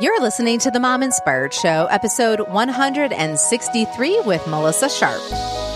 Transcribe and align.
You're 0.00 0.22
listening 0.22 0.58
to 0.60 0.70
the 0.70 0.80
Mom 0.80 1.02
Inspired 1.02 1.52
Show, 1.52 1.86
episode 1.90 2.40
163 2.48 4.20
with 4.22 4.46
Melissa 4.46 4.88
Sharp. 4.88 5.20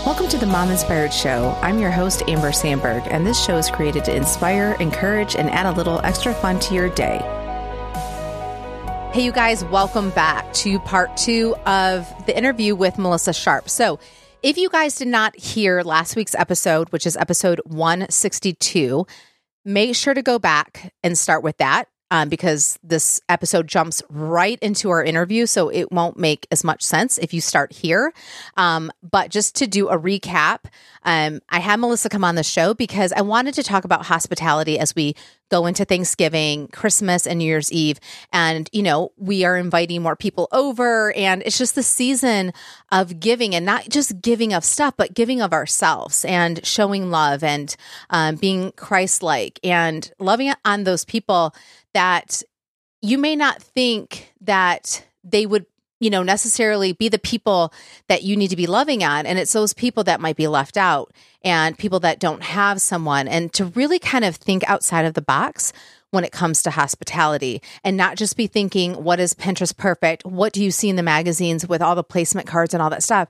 Welcome 0.03 0.27
to 0.29 0.37
the 0.39 0.47
Mom 0.47 0.71
Inspired 0.71 1.13
Show. 1.13 1.55
I'm 1.61 1.77
your 1.77 1.91
host, 1.91 2.23
Amber 2.27 2.51
Sandberg, 2.51 3.03
and 3.11 3.23
this 3.23 3.39
show 3.45 3.55
is 3.55 3.69
created 3.69 4.03
to 4.05 4.15
inspire, 4.15 4.77
encourage, 4.79 5.35
and 5.35 5.47
add 5.51 5.67
a 5.67 5.73
little 5.73 6.01
extra 6.03 6.33
fun 6.33 6.59
to 6.61 6.73
your 6.73 6.89
day. 6.89 7.19
Hey, 9.13 9.23
you 9.23 9.31
guys, 9.31 9.63
welcome 9.65 10.09
back 10.09 10.51
to 10.53 10.79
part 10.79 11.15
two 11.15 11.55
of 11.67 12.11
the 12.25 12.35
interview 12.35 12.73
with 12.73 12.97
Melissa 12.97 13.31
Sharp. 13.31 13.69
So, 13.69 13.99
if 14.41 14.57
you 14.57 14.69
guys 14.69 14.95
did 14.95 15.07
not 15.07 15.35
hear 15.35 15.83
last 15.83 16.15
week's 16.15 16.33
episode, 16.33 16.89
which 16.89 17.05
is 17.05 17.15
episode 17.15 17.61
162, 17.65 19.05
make 19.65 19.95
sure 19.95 20.15
to 20.15 20.23
go 20.23 20.39
back 20.39 20.95
and 21.03 21.15
start 21.15 21.43
with 21.43 21.57
that 21.57 21.89
um, 22.15 22.29
because 22.29 22.79
this 22.81 23.19
episode 23.27 23.67
jumps 23.67 24.01
right 24.09 24.57
into 24.61 24.89
our 24.89 25.03
interview. 25.03 25.45
So 25.45 25.67
it 25.67 25.91
won't 25.91 26.17
make 26.17 26.47
as 26.49 26.63
much 26.63 26.81
sense 26.81 27.17
if 27.17 27.33
you 27.33 27.41
start 27.41 27.73
here. 27.73 28.13
Um, 28.55 28.89
but 29.03 29.31
just 29.31 29.55
to 29.57 29.67
do 29.67 29.89
a 29.89 29.99
recap, 29.99 30.59
um, 31.03 31.41
I 31.49 31.59
had 31.59 31.79
Melissa 31.79 32.07
come 32.07 32.23
on 32.23 32.35
the 32.35 32.43
show 32.43 32.73
because 32.73 33.11
I 33.11 33.21
wanted 33.21 33.53
to 33.55 33.63
talk 33.63 33.83
about 33.83 34.05
hospitality 34.05 34.79
as 34.79 34.95
we 34.95 35.15
go 35.51 35.65
into 35.65 35.85
Thanksgiving, 35.85 36.69
Christmas, 36.69 37.27
and 37.27 37.37
New 37.39 37.45
Year's 37.45 37.71
Eve. 37.71 37.99
And, 38.31 38.69
you 38.71 38.81
know, 38.81 39.11
we 39.17 39.43
are 39.43 39.57
inviting 39.57 40.01
more 40.01 40.15
people 40.15 40.47
over. 40.51 41.13
And 41.13 41.43
it's 41.45 41.57
just 41.57 41.75
the 41.75 41.83
season 41.83 42.53
of 42.91 43.19
giving 43.19 43.53
and 43.53 43.65
not 43.65 43.89
just 43.89 44.21
giving 44.21 44.53
of 44.53 44.63
stuff, 44.63 44.95
but 44.97 45.13
giving 45.13 45.41
of 45.41 45.53
ourselves 45.53 46.25
and 46.25 46.65
showing 46.65 47.11
love 47.11 47.43
and 47.43 47.75
um, 48.09 48.37
being 48.37 48.71
Christ 48.71 49.21
like 49.21 49.59
and 49.63 50.11
loving 50.17 50.51
on 50.63 50.85
those 50.85 51.05
people 51.05 51.53
that 51.95 52.43
you 53.01 53.17
may 53.17 53.35
not 53.35 53.61
think 53.61 54.33
that 54.41 55.05
they 55.23 55.45
would 55.45 55.65
you 55.99 56.09
know 56.09 56.23
necessarily 56.23 56.91
be 56.91 57.09
the 57.09 57.17
people 57.17 57.73
that 58.09 58.23
you 58.23 58.35
need 58.35 58.49
to 58.49 58.55
be 58.55 58.67
loving 58.67 59.03
on 59.03 59.25
and 59.25 59.39
it's 59.39 59.53
those 59.53 59.73
people 59.73 60.03
that 60.03 60.19
might 60.19 60.35
be 60.35 60.47
left 60.47 60.77
out 60.77 61.11
and 61.43 61.77
people 61.77 61.99
that 62.01 62.19
don't 62.19 62.43
have 62.43 62.81
someone 62.81 63.27
and 63.27 63.53
to 63.53 63.65
really 63.65 63.97
kind 63.97 64.25
of 64.25 64.35
think 64.35 64.67
outside 64.69 65.05
of 65.05 65.13
the 65.13 65.21
box 65.21 65.71
when 66.11 66.23
it 66.23 66.31
comes 66.31 66.63
to 66.63 66.71
hospitality 66.71 67.61
and 67.83 67.95
not 67.97 68.17
just 68.17 68.37
be 68.37 68.47
thinking 68.47 69.03
what 69.03 69.19
is 69.19 69.33
pinterest 69.33 69.77
perfect? 69.77 70.25
What 70.25 70.53
do 70.53 70.63
you 70.63 70.71
see 70.71 70.89
in 70.89 70.95
the 70.95 71.03
magazines 71.03 71.67
with 71.67 71.81
all 71.81 71.95
the 71.95 72.03
placement 72.03 72.47
cards 72.47 72.73
and 72.73 72.81
all 72.81 72.89
that 72.89 73.03
stuff? 73.03 73.29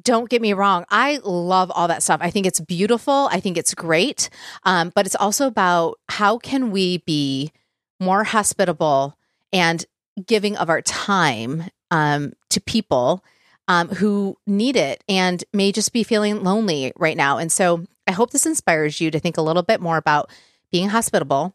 Don't 0.00 0.30
get 0.30 0.40
me 0.40 0.52
wrong 0.52 0.84
i 0.90 1.18
love 1.24 1.72
all 1.72 1.88
that 1.88 2.02
stuff. 2.02 2.20
I 2.22 2.30
think 2.30 2.46
it's 2.46 2.60
beautiful. 2.60 3.28
I 3.32 3.40
think 3.40 3.56
it's 3.56 3.74
great. 3.74 4.30
Um, 4.64 4.92
but 4.94 5.06
it's 5.06 5.16
also 5.16 5.46
about 5.46 5.98
how 6.08 6.38
can 6.38 6.70
we 6.70 6.98
be 6.98 7.52
more 8.00 8.24
hospitable 8.24 9.16
and 9.52 9.84
giving 10.26 10.56
of 10.56 10.68
our 10.68 10.82
time 10.82 11.64
um, 11.90 12.32
to 12.50 12.60
people 12.60 13.24
um, 13.66 13.88
who 13.88 14.36
need 14.46 14.76
it 14.76 15.04
and 15.08 15.44
may 15.52 15.72
just 15.72 15.92
be 15.92 16.02
feeling 16.02 16.42
lonely 16.42 16.92
right 16.96 17.16
now. 17.16 17.38
And 17.38 17.52
so 17.52 17.84
I 18.06 18.12
hope 18.12 18.30
this 18.30 18.46
inspires 18.46 19.00
you 19.00 19.10
to 19.10 19.20
think 19.20 19.36
a 19.36 19.42
little 19.42 19.62
bit 19.62 19.80
more 19.80 19.98
about 19.98 20.30
being 20.72 20.88
hospitable 20.88 21.54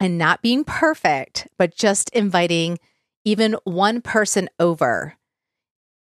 and 0.00 0.18
not 0.18 0.42
being 0.42 0.64
perfect, 0.64 1.48
but 1.56 1.74
just 1.74 2.10
inviting 2.10 2.78
even 3.24 3.56
one 3.64 4.02
person 4.02 4.48
over 4.58 5.16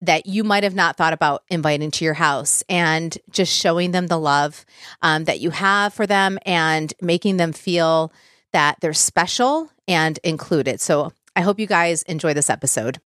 that 0.01 0.25
you 0.25 0.43
might 0.43 0.63
have 0.63 0.75
not 0.75 0.97
thought 0.97 1.13
about 1.13 1.43
inviting 1.49 1.91
to 1.91 2.05
your 2.05 2.13
house 2.13 2.63
and 2.69 3.17
just 3.29 3.53
showing 3.53 3.91
them 3.91 4.07
the 4.07 4.19
love 4.19 4.65
um, 5.01 5.23
that 5.25 5.39
you 5.39 5.49
have 5.49 5.93
for 5.93 6.05
them 6.05 6.37
and 6.45 6.93
making 7.01 7.37
them 7.37 7.53
feel 7.53 8.11
that 8.55 8.77
they're 8.79 8.93
special 8.93 9.69
and 9.85 10.17
included. 10.23 10.79
So 10.79 11.11
I 11.35 11.41
hope 11.41 11.59
you 11.59 11.67
guys 11.67 12.03
enjoy 12.03 12.33
this 12.33 12.49
episode. 12.49 13.01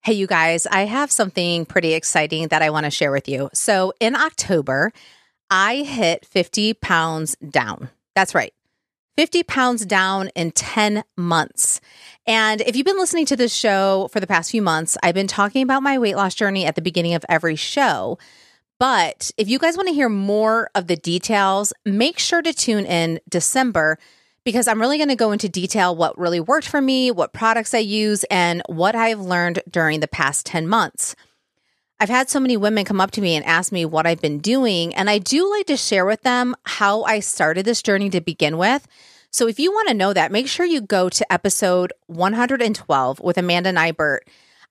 Hey, 0.00 0.14
you 0.14 0.26
guys, 0.26 0.66
I 0.66 0.86
have 0.86 1.12
something 1.12 1.66
pretty 1.66 1.92
exciting 1.92 2.48
that 2.48 2.62
I 2.62 2.70
want 2.70 2.84
to 2.84 2.90
share 2.90 3.12
with 3.12 3.28
you. 3.28 3.50
So 3.52 3.92
in 4.00 4.16
October, 4.16 4.90
I 5.50 5.82
hit 5.82 6.24
50 6.24 6.72
pounds 6.72 7.36
down. 7.36 7.90
That's 8.14 8.34
right. 8.34 8.54
50 9.18 9.42
pounds 9.42 9.84
down 9.84 10.28
in 10.28 10.52
10 10.52 11.04
months. 11.18 11.82
And 12.26 12.62
if 12.62 12.74
you've 12.74 12.86
been 12.86 12.96
listening 12.96 13.26
to 13.26 13.36
this 13.36 13.54
show 13.54 14.08
for 14.10 14.20
the 14.20 14.26
past 14.26 14.50
few 14.50 14.62
months, 14.62 14.96
I've 15.02 15.14
been 15.14 15.26
talking 15.26 15.62
about 15.62 15.82
my 15.82 15.98
weight 15.98 16.16
loss 16.16 16.34
journey 16.34 16.64
at 16.64 16.76
the 16.76 16.80
beginning 16.82 17.12
of 17.12 17.26
every 17.28 17.56
show. 17.56 18.18
But 18.80 19.32
if 19.36 19.50
you 19.50 19.58
guys 19.58 19.76
want 19.76 19.90
to 19.90 19.94
hear 19.94 20.08
more 20.08 20.70
of 20.74 20.86
the 20.86 20.96
details, 20.96 21.74
make 21.84 22.18
sure 22.18 22.40
to 22.40 22.54
tune 22.54 22.86
in 22.86 23.20
December 23.28 23.98
because 24.44 24.66
I'm 24.68 24.80
really 24.80 24.96
going 24.98 25.08
to 25.08 25.16
go 25.16 25.32
into 25.32 25.48
detail 25.48 25.94
what 25.94 26.18
really 26.18 26.40
worked 26.40 26.68
for 26.68 26.80
me, 26.80 27.10
what 27.10 27.32
products 27.32 27.74
I 27.74 27.78
use, 27.78 28.24
and 28.24 28.62
what 28.66 28.94
I've 28.94 29.20
learned 29.20 29.62
during 29.70 30.00
the 30.00 30.08
past 30.08 30.46
10 30.46 30.66
months. 30.68 31.14
I've 32.00 32.08
had 32.08 32.28
so 32.28 32.40
many 32.40 32.56
women 32.56 32.84
come 32.84 33.00
up 33.00 33.12
to 33.12 33.20
me 33.20 33.36
and 33.36 33.44
ask 33.46 33.70
me 33.70 33.84
what 33.84 34.06
I've 34.06 34.20
been 34.20 34.38
doing, 34.38 34.94
and 34.94 35.08
I 35.08 35.18
do 35.18 35.48
like 35.48 35.66
to 35.66 35.76
share 35.76 36.04
with 36.04 36.22
them 36.22 36.56
how 36.64 37.04
I 37.04 37.20
started 37.20 37.64
this 37.64 37.82
journey 37.82 38.10
to 38.10 38.20
begin 38.20 38.58
with. 38.58 38.88
So 39.30 39.46
if 39.46 39.60
you 39.60 39.70
want 39.70 39.88
to 39.88 39.94
know 39.94 40.12
that, 40.12 40.32
make 40.32 40.48
sure 40.48 40.66
you 40.66 40.80
go 40.80 41.08
to 41.08 41.32
episode 41.32 41.92
112 42.06 43.20
with 43.20 43.38
Amanda 43.38 43.72
Nybert. 43.72 44.18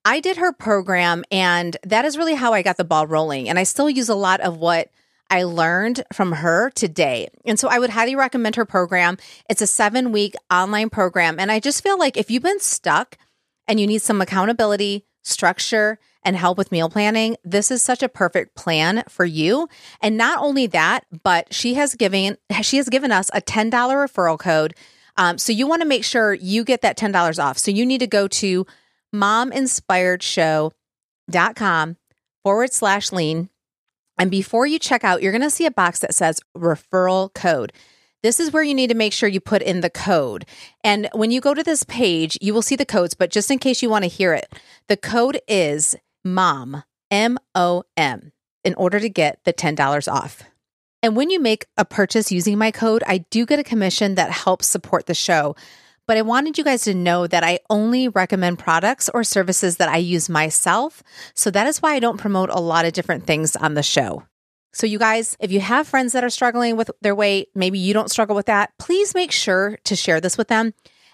I 0.04 0.20
did 0.20 0.38
her 0.38 0.52
program, 0.52 1.24
and 1.32 1.78
that 1.84 2.06
is 2.06 2.18
really 2.18 2.36
how 2.36 2.54
I 2.54 2.64
got 2.64 2.78
the 2.78 2.84
ball 2.84 3.08
rolling. 3.08 3.48
And 3.48 3.58
I 3.58 3.64
still 3.64 3.90
use 3.90 4.10
a 4.10 4.16
lot 4.16 4.42
of 4.42 4.58
what 4.58 4.90
I 5.32 5.44
learned 5.44 6.04
from 6.12 6.34
her 6.34 6.70
today. 6.72 7.30
And 7.46 7.58
so 7.58 7.70
I 7.70 7.80
would 7.80 7.90
highly 7.90 8.16
recommend 8.16 8.58
her 8.58 8.66
program. 8.66 9.18
It's 9.50 9.62
a 9.62 9.68
seven 9.68 10.12
week 10.12 10.36
online 10.52 10.90
program. 10.90 11.40
And 11.40 11.50
I 11.50 11.62
just 11.62 11.82
feel 11.82 11.98
like 11.98 12.18
if 12.18 12.30
you've 12.30 12.44
been 12.44 12.60
stuck 12.60 13.18
and 13.66 13.80
you 13.80 13.88
need 13.88 14.02
some 14.02 14.22
accountability, 14.22 15.06
structure, 15.24 16.00
and 16.24 16.36
help 16.36 16.58
with 16.58 16.72
meal 16.72 16.90
planning, 16.90 17.38
this 17.46 17.72
is 17.72 17.82
such 17.82 18.04
a 18.04 18.10
perfect 18.10 18.56
plan 18.56 19.06
for 19.08 19.24
you. 19.24 19.70
And 20.02 20.18
not 20.18 20.40
only 20.40 20.68
that, 20.68 21.06
but 21.24 21.54
she 21.54 21.76
has 21.76 21.96
given 21.96 22.38
she 22.62 22.76
has 22.78 22.90
given 22.90 23.14
us 23.14 23.30
a 23.34 23.42
$10 23.42 23.72
referral 23.72 24.38
code. 24.38 24.76
Um, 25.16 25.38
so 25.38 25.54
you 25.54 25.66
want 25.66 25.82
to 25.82 25.88
make 25.88 26.04
sure 26.04 26.34
you 26.34 26.66
get 26.66 26.82
that 26.82 26.98
$10 26.98 27.44
off. 27.44 27.58
So 27.58 27.72
you 27.72 27.86
need 27.86 28.00
to 28.00 28.08
go 28.08 28.28
to 28.28 28.68
mominspiredshow.com 29.16 31.98
forward 32.44 32.74
slash 32.74 33.12
lean 33.12 33.51
and 34.18 34.30
before 34.32 34.66
you 34.66 34.80
check 34.80 35.04
out, 35.04 35.22
you're 35.22 35.32
going 35.32 35.42
to 35.42 35.50
see 35.50 35.66
a 35.66 35.72
box 35.72 36.00
that 36.00 36.14
says 36.14 36.40
referral 36.56 37.34
code. 37.34 37.74
This 38.24 38.40
is 38.40 38.52
where 38.52 38.64
you 38.64 38.76
need 38.76 38.90
to 38.90 38.96
make 38.96 39.14
sure 39.14 39.28
you 39.28 39.40
put 39.40 39.64
in 39.64 39.82
the 39.82 39.90
code. 39.90 40.46
And 40.84 41.10
when 41.14 41.32
you 41.32 41.42
go 41.42 41.54
to 41.54 41.64
this 41.64 41.84
page, 41.84 42.38
you 42.40 42.54
will 42.54 42.62
see 42.62 42.76
the 42.76 42.86
codes, 42.86 43.16
but 43.16 43.32
just 43.32 43.50
in 43.50 43.58
case 43.58 43.82
you 43.82 43.90
want 43.90 44.04
to 44.04 44.10
hear 44.10 44.34
it, 44.34 44.54
the 44.88 44.98
code 44.98 45.40
is 45.48 45.96
MOM, 46.24 46.84
M 47.10 47.40
O 47.56 47.84
M, 47.98 48.32
in 48.64 48.76
order 48.76 49.00
to 49.00 49.10
get 49.10 49.40
the 49.44 49.54
$10 49.54 50.12
off. 50.12 50.44
And 51.04 51.16
when 51.16 51.32
you 51.32 51.40
make 51.40 51.66
a 51.78 51.86
purchase 51.86 52.32
using 52.32 52.60
my 52.60 52.70
code, 52.70 53.04
I 53.08 53.20
do 53.32 53.46
get 53.48 53.58
a 53.58 53.64
commission 53.64 54.16
that 54.16 54.30
helps 54.30 54.68
support 54.68 55.08
the 55.08 55.16
show. 55.16 55.56
But 56.08 56.18
I 56.18 56.24
wanted 56.24 56.58
you 56.58 56.64
guys 56.64 56.84
to 56.84 56.94
know 56.94 57.28
that 57.28 57.44
I 57.44 57.60
only 57.70 58.08
recommend 58.08 58.60
products 58.60 59.10
or 59.14 59.24
services 59.24 59.78
that 59.78 59.90
I 59.90 59.98
use 59.98 60.30
myself. 60.30 61.04
So 61.34 61.52
that 61.52 61.68
is 61.68 61.82
why 61.82 61.94
I 61.94 62.00
don't 62.00 62.18
promote 62.18 62.50
a 62.50 62.60
lot 62.60 62.86
of 62.86 62.94
different 62.94 63.26
things 63.26 63.56
on 63.56 63.76
the 63.76 63.84
show. 63.84 64.24
So, 64.74 64.88
you 64.88 65.00
guys, 65.00 65.36
if 65.42 65.52
you 65.52 65.60
have 65.60 65.86
friends 65.86 66.14
that 66.14 66.24
are 66.24 66.30
struggling 66.30 66.78
with 66.78 66.90
their 67.02 67.14
weight, 67.14 67.50
maybe 67.54 67.78
you 67.78 67.94
don't 67.94 68.10
struggle 68.10 68.38
with 68.38 68.46
that, 68.46 68.72
please 68.80 69.14
make 69.14 69.34
sure 69.34 69.78
to 69.84 69.98
share 69.98 70.22
this 70.22 70.38
with 70.38 70.48
them 70.48 70.74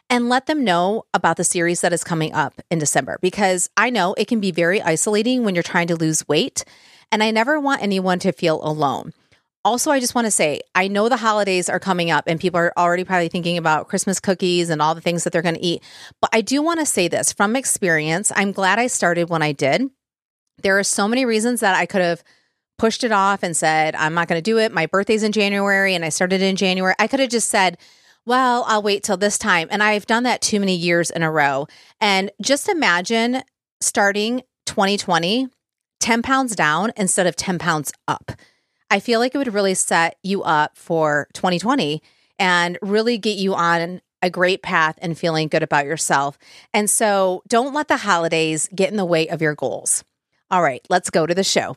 and 0.09 0.29
let 0.29 0.45
them 0.45 0.63
know 0.63 1.05
about 1.13 1.37
the 1.37 1.43
series 1.43 1.81
that 1.81 1.91
is 1.91 2.03
coming 2.03 2.33
up 2.33 2.61
in 2.69 2.79
December 2.79 3.17
because 3.21 3.69
I 3.75 3.89
know 3.89 4.13
it 4.13 4.27
can 4.27 4.39
be 4.39 4.51
very 4.51 4.81
isolating 4.81 5.43
when 5.43 5.55
you're 5.55 5.63
trying 5.63 5.87
to 5.87 5.95
lose 5.95 6.27
weight. 6.27 6.63
And 7.11 7.23
I 7.23 7.31
never 7.31 7.59
want 7.59 7.81
anyone 7.81 8.19
to 8.19 8.31
feel 8.31 8.61
alone. 8.63 9.13
Also, 9.67 9.91
I 9.91 9.99
just 9.99 10.15
want 10.15 10.23
to 10.23 10.31
say, 10.31 10.61
I 10.75 10.87
know 10.87 11.09
the 11.09 11.17
holidays 11.17 11.67
are 11.67 11.77
coming 11.77 12.09
up 12.09 12.23
and 12.25 12.39
people 12.39 12.57
are 12.57 12.71
already 12.77 13.03
probably 13.03 13.27
thinking 13.27 13.57
about 13.57 13.89
Christmas 13.89 14.17
cookies 14.17 14.69
and 14.69 14.81
all 14.81 14.95
the 14.95 15.01
things 15.01 15.25
that 15.25 15.33
they're 15.33 15.41
going 15.41 15.55
to 15.55 15.61
eat. 15.61 15.83
But 16.21 16.29
I 16.31 16.39
do 16.39 16.61
want 16.61 16.79
to 16.79 16.85
say 16.85 17.09
this 17.09 17.33
from 17.33 17.53
experience. 17.53 18.31
I'm 18.33 18.53
glad 18.53 18.79
I 18.79 18.87
started 18.87 19.29
when 19.29 19.41
I 19.41 19.51
did. 19.51 19.89
There 20.63 20.79
are 20.79 20.85
so 20.85 21.05
many 21.05 21.25
reasons 21.25 21.59
that 21.59 21.75
I 21.75 21.85
could 21.85 21.99
have 21.99 22.23
pushed 22.77 23.03
it 23.03 23.11
off 23.11 23.43
and 23.43 23.57
said, 23.57 23.93
I'm 23.95 24.13
not 24.13 24.29
going 24.29 24.39
to 24.39 24.41
do 24.41 24.57
it. 24.57 24.71
My 24.71 24.85
birthday's 24.85 25.21
in 25.21 25.33
January 25.33 25.95
and 25.95 26.05
I 26.05 26.09
started 26.09 26.41
in 26.41 26.55
January. 26.55 26.95
I 26.97 27.07
could 27.07 27.19
have 27.19 27.29
just 27.29 27.49
said, 27.49 27.77
well, 28.25 28.63
I'll 28.69 28.81
wait 28.81 29.03
till 29.03 29.17
this 29.17 29.37
time. 29.37 29.67
And 29.69 29.83
I've 29.83 30.07
done 30.07 30.23
that 30.23 30.39
too 30.39 30.61
many 30.61 30.77
years 30.77 31.11
in 31.11 31.23
a 31.23 31.31
row. 31.31 31.67
And 31.99 32.31
just 32.41 32.69
imagine 32.69 33.41
starting 33.81 34.43
2020, 34.65 35.49
10 35.99 36.21
pounds 36.21 36.55
down 36.55 36.93
instead 36.95 37.27
of 37.27 37.35
10 37.35 37.59
pounds 37.59 37.91
up. 38.07 38.31
I 38.89 38.99
feel 38.99 39.19
like 39.19 39.35
it 39.35 39.37
would 39.37 39.53
really 39.53 39.73
set 39.73 40.17
you 40.23 40.43
up 40.43 40.77
for 40.77 41.27
2020 41.33 42.01
and 42.39 42.77
really 42.81 43.17
get 43.17 43.37
you 43.37 43.53
on 43.55 44.01
a 44.21 44.29
great 44.29 44.61
path 44.61 44.97
and 45.01 45.17
feeling 45.17 45.47
good 45.47 45.63
about 45.63 45.85
yourself. 45.85 46.37
And 46.73 46.89
so 46.89 47.43
don't 47.47 47.73
let 47.73 47.87
the 47.87 47.97
holidays 47.97 48.69
get 48.73 48.89
in 48.89 48.97
the 48.97 49.05
way 49.05 49.27
of 49.27 49.41
your 49.41 49.55
goals. 49.55 50.03
All 50.49 50.61
right, 50.61 50.85
let's 50.89 51.09
go 51.09 51.25
to 51.25 51.35
the 51.35 51.43
show. 51.43 51.75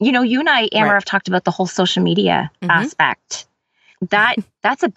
You 0.00 0.10
know, 0.12 0.22
you 0.22 0.40
and 0.40 0.48
I, 0.48 0.68
Amber, 0.72 0.88
right. 0.88 0.94
have 0.94 1.04
talked 1.04 1.28
about 1.28 1.44
the 1.44 1.52
whole 1.52 1.66
social 1.66 2.02
media 2.02 2.50
mm-hmm. 2.60 2.70
aspect. 2.70 3.46
That 4.10 4.36
that's 4.62 4.82
a 4.82 4.92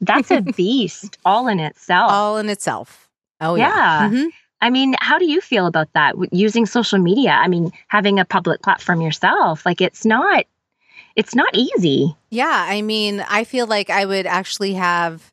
that's 0.00 0.30
a 0.30 0.40
beast 0.40 1.18
all 1.24 1.48
in 1.48 1.60
itself. 1.60 2.10
All 2.10 2.38
in 2.38 2.48
itself. 2.48 3.08
Oh, 3.40 3.54
yeah. 3.54 4.08
Yeah. 4.08 4.10
Mhm. 4.10 4.28
I 4.62 4.70
mean, 4.70 4.94
how 5.00 5.18
do 5.18 5.26
you 5.26 5.42
feel 5.42 5.66
about 5.66 5.92
that? 5.92 6.14
Using 6.32 6.64
social 6.64 6.98
media? 6.98 7.32
I 7.32 7.46
mean, 7.48 7.72
having 7.88 8.18
a 8.18 8.24
public 8.24 8.62
platform 8.62 9.02
yourself, 9.02 9.66
like 9.66 9.82
it's 9.82 10.06
not 10.06 10.46
it's 11.16 11.34
not 11.34 11.54
easy. 11.54 12.14
Yeah, 12.30 12.66
I 12.68 12.82
mean, 12.82 13.24
I 13.28 13.44
feel 13.44 13.66
like 13.66 13.90
I 13.90 14.04
would 14.04 14.26
actually 14.26 14.74
have 14.74 15.32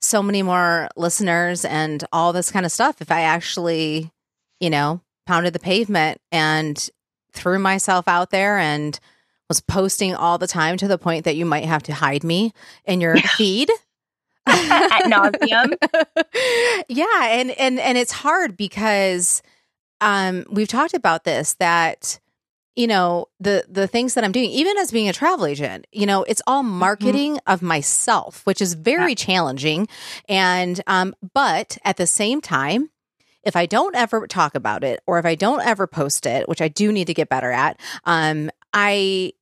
so 0.00 0.22
many 0.22 0.42
more 0.42 0.88
listeners 0.96 1.64
and 1.64 2.04
all 2.12 2.32
this 2.32 2.52
kind 2.52 2.64
of 2.64 2.70
stuff 2.72 3.00
if 3.02 3.10
I 3.10 3.22
actually, 3.22 4.12
you 4.60 4.70
know, 4.70 5.00
pounded 5.26 5.52
the 5.52 5.58
pavement 5.58 6.20
and 6.30 6.88
threw 7.32 7.58
myself 7.58 8.06
out 8.06 8.30
there 8.30 8.58
and 8.58 8.98
was 9.48 9.60
posting 9.60 10.14
all 10.14 10.38
the 10.38 10.46
time 10.46 10.76
to 10.76 10.88
the 10.88 10.98
point 10.98 11.24
that 11.24 11.36
you 11.36 11.44
might 11.44 11.64
have 11.64 11.82
to 11.84 11.94
hide 11.94 12.22
me 12.22 12.52
in 12.84 13.00
your 13.00 13.16
feed. 13.36 13.70
At 14.46 15.08
nauseam. 15.08 15.74
yeah, 16.88 17.26
and 17.26 17.50
and 17.50 17.78
and 17.78 17.98
it's 17.98 18.12
hard 18.12 18.56
because 18.56 19.42
um 20.00 20.46
we've 20.50 20.68
talked 20.68 20.94
about 20.94 21.24
this 21.24 21.54
that 21.54 22.18
you 22.78 22.86
know 22.86 23.26
the 23.40 23.64
the 23.68 23.88
things 23.88 24.14
that 24.14 24.22
I'm 24.22 24.30
doing 24.30 24.50
even 24.50 24.78
as 24.78 24.92
being 24.92 25.08
a 25.08 25.12
travel 25.12 25.46
agent 25.46 25.86
you 25.90 26.06
know 26.06 26.22
it's 26.22 26.40
all 26.46 26.62
marketing 26.62 27.40
of 27.46 27.60
myself 27.60 28.46
which 28.46 28.62
is 28.62 28.74
very 28.74 29.16
challenging 29.16 29.88
and 30.28 30.80
um 30.86 31.14
but 31.34 31.76
at 31.84 31.96
the 31.96 32.06
same 32.06 32.40
time 32.40 32.90
if 33.42 33.56
I 33.56 33.66
don't 33.66 33.96
ever 33.96 34.26
talk 34.28 34.54
about 34.54 34.84
it 34.84 35.00
or 35.06 35.18
if 35.18 35.26
I 35.26 35.34
don't 35.34 35.60
ever 35.66 35.88
post 35.88 36.24
it 36.24 36.48
which 36.48 36.62
I 36.62 36.68
do 36.68 36.92
need 36.92 37.08
to 37.08 37.14
get 37.14 37.28
better 37.28 37.50
at 37.50 37.80
um 38.04 38.48
I 38.72 39.32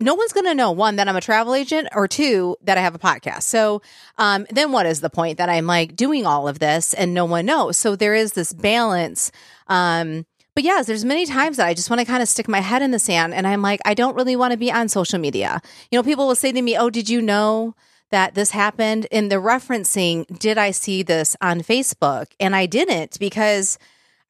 no 0.00 0.14
one's 0.14 0.32
going 0.32 0.46
to 0.46 0.54
know 0.54 0.72
one 0.72 0.96
that 0.96 1.08
I'm 1.08 1.16
a 1.16 1.22
travel 1.22 1.54
agent 1.54 1.88
or 1.94 2.06
two 2.06 2.56
that 2.62 2.76
I 2.76 2.82
have 2.82 2.94
a 2.94 2.98
podcast. 2.98 3.44
So 3.44 3.80
um, 4.18 4.46
then 4.50 4.70
what 4.70 4.84
is 4.84 5.00
the 5.00 5.08
point 5.08 5.38
that 5.38 5.48
I'm 5.48 5.66
like 5.66 5.96
doing 5.96 6.26
all 6.26 6.48
of 6.48 6.58
this 6.58 6.92
and 6.92 7.14
no 7.14 7.24
one 7.24 7.46
knows? 7.46 7.78
So 7.78 7.96
there 7.96 8.14
is 8.14 8.34
this 8.34 8.52
balance. 8.52 9.32
Um, 9.68 10.26
but 10.56 10.64
yes, 10.64 10.86
there's 10.86 11.04
many 11.04 11.26
times 11.26 11.58
that 11.58 11.66
I 11.68 11.74
just 11.74 11.88
want 11.90 12.00
to 12.00 12.06
kind 12.06 12.22
of 12.22 12.28
stick 12.28 12.48
my 12.48 12.58
head 12.60 12.82
in 12.82 12.90
the 12.90 12.98
sand 12.98 13.32
and 13.34 13.46
I'm 13.46 13.62
like, 13.62 13.80
I 13.84 13.94
don't 13.94 14.16
really 14.16 14.34
want 14.34 14.50
to 14.52 14.56
be 14.58 14.72
on 14.72 14.88
social 14.88 15.20
media. 15.20 15.60
You 15.92 15.98
know, 15.98 16.02
people 16.02 16.26
will 16.26 16.34
say 16.34 16.50
to 16.50 16.60
me, 16.62 16.76
Oh, 16.76 16.90
did 16.90 17.08
you 17.08 17.22
know 17.22 17.74
that 18.10 18.34
this 18.34 18.50
happened? 18.50 19.06
In 19.12 19.28
the 19.28 19.36
referencing, 19.36 20.38
did 20.40 20.58
I 20.58 20.72
see 20.72 21.02
this 21.04 21.36
on 21.40 21.60
Facebook? 21.60 22.26
And 22.40 22.56
I 22.56 22.66
didn't 22.66 23.18
because 23.20 23.78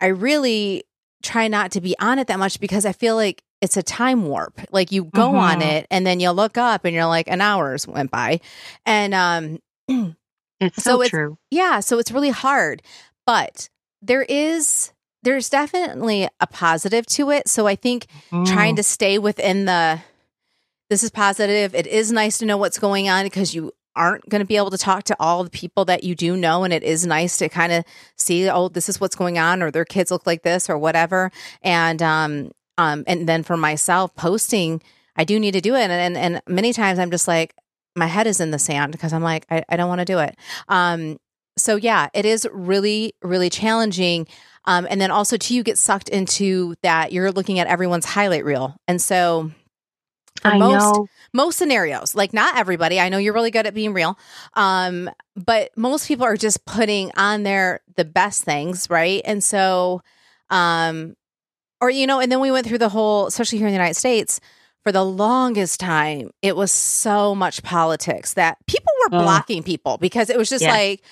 I 0.01 0.07
really 0.09 0.85
try 1.23 1.49
not 1.49 1.71
to 1.73 1.81
be 1.81 1.97
on 1.99 2.19
it 2.19 2.27
that 2.27 2.39
much 2.39 2.61
because 2.61 2.85
I 2.85 2.93
feel 2.93 3.15
like 3.17 3.43
it's 3.63 3.77
a 3.79 3.83
time 3.83 4.27
warp. 4.27 4.61
Like 4.71 4.93
you 4.93 5.05
go 5.05 5.37
on 5.37 5.61
Mhm. 5.61 5.73
it 5.79 5.87
and 5.91 6.07
then 6.07 6.21
you 6.21 6.31
look 6.33 6.59
up 6.59 6.85
and 6.85 6.95
you're 6.95 7.07
like 7.07 7.29
an 7.29 7.41
hour's 7.41 7.87
went 7.89 8.11
by. 8.11 8.41
And 8.85 9.15
um 9.15 9.59
It's 10.61 10.83
So 10.83 10.91
so, 10.91 10.95
it's- 11.03 11.11
true. 11.11 11.39
yeah, 11.51 11.81
so 11.81 11.99
it's 11.99 12.11
really 12.11 12.31
hard. 12.31 12.83
But 13.27 13.69
there 14.03 14.23
is 14.23 14.93
there's 15.27 15.51
definitely 15.51 16.29
a 16.41 16.47
positive 16.47 17.05
to 17.07 17.31
it. 17.31 17.49
So 17.49 17.67
I 17.67 17.75
think 17.77 18.07
trying 18.47 18.75
Mm. 18.75 18.77
to 18.77 18.83
stay 18.83 19.19
within 19.19 19.65
the 19.67 20.01
this 20.89 21.03
is 21.03 21.11
positive. 21.11 21.75
It 21.75 21.87
is 21.89 22.13
nice 22.13 22.39
to 22.39 22.47
know 22.47 22.57
what's 22.57 22.79
going 22.79 23.09
on 23.09 23.25
because 23.27 23.55
you 23.55 23.73
aren't 23.97 24.29
going 24.29 24.41
to 24.41 24.47
be 24.47 24.57
able 24.57 24.71
to 24.71 24.79
talk 24.79 25.03
to 25.05 25.17
all 25.19 25.43
the 25.43 25.51
people 25.51 25.85
that 25.87 26.05
you 26.05 26.15
do 26.15 26.37
know 26.37 26.65
and 26.65 26.73
it 26.73 26.83
is 26.83 27.07
nice 27.07 27.39
to 27.39 27.49
kind 27.49 27.73
of 27.73 27.83
see 28.17 28.49
oh 28.49 28.69
this 28.69 28.89
is 28.91 29.01
what's 29.01 29.17
going 29.17 29.39
on 29.39 29.63
or 29.63 29.71
their 29.71 29.87
kids 29.87 30.11
look 30.11 30.27
like 30.27 30.43
this 30.43 30.69
or 30.71 30.77
whatever 30.79 31.33
and 31.63 32.03
um 32.03 32.51
um 32.77 33.03
and 33.07 33.27
then 33.27 33.43
for 33.43 33.57
myself 33.57 34.15
posting 34.15 34.83
I 35.17 35.25
do 35.25 35.41
need 35.41 35.53
to 35.53 35.63
do 35.63 35.75
it 35.75 35.91
and 35.91 35.93
and, 35.93 36.17
and 36.17 36.43
many 36.47 36.75
times 36.75 36.99
I'm 36.99 37.11
just 37.11 37.27
like 37.27 37.55
my 37.97 38.07
head 38.07 38.27
is 38.27 38.39
in 38.39 38.51
the 38.51 38.59
sand 38.59 38.93
because 38.93 39.15
I'm 39.15 39.23
like 39.23 39.47
I, 39.51 39.65
I 39.69 39.77
don't 39.79 39.89
want 39.89 40.03
to 40.03 40.05
do 40.05 40.19
it 40.19 40.37
um 40.69 41.17
so 41.57 41.77
yeah 41.77 42.09
it 42.13 42.27
is 42.27 42.47
really 42.53 43.15
really 43.23 43.49
challenging 43.49 44.27
um, 44.67 44.87
and 44.91 45.01
then 45.01 45.11
also 45.11 45.37
too 45.37 45.55
you 45.55 45.63
get 45.63 45.79
sucked 45.79 46.09
into 46.09 46.75
that 46.83 47.13
you're 47.13 47.33
looking 47.33 47.59
at 47.59 47.67
everyone's 47.67 48.05
highlight 48.05 48.45
reel 48.45 48.75
and 48.89 49.01
so 49.01 49.51
for 50.43 50.51
I 50.51 50.59
most 50.59 50.95
know. 50.95 51.07
most 51.33 51.57
scenarios 51.59 52.15
like 52.15 52.33
not 52.33 52.57
everybody 52.59 53.01
i 53.01 53.09
know 53.09 53.19
you're 53.19 53.33
really 53.35 53.51
good 53.51 53.67
at 53.67 53.75
being 53.75 53.93
real 53.95 54.19
um 54.55 55.11
but 55.35 55.71
most 55.77 56.07
people 56.09 56.25
are 56.27 56.37
just 56.37 56.65
putting 56.67 57.11
on 57.17 57.43
there 57.43 57.81
the 57.97 58.05
best 58.05 58.45
things 58.45 58.89
right 58.91 59.23
and 59.25 59.43
so 59.43 60.03
um 60.51 61.15
or 61.81 61.91
you 61.91 62.07
know 62.07 62.21
and 62.21 62.31
then 62.31 62.41
we 62.41 62.51
went 62.51 62.67
through 62.67 62.79
the 62.79 62.89
whole 62.89 63.27
especially 63.27 63.59
here 63.59 63.67
in 63.67 63.73
the 63.73 63.79
united 63.79 63.95
states 63.97 64.41
for 64.83 64.93
the 64.93 65.05
longest 65.05 65.81
time 65.81 66.31
it 66.43 66.55
was 66.55 66.71
so 66.71 67.35
much 67.35 67.63
politics 67.63 68.35
that 68.35 68.57
people 68.67 68.93
were 69.05 69.11
blocking 69.19 69.63
people 69.63 69.97
because 69.99 70.31
it 70.31 70.37
was 70.39 70.49
just 70.51 70.63
Yes. 70.63 70.73
like 70.73 71.03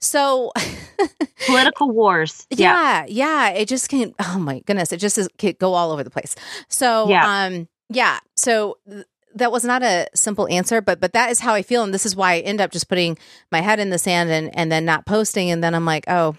so 0.00 0.52
Political 1.46 1.90
wars. 1.90 2.46
yeah, 2.50 3.04
Yeah. 3.04 3.06
yeah. 3.08 3.48
It 3.50 3.68
just 3.68 3.88
can. 3.88 4.14
Oh 4.18 4.38
my 4.38 4.60
goodness, 4.60 4.92
it 4.92 4.98
just 4.98 5.18
is, 5.18 5.28
can 5.38 5.54
go 5.58 5.74
all 5.74 5.90
over 5.92 6.02
the 6.04 6.10
place. 6.10 6.34
So, 6.68 7.08
Yeah. 7.08 7.24
um, 7.46 7.68
yeah. 7.88 8.18
So 8.36 8.78
th- 8.88 9.04
that 9.34 9.50
was 9.52 9.64
not 9.64 9.82
a 9.82 10.06
simple 10.14 10.46
answer, 10.48 10.80
but 10.80 11.00
but 11.00 11.12
that 11.12 11.30
is 11.30 11.40
how 11.40 11.54
I 11.54 11.62
feel, 11.62 11.82
and 11.82 11.92
this 11.92 12.06
is 12.06 12.14
why 12.16 12.34
I 12.34 12.38
end 12.40 12.60
up 12.60 12.70
just 12.70 12.88
putting 12.88 13.18
my 13.50 13.60
head 13.60 13.80
in 13.80 13.90
the 13.90 13.98
sand 13.98 14.30
and 14.30 14.56
and 14.56 14.70
then 14.70 14.84
not 14.84 15.06
posting, 15.06 15.50
and 15.50 15.62
then 15.62 15.74
I'm 15.74 15.84
like, 15.84 16.04
oh, 16.08 16.36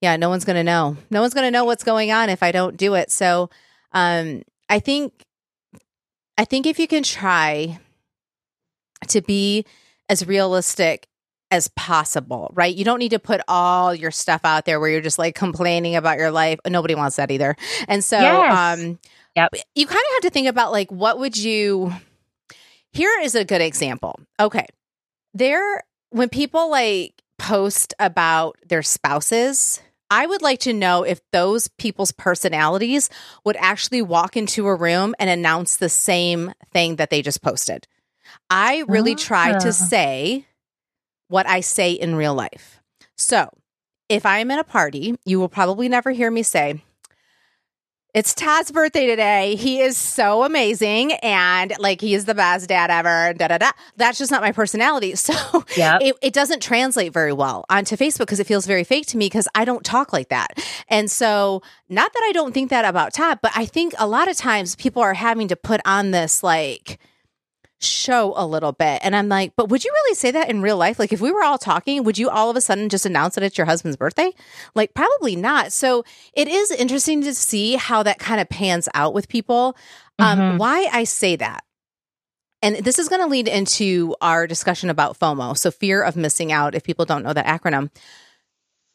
yeah, 0.00 0.16
no 0.16 0.28
one's 0.28 0.44
gonna 0.44 0.64
know. 0.64 0.96
No 1.10 1.20
one's 1.20 1.34
gonna 1.34 1.50
know 1.50 1.64
what's 1.64 1.84
going 1.84 2.12
on 2.12 2.28
if 2.28 2.42
I 2.42 2.52
don't 2.52 2.76
do 2.76 2.94
it. 2.94 3.10
So, 3.10 3.50
um, 3.92 4.42
I 4.68 4.78
think, 4.78 5.12
I 6.38 6.44
think 6.44 6.66
if 6.66 6.78
you 6.78 6.86
can 6.86 7.02
try 7.02 7.78
to 9.08 9.20
be 9.20 9.64
as 10.08 10.26
realistic 10.26 11.08
as 11.52 11.68
possible, 11.76 12.50
right? 12.54 12.74
You 12.74 12.84
don't 12.84 12.98
need 12.98 13.10
to 13.10 13.20
put 13.20 13.40
all 13.46 13.94
your 13.94 14.10
stuff 14.10 14.40
out 14.44 14.64
there 14.64 14.80
where 14.80 14.88
you're 14.90 15.00
just 15.00 15.18
like 15.18 15.36
complaining 15.36 15.94
about 15.94 16.18
your 16.18 16.32
life. 16.32 16.58
Nobody 16.66 16.94
wants 16.96 17.16
that 17.16 17.30
either. 17.30 17.54
And 17.86 18.02
so 18.02 18.18
Yes. 18.18 18.80
um 18.82 18.98
Yep. 19.36 19.50
you 19.74 19.86
kind 19.86 19.96
of 20.08 20.12
have 20.14 20.22
to 20.22 20.30
think 20.30 20.48
about 20.48 20.72
like 20.72 20.90
what 20.90 21.18
would 21.20 21.36
you 21.36 21.92
Here 22.92 23.12
is 23.22 23.34
a 23.34 23.44
good 23.44 23.60
example. 23.60 24.18
Okay. 24.40 24.66
There 25.34 25.82
when 26.10 26.28
people 26.28 26.70
like 26.70 27.14
post 27.38 27.94
about 27.98 28.56
their 28.66 28.82
spouses, 28.82 29.80
I 30.10 30.26
would 30.26 30.42
like 30.42 30.60
to 30.60 30.72
know 30.74 31.02
if 31.04 31.20
those 31.32 31.68
people's 31.68 32.12
personalities 32.12 33.08
would 33.44 33.56
actually 33.56 34.02
walk 34.02 34.36
into 34.36 34.66
a 34.66 34.74
room 34.74 35.14
and 35.18 35.30
announce 35.30 35.76
the 35.78 35.88
same 35.88 36.52
thing 36.72 36.96
that 36.96 37.08
they 37.10 37.22
just 37.22 37.42
posted. 37.42 37.86
I 38.50 38.84
really 38.88 39.14
try 39.14 39.52
Ah. 39.54 39.58
to 39.60 39.72
say 39.72 40.46
what 41.32 41.48
I 41.48 41.60
say 41.60 41.92
in 41.92 42.14
real 42.14 42.34
life. 42.34 42.80
So, 43.16 43.48
if 44.08 44.26
I'm 44.26 44.50
in 44.50 44.58
a 44.58 44.64
party, 44.64 45.16
you 45.24 45.40
will 45.40 45.48
probably 45.48 45.88
never 45.88 46.10
hear 46.10 46.30
me 46.30 46.42
say, 46.42 46.82
it's 48.12 48.34
Todd's 48.34 48.70
birthday 48.70 49.06
today. 49.06 49.54
He 49.54 49.80
is 49.80 49.96
so 49.96 50.44
amazing 50.44 51.12
and 51.22 51.72
like 51.78 52.02
he 52.02 52.14
is 52.14 52.26
the 52.26 52.34
best 52.34 52.68
dad 52.68 52.90
ever. 52.90 53.32
Da 53.32 53.48
da 53.48 53.56
da. 53.56 53.70
That's 53.96 54.18
just 54.18 54.30
not 54.30 54.42
my 54.42 54.52
personality. 54.52 55.14
So 55.22 55.64
Yep. 55.78 56.02
it, 56.02 56.16
it 56.20 56.32
doesn't 56.34 56.62
translate 56.62 57.14
very 57.14 57.32
well 57.32 57.64
onto 57.70 57.96
Facebook 57.96 58.26
because 58.26 58.40
it 58.40 58.46
feels 58.46 58.66
very 58.66 58.84
fake 58.84 59.06
to 59.06 59.16
me 59.16 59.26
because 59.26 59.48
I 59.54 59.64
don't 59.64 59.82
talk 59.82 60.12
like 60.12 60.28
that. 60.28 60.58
And 60.88 61.10
so, 61.10 61.62
not 61.88 62.12
that 62.12 62.22
I 62.28 62.32
don't 62.32 62.52
think 62.52 62.68
that 62.68 62.84
about 62.84 63.14
Todd, 63.14 63.38
but 63.40 63.52
I 63.54 63.64
think 63.64 63.94
a 63.98 64.06
lot 64.06 64.28
of 64.28 64.36
times 64.36 64.76
people 64.76 65.00
are 65.00 65.14
having 65.14 65.48
to 65.48 65.56
put 65.56 65.80
on 65.86 66.10
this 66.10 66.42
like 66.42 66.98
show 67.84 68.32
a 68.36 68.46
little 68.46 68.72
bit. 68.72 69.00
And 69.02 69.14
I'm 69.14 69.28
like, 69.28 69.52
but 69.56 69.68
would 69.68 69.84
you 69.84 69.90
really 69.92 70.14
say 70.14 70.30
that 70.30 70.48
in 70.48 70.62
real 70.62 70.76
life? 70.76 70.98
Like, 70.98 71.12
if 71.12 71.20
we 71.20 71.30
were 71.32 71.42
all 71.42 71.58
talking, 71.58 72.04
would 72.04 72.18
you 72.18 72.30
all 72.30 72.50
of 72.50 72.56
a 72.56 72.60
sudden 72.60 72.88
just 72.88 73.06
announce 73.06 73.34
that 73.34 73.44
it's 73.44 73.58
your 73.58 73.66
husband's 73.66 73.96
birthday? 73.96 74.32
Like, 74.74 74.94
probably 74.94 75.36
not. 75.36 75.72
So 75.72 76.04
it 76.34 76.48
is 76.48 76.70
interesting 76.70 77.22
to 77.22 77.34
see 77.34 77.76
how 77.76 78.02
that 78.02 78.18
kind 78.18 78.40
of 78.40 78.48
pans 78.48 78.88
out 78.94 79.14
with 79.14 79.28
people. 79.28 79.76
Um, 80.18 80.38
Mhm. 80.38 80.58
Why 80.58 80.88
I 80.92 81.04
say 81.04 81.36
that. 81.36 81.64
And 82.60 82.76
this 82.76 82.98
is 82.98 83.08
going 83.08 83.20
to 83.22 83.26
lead 83.28 83.48
into 83.48 84.14
our 84.20 84.46
discussion 84.46 84.88
about 84.88 85.18
FOMO. 85.18 85.58
So, 85.58 85.70
fear 85.72 86.02
of 86.02 86.14
missing 86.16 86.52
out, 86.52 86.74
if 86.76 86.84
people 86.84 87.04
don't 87.04 87.24
know 87.24 87.32
that 87.32 87.46
acronym. 87.46 87.90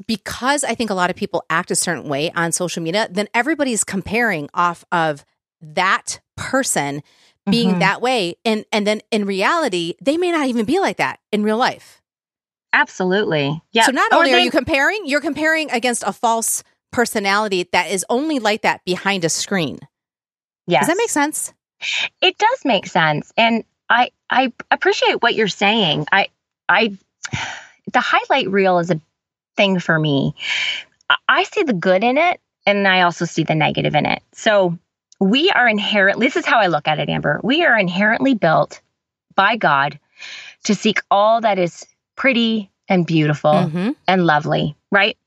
Because 0.06 0.64
I 0.64 0.76
think 0.76 0.90
a 0.90 0.94
lot 0.94 1.10
of 1.10 1.16
people 1.16 1.44
act 1.50 1.72
a 1.72 1.76
certain 1.76 2.08
way 2.08 2.32
on 2.32 2.52
social 2.52 2.84
media, 2.84 3.08
then 3.12 3.28
everybody's 3.34 3.84
comparing 3.84 4.48
off 4.54 4.86
of 4.92 5.26
that 5.60 6.20
person 6.38 7.02
being 7.50 7.76
Mhm. 7.76 7.80
that 7.80 8.02
way. 8.02 8.36
And 8.46 8.66
and 8.72 8.86
then 8.86 9.02
in 9.12 9.26
reality, 9.26 9.96
they 10.02 10.18
may 10.18 10.32
not 10.32 10.48
even 10.48 10.66
be 10.66 10.80
like 10.80 10.98
that 10.98 11.20
in 11.32 11.44
real 11.44 11.58
life. 11.58 12.02
Absolutely. 12.74 13.62
Yeah. 13.72 13.86
So 13.86 13.92
not 13.92 14.12
Or 14.12 14.18
only 14.20 14.34
are 14.34 14.40
you 14.40 14.52
comparing, 14.52 15.02
you're 15.06 15.22
comparing 15.22 15.72
against 15.72 16.04
a 16.06 16.12
false 16.14 16.64
personality 16.92 17.68
that 17.72 17.90
is 17.90 18.06
only 18.10 18.40
like 18.40 18.62
that 18.62 18.84
behind 18.86 19.24
a 19.26 19.30
screen. 19.30 19.80
yes. 20.68 20.82
Does 20.82 20.88
that 20.90 20.98
make 20.98 21.10
sense? 21.10 21.54
It 22.22 22.38
does 22.38 22.66
make 22.66 22.88
sense. 22.88 23.32
And 23.38 23.64
I 23.90 24.12
I 24.30 24.52
appreciate 24.72 25.22
what 25.22 25.34
you're 25.36 25.48
saying. 25.48 26.06
I 26.12 26.28
I 26.68 26.98
the 27.94 28.00
highlight 28.02 28.50
reel 28.50 28.80
is 28.80 28.92
a 28.92 29.00
thing 29.56 29.80
for 29.80 29.98
me. 29.98 30.36
I- 31.10 31.16
I 31.30 31.44
see 31.44 31.64
the 31.64 31.74
good 31.74 32.04
in 32.04 32.18
it 32.18 32.42
and 32.66 32.86
I 32.88 33.02
also 33.02 33.26
see 33.26 33.44
the 33.44 33.56
negative 33.56 33.96
in 33.96 34.06
it. 34.06 34.22
So 34.34 34.78
we 35.20 35.50
are 35.52 35.68
inherently 35.68 36.28
this 36.28 36.36
is 36.36 36.46
how 36.46 36.60
I 36.60 36.68
look 36.68 36.88
at 36.88 37.00
it, 37.00 37.10
Amber. 37.10 37.40
We 37.44 37.64
are 37.66 37.78
inherently 37.78 38.34
built 38.34 38.82
by 39.36 39.56
God 39.56 40.00
to 40.64 40.76
seek 40.76 41.00
all 41.12 41.42
that 41.42 41.60
is 41.60 41.86
pretty 42.16 42.70
and 42.90 43.06
beautiful 43.06 43.52
Mhm. 43.52 43.96
and 44.08 44.26
lovely, 44.26 44.76
right? 44.92 45.18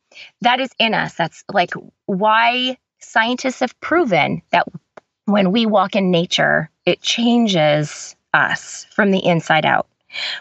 that 0.41 0.59
is 0.59 0.71
in 0.79 0.93
us. 0.93 1.15
That's 1.15 1.45
like 1.53 1.71
why 2.07 2.77
scientists 2.99 3.61
have 3.61 3.79
proven 3.81 4.43
that 4.51 4.67
when 5.27 5.53
we 5.53 5.67
walk 5.67 5.95
in 5.95 6.11
nature, 6.11 6.69
it 6.85 7.01
changes 7.01 8.17
us 8.35 8.87
from 8.91 9.13
the 9.13 9.25
inside 9.25 9.65
out. 9.65 9.87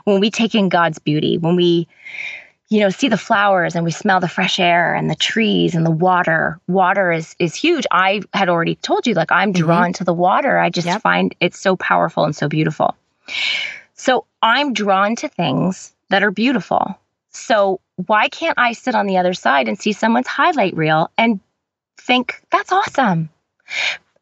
When 0.05 0.19
we 0.19 0.31
take 0.31 0.55
in 0.55 0.69
God's 0.69 0.97
beauty, 0.97 1.37
when 1.37 1.55
we 1.55 1.87
you 2.69 2.79
know 2.79 2.89
see 2.89 3.09
the 3.09 3.17
flowers 3.17 3.75
and 3.75 3.83
we 3.83 3.91
smell 3.91 4.19
the 4.19 4.27
fresh 4.27 4.59
air 4.59 4.93
and 4.93 5.09
the 5.09 5.15
trees 5.15 5.75
and 5.75 5.85
the 5.85 5.91
water 5.91 6.59
water 6.67 7.11
is 7.11 7.35
is 7.39 7.55
huge 7.55 7.85
i 7.91 8.21
had 8.33 8.49
already 8.49 8.75
told 8.75 9.05
you 9.07 9.13
like 9.13 9.31
i'm 9.31 9.53
mm-hmm. 9.53 9.63
drawn 9.65 9.83
mm-hmm. 9.85 9.91
to 9.93 10.03
the 10.03 10.13
water 10.13 10.57
i 10.57 10.69
just 10.69 10.87
yep. 10.87 11.01
find 11.01 11.35
it 11.39 11.53
so 11.55 11.75
powerful 11.75 12.23
and 12.25 12.35
so 12.35 12.47
beautiful 12.47 12.95
so 13.95 14.25
i'm 14.41 14.73
drawn 14.73 15.15
to 15.15 15.27
things 15.27 15.93
that 16.09 16.23
are 16.23 16.31
beautiful 16.31 16.97
so 17.31 17.79
why 18.07 18.29
can't 18.29 18.57
I 18.57 18.73
sit 18.73 18.95
on 18.95 19.07
the 19.07 19.17
other 19.17 19.33
side 19.33 19.67
and 19.67 19.79
see 19.79 19.93
someone's 19.93 20.27
highlight 20.27 20.75
reel 20.75 21.11
and 21.17 21.39
think, 21.97 22.41
that's 22.51 22.71
awesome? 22.71 23.29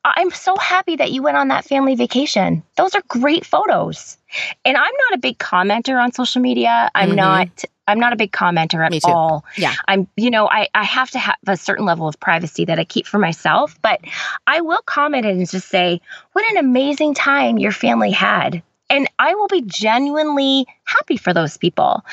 I'm 0.03 0.31
so 0.31 0.55
happy 0.57 0.95
that 0.95 1.11
you 1.11 1.21
went 1.21 1.37
on 1.37 1.49
that 1.49 1.65
family 1.65 1.95
vacation. 1.95 2.63
Those 2.75 2.95
are 2.95 3.03
great 3.07 3.45
photos. 3.45 4.17
And 4.63 4.77
I'm 4.77 4.83
not 4.83 5.15
a 5.15 5.19
big 5.19 5.37
commenter 5.37 6.01
on 6.01 6.11
social 6.11 6.41
media. 6.41 6.89
I'm 6.95 7.09
mm-hmm. 7.09 7.17
not 7.17 7.65
I'm 7.87 7.99
not 7.99 8.13
a 8.13 8.15
big 8.15 8.31
commenter 8.31 8.85
at 8.85 9.03
all. 9.05 9.45
Yeah. 9.55 9.73
I'm, 9.87 10.07
you 10.15 10.29
know, 10.29 10.47
I, 10.49 10.67
I 10.73 10.83
have 10.83 11.09
to 11.11 11.19
have 11.19 11.37
a 11.47 11.57
certain 11.57 11.85
level 11.85 12.07
of 12.07 12.19
privacy 12.19 12.65
that 12.65 12.79
I 12.79 12.83
keep 12.83 13.07
for 13.07 13.17
myself, 13.17 13.77
but 13.81 14.01
I 14.45 14.61
will 14.61 14.81
comment 14.85 15.25
and 15.25 15.49
just 15.49 15.69
say, 15.69 16.01
what 16.33 16.49
an 16.51 16.57
amazing 16.57 17.13
time 17.13 17.57
your 17.57 17.71
family 17.71 18.11
had 18.11 18.61
and 18.89 19.07
I 19.19 19.35
will 19.35 19.47
be 19.47 19.61
genuinely 19.61 20.65
happy 20.85 21.17
for 21.17 21.33
those 21.33 21.57
people. 21.57 22.05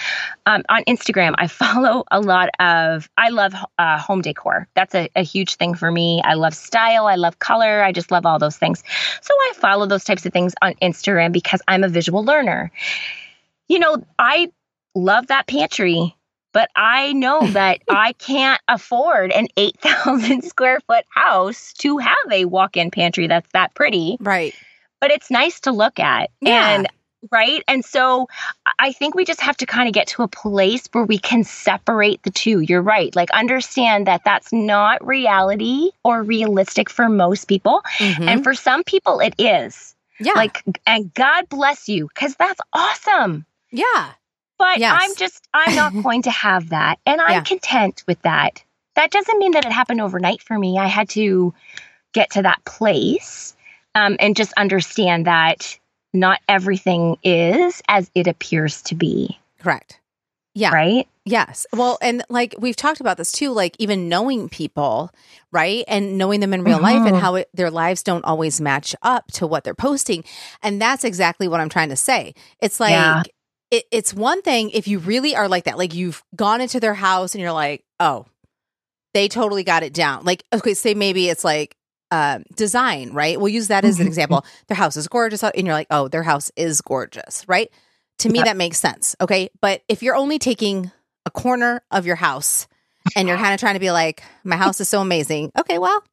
Um, 0.47 0.63
on 0.69 0.83
Instagram, 0.85 1.35
I 1.39 1.47
follow 1.49 2.05
a 2.11 2.21
lot 2.21 2.51
of, 2.59 3.09
I 3.17 3.31
love 3.31 3.55
uh, 3.79 3.99
home 3.99 4.23
decor. 4.23 4.69
That's 4.75 4.95
a, 4.95 5.09
a 5.15 5.23
huge 5.23 5.57
thing 5.57 5.75
for 5.75 5.91
me. 5.91 6.21
I 6.25 6.35
love 6.35 6.55
style, 6.55 7.07
I 7.07 7.15
love 7.17 7.39
color, 7.39 7.83
I 7.83 7.93
just 7.93 8.11
love 8.11 8.27
all 8.27 8.39
those 8.39 8.57
things. 8.57 8.83
So 9.21 9.35
I 9.35 9.53
follow 9.55 9.87
those 9.87 10.05
types 10.05 10.27
of 10.27 10.33
things 10.33 10.55
on 10.63 10.75
Instagram 10.75 11.33
because 11.33 11.63
I'm 11.69 11.85
a 11.85 11.89
visual 11.89 12.25
learner. 12.25 12.71
You 13.69 13.79
know, 13.79 14.05
I 14.19 14.53
love 14.95 15.29
that 15.29 15.47
pantry 15.47 16.15
but 16.53 16.71
I 16.77 17.13
know 17.13 17.47
that 17.49 17.81
I 17.89 18.13
can't 18.13 18.61
afford 18.69 19.33
an 19.33 19.49
8,000 19.57 20.43
square 20.45 20.81
foot 20.87 21.05
house 21.11 21.73
to 21.79 21.99
have 21.99 22.31
a 22.31 22.45
walk 22.45 22.77
in 22.77 22.91
pantry 22.91 23.27
that's 23.27 23.51
that 23.53 23.75
pretty. 23.75 24.17
Right 24.21 24.55
but 25.05 25.11
it's 25.11 25.31
nice 25.31 25.61
to 25.61 25.71
look 25.71 26.01
at. 26.01 26.31
Yeah. 26.41 26.77
And 26.77 26.89
right? 27.31 27.63
And 27.69 27.85
so 27.85 28.27
I 28.79 28.93
think 28.93 29.15
we 29.15 29.27
just 29.27 29.43
have 29.43 29.57
to 29.59 29.67
kind 29.67 29.87
of 29.87 29.93
get 29.93 30.07
to 30.09 30.23
a 30.23 30.29
place 30.29 30.89
where 30.93 31.05
we 31.05 31.19
can 31.19 31.45
separate 31.45 32.23
the 32.23 32.31
two. 32.31 32.61
You're 32.61 32.81
right. 32.81 33.15
Like 33.15 33.31
understand 33.33 34.07
that 34.07 34.23
that's 34.25 34.51
not 34.51 35.07
reality 35.07 35.91
or 36.05 36.23
realistic 36.23 36.89
for 36.89 37.11
most 37.11 37.49
people. 37.49 37.83
Mm-hmm. 37.99 38.29
And 38.31 38.43
for 38.43 38.55
some 38.55 38.83
people 38.83 39.21
it 39.21 39.35
is. 39.37 39.95
Yeah. 40.19 40.33
Like 40.37 40.63
and 40.87 41.13
God 41.13 41.51
bless 41.51 41.87
you 41.87 42.09
cuz 42.15 42.35
that's 42.37 42.61
awesome. 42.73 43.45
Yeah. 43.71 44.13
But 44.65 44.79
yes. 44.79 44.99
I'm 44.99 45.15
just 45.17 45.47
I'm 45.53 45.77
not 45.77 45.93
going 46.03 46.23
to 46.23 46.31
have 46.31 46.71
that 46.71 46.99
and 47.05 47.21
I'm 47.21 47.33
yeah. 47.33 47.43
content 47.43 48.03
with 48.09 48.21
that. 48.23 48.65
That 48.95 49.11
doesn't 49.11 49.39
mean 49.39 49.53
that 49.53 49.67
it 49.67 49.73
happened 49.73 50.01
overnight 50.01 50.41
for 50.41 50.59
me. 50.59 50.79
I 50.79 50.87
had 50.87 51.11
to 51.11 51.53
get 52.15 52.31
to 52.31 52.43
that 52.43 52.65
place 52.65 53.55
um, 53.95 54.17
and 54.19 54.35
just 54.35 54.55
understand 54.55 55.27
that 55.27 55.79
not 56.15 56.41
everything 56.49 57.19
is 57.23 57.83
as 57.89 58.11
it 58.15 58.27
appears 58.27 58.81
to 58.83 58.95
be. 58.95 59.39
Correct. 59.59 60.01
Yeah. 60.55 60.73
Right? 60.73 61.09
Yes. 61.27 61.67
Well, 61.73 61.99
and 62.01 62.25
like 62.31 62.55
we've 62.59 62.77
talked 62.77 63.01
about 63.01 63.19
this 63.19 63.33
too, 63.33 63.51
like 63.51 63.77
even 63.79 64.09
knowing 64.09 64.49
people, 64.49 65.11
right? 65.53 65.85
And 65.89 66.17
knowing 66.17 66.41
them 66.41 66.55
in 66.55 66.65
real 66.65 66.77
mm-hmm. 66.77 66.85
life 66.85 66.97
and 66.97 67.07
mm-hmm. 67.09 67.17
how 67.17 67.35
it, 67.35 67.51
their 67.53 67.71
lives 67.71 68.03
don't 68.03 68.25
always 68.25 68.63
match 68.63 68.95
up 69.03 69.27
to 69.33 69.47
what 69.47 69.65
they're 69.65 69.75
posting. 69.75 70.25
And 70.63 70.81
that's 70.81 71.05
exactly 71.05 71.49
what 71.49 71.61
I'm 71.61 71.69
trying 71.69 71.91
to 71.91 71.97
say. 71.97 72.35
It's 72.61 72.79
like, 72.81 72.93
yeah. 72.93 73.25
It, 73.75 73.87
it's 73.91 74.15
one 74.15 74.41
thing 74.41 74.71
if 74.71 74.87
you 74.87 75.01
really 75.01 75.35
are 75.35 75.49
like 75.49 75.65
that, 75.65 75.77
like 75.77 75.95
you've 75.95 76.23
gone 76.37 76.61
into 76.61 76.79
their 76.79 76.95
house 76.95 77.35
and 77.35 77.43
you're 77.43 77.53
like, 77.53 77.85
oh, 77.99 78.27
they 79.15 79.27
totally 79.27 79.65
got 79.65 79.83
it 79.83 79.93
down. 79.93 80.25
Like, 80.25 80.45
okay, 80.53 80.75
say 80.75 80.95
maybe 80.95 81.29
it's 81.29 81.43
like 81.43 81.77
uh, 82.13 82.39
design, 82.55 83.13
right? 83.13 83.39
We'll 83.39 83.49
use 83.49 83.69
that 83.69 83.85
as 83.85 83.97
an 83.97 84.03
mm-hmm. 84.03 84.09
example. 84.09 84.47
Their 84.69 84.77
house 84.77 84.97
is 84.97 85.09
gorgeous, 85.09 85.43
and 85.43 85.67
you're 85.67 85.75
like, 85.75 85.89
oh, 85.91 86.07
their 86.07 86.23
house 86.23 86.53
is 86.55 86.81
gorgeous, 86.83 87.45
right? 87.49 87.69
To 88.19 88.29
me, 88.29 88.41
that 88.43 88.57
makes 88.57 88.79
sense. 88.79 89.17
Okay. 89.21 89.51
But 89.61 89.83
if 89.89 90.05
you're 90.05 90.15
only 90.15 90.39
taking 90.39 90.93
a 91.27 91.31
corner 91.33 91.83
of 91.91 92.07
your 92.07 92.15
house 92.15 92.69
and 93.17 93.27
you're 93.27 93.37
kind 93.37 93.55
of 93.55 93.59
trying 93.59 93.75
to 93.75 93.81
be 93.81 93.91
like, 93.91 94.23
my 94.45 94.57
house 94.57 94.81
is 94.81 94.89
so 94.89 95.01
amazing. 95.01 95.51
Okay. 95.59 95.79
Well, 95.79 96.05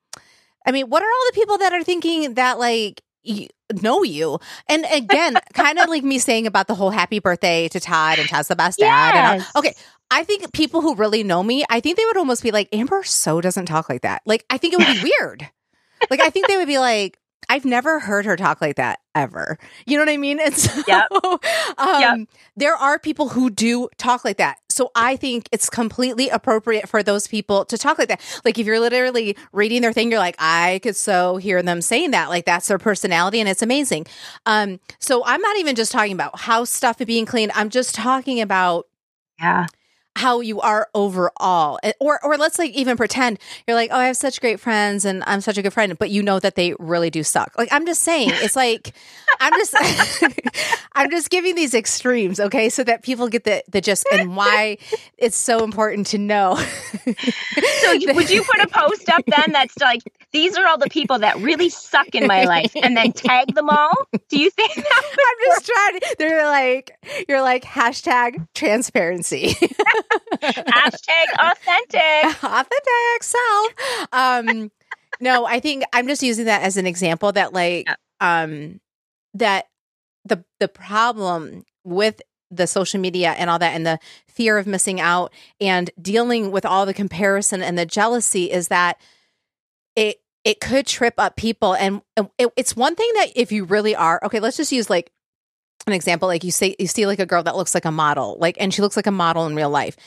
I 0.65 0.71
mean, 0.71 0.89
what 0.89 1.03
are 1.03 1.05
all 1.05 1.25
the 1.31 1.39
people 1.39 1.59
that 1.59 1.73
are 1.73 1.83
thinking 1.83 2.33
that 2.33 2.57
like 2.57 3.03
you, 3.21 3.47
know 3.73 4.03
you? 4.03 4.39
And 4.67 4.85
again, 4.91 5.37
kind 5.53 5.79
of 5.79 5.89
like 5.89 6.03
me 6.03 6.19
saying 6.19 6.47
about 6.47 6.67
the 6.67 6.75
whole 6.75 6.89
happy 6.89 7.19
birthday 7.19 7.67
to 7.69 7.79
Todd 7.79 8.19
and 8.19 8.27
Todd's 8.27 8.47
the 8.47 8.55
best 8.55 8.79
dad. 8.79 9.13
Yes. 9.13 9.51
And 9.55 9.65
okay. 9.65 9.75
I 10.09 10.23
think 10.23 10.51
people 10.51 10.81
who 10.81 10.95
really 10.95 11.23
know 11.23 11.41
me, 11.41 11.63
I 11.69 11.79
think 11.79 11.97
they 11.97 12.05
would 12.05 12.17
almost 12.17 12.43
be 12.43 12.51
like, 12.51 12.67
Amber 12.73 13.03
so 13.03 13.39
doesn't 13.39 13.65
talk 13.65 13.87
like 13.89 14.01
that. 14.01 14.21
Like, 14.25 14.45
I 14.49 14.57
think 14.57 14.73
it 14.73 14.77
would 14.77 15.01
be 15.01 15.11
weird 15.19 15.49
like 16.09 16.21
I 16.21 16.29
think 16.29 16.47
they 16.47 16.57
would 16.57 16.67
be 16.67 16.79
like, 16.79 17.19
I've 17.49 17.65
never 17.65 17.99
heard 17.99 18.25
her 18.25 18.37
talk 18.37 18.61
like 18.61 18.77
that 18.77 18.99
ever. 19.13 19.57
You 19.85 19.97
know 19.97 20.03
what 20.03 20.11
I 20.11 20.17
mean? 20.17 20.39
And 20.39 20.55
so 20.57 20.81
yep. 20.87 21.07
um, 21.11 21.39
yep. 21.99 22.27
there 22.55 22.75
are 22.75 22.97
people 22.97 23.29
who 23.29 23.49
do 23.49 23.89
talk 23.97 24.23
like 24.23 24.37
that. 24.37 24.57
So 24.73 24.91
I 24.95 25.15
think 25.15 25.47
it's 25.51 25.69
completely 25.69 26.29
appropriate 26.29 26.87
for 26.89 27.03
those 27.03 27.27
people 27.27 27.65
to 27.65 27.77
talk 27.77 27.97
like 27.97 28.07
that. 28.09 28.21
Like 28.43 28.57
if 28.57 28.65
you're 28.65 28.79
literally 28.79 29.35
reading 29.51 29.81
their 29.81 29.93
thing, 29.93 30.11
you're 30.11 30.19
like, 30.19 30.35
I 30.39 30.79
could 30.83 30.95
so 30.95 31.37
hear 31.37 31.61
them 31.61 31.81
saying 31.81 32.11
that. 32.11 32.29
Like 32.29 32.45
that's 32.45 32.67
their 32.67 32.77
personality 32.77 33.39
and 33.39 33.49
it's 33.49 33.61
amazing. 33.61 34.05
Um, 34.45 34.79
so 34.99 35.23
I'm 35.25 35.41
not 35.41 35.57
even 35.57 35.75
just 35.75 35.91
talking 35.91 36.13
about 36.13 36.39
house 36.39 36.69
stuff 36.69 36.97
being 36.97 37.25
clean. 37.25 37.51
I'm 37.55 37.69
just 37.69 37.95
talking 37.95 38.41
about 38.41 38.87
yeah 39.39 39.67
how 40.15 40.41
you 40.41 40.59
are 40.61 40.89
overall. 40.93 41.79
Or 41.99 42.23
or 42.23 42.37
let's 42.37 42.59
like 42.59 42.71
even 42.71 42.97
pretend 42.97 43.39
you're 43.67 43.75
like 43.75 43.91
oh 43.91 43.97
i 43.97 44.05
have 44.05 44.17
such 44.17 44.41
great 44.41 44.59
friends 44.59 45.05
and 45.05 45.23
i'm 45.25 45.41
such 45.41 45.57
a 45.57 45.61
good 45.61 45.73
friend 45.73 45.97
but 45.97 46.09
you 46.09 46.21
know 46.21 46.39
that 46.39 46.55
they 46.55 46.73
really 46.79 47.09
do 47.09 47.23
suck. 47.23 47.53
Like 47.57 47.69
i'm 47.71 47.85
just 47.85 48.03
saying 48.03 48.29
it's 48.33 48.55
like 48.55 48.93
i'm 49.39 49.53
just 49.53 49.75
i'm 50.93 51.09
just 51.09 51.29
giving 51.29 51.55
these 51.55 51.73
extremes 51.73 52.39
okay 52.39 52.69
so 52.69 52.83
that 52.83 53.03
people 53.03 53.27
get 53.29 53.43
the 53.45 53.63
the 53.69 53.81
gist 53.81 54.05
and 54.11 54.35
why 54.35 54.77
it's 55.17 55.37
so 55.37 55.63
important 55.63 56.07
to 56.07 56.17
know. 56.17 56.55
So 56.55 57.91
would 58.13 58.29
you 58.29 58.43
put 58.43 58.61
a 58.61 58.67
post 58.67 59.09
up 59.09 59.23
then 59.25 59.51
that's 59.51 59.77
like 59.79 60.01
these 60.31 60.57
are 60.57 60.65
all 60.67 60.77
the 60.77 60.89
people 60.89 61.19
that 61.19 61.37
really 61.39 61.69
suck 61.69 62.13
in 62.15 62.27
my 62.27 62.45
life 62.45 62.71
and 62.81 62.95
then 62.95 63.11
tag 63.11 63.53
them 63.53 63.69
all? 63.69 63.93
Do 64.29 64.39
you 64.39 64.49
think 64.49 64.71
i'm 64.77 65.37
just 65.45 65.65
trying 65.65 65.99
to, 65.99 66.15
they're 66.19 66.47
like 66.47 66.91
you're 67.27 67.41
like 67.41 67.63
hashtag 67.63 68.47
transparency 68.53 69.55
Hashtag 70.41 71.25
authentic. 71.39 72.43
authentic 72.43 73.23
self. 73.23 73.73
Um, 74.11 74.71
no, 75.19 75.45
I 75.45 75.59
think 75.59 75.83
I'm 75.93 76.07
just 76.07 76.23
using 76.23 76.45
that 76.45 76.63
as 76.63 76.77
an 76.77 76.87
example 76.87 77.31
that 77.33 77.53
like 77.53 77.87
yeah. 77.87 77.95
um 78.19 78.79
that 79.33 79.67
the 80.25 80.43
the 80.59 80.67
problem 80.67 81.63
with 81.83 82.21
the 82.49 82.67
social 82.67 82.99
media 82.99 83.31
and 83.37 83.49
all 83.49 83.59
that 83.59 83.73
and 83.73 83.85
the 83.85 83.99
fear 84.27 84.57
of 84.57 84.67
missing 84.67 84.99
out 84.99 85.33
and 85.59 85.89
dealing 86.01 86.51
with 86.51 86.65
all 86.65 86.85
the 86.85 86.93
comparison 86.93 87.61
and 87.61 87.77
the 87.77 87.85
jealousy 87.85 88.51
is 88.51 88.67
that 88.67 88.99
it 89.95 90.17
it 90.43 90.59
could 90.59 90.85
trip 90.85 91.13
up 91.17 91.35
people 91.35 91.73
and 91.75 92.01
it, 92.37 92.51
it's 92.57 92.75
one 92.75 92.95
thing 92.95 93.09
that 93.15 93.29
if 93.35 93.51
you 93.51 93.63
really 93.63 93.95
are 93.95 94.19
okay 94.23 94.39
let's 94.39 94.57
just 94.57 94.71
use 94.71 94.89
like 94.89 95.11
an 95.87 95.93
example 95.93 96.27
like 96.27 96.43
you 96.43 96.51
say 96.51 96.75
you 96.79 96.87
see 96.87 97.05
like 97.05 97.19
a 97.19 97.25
girl 97.25 97.43
that 97.43 97.55
looks 97.55 97.73
like 97.73 97.85
a 97.85 97.91
model 97.91 98.37
like 98.39 98.55
and 98.59 98.73
she 98.73 98.81
looks 98.81 98.95
like 98.95 99.07
a 99.07 99.11
model 99.11 99.45
in 99.45 99.55
real 99.55 99.69
life 99.69 99.97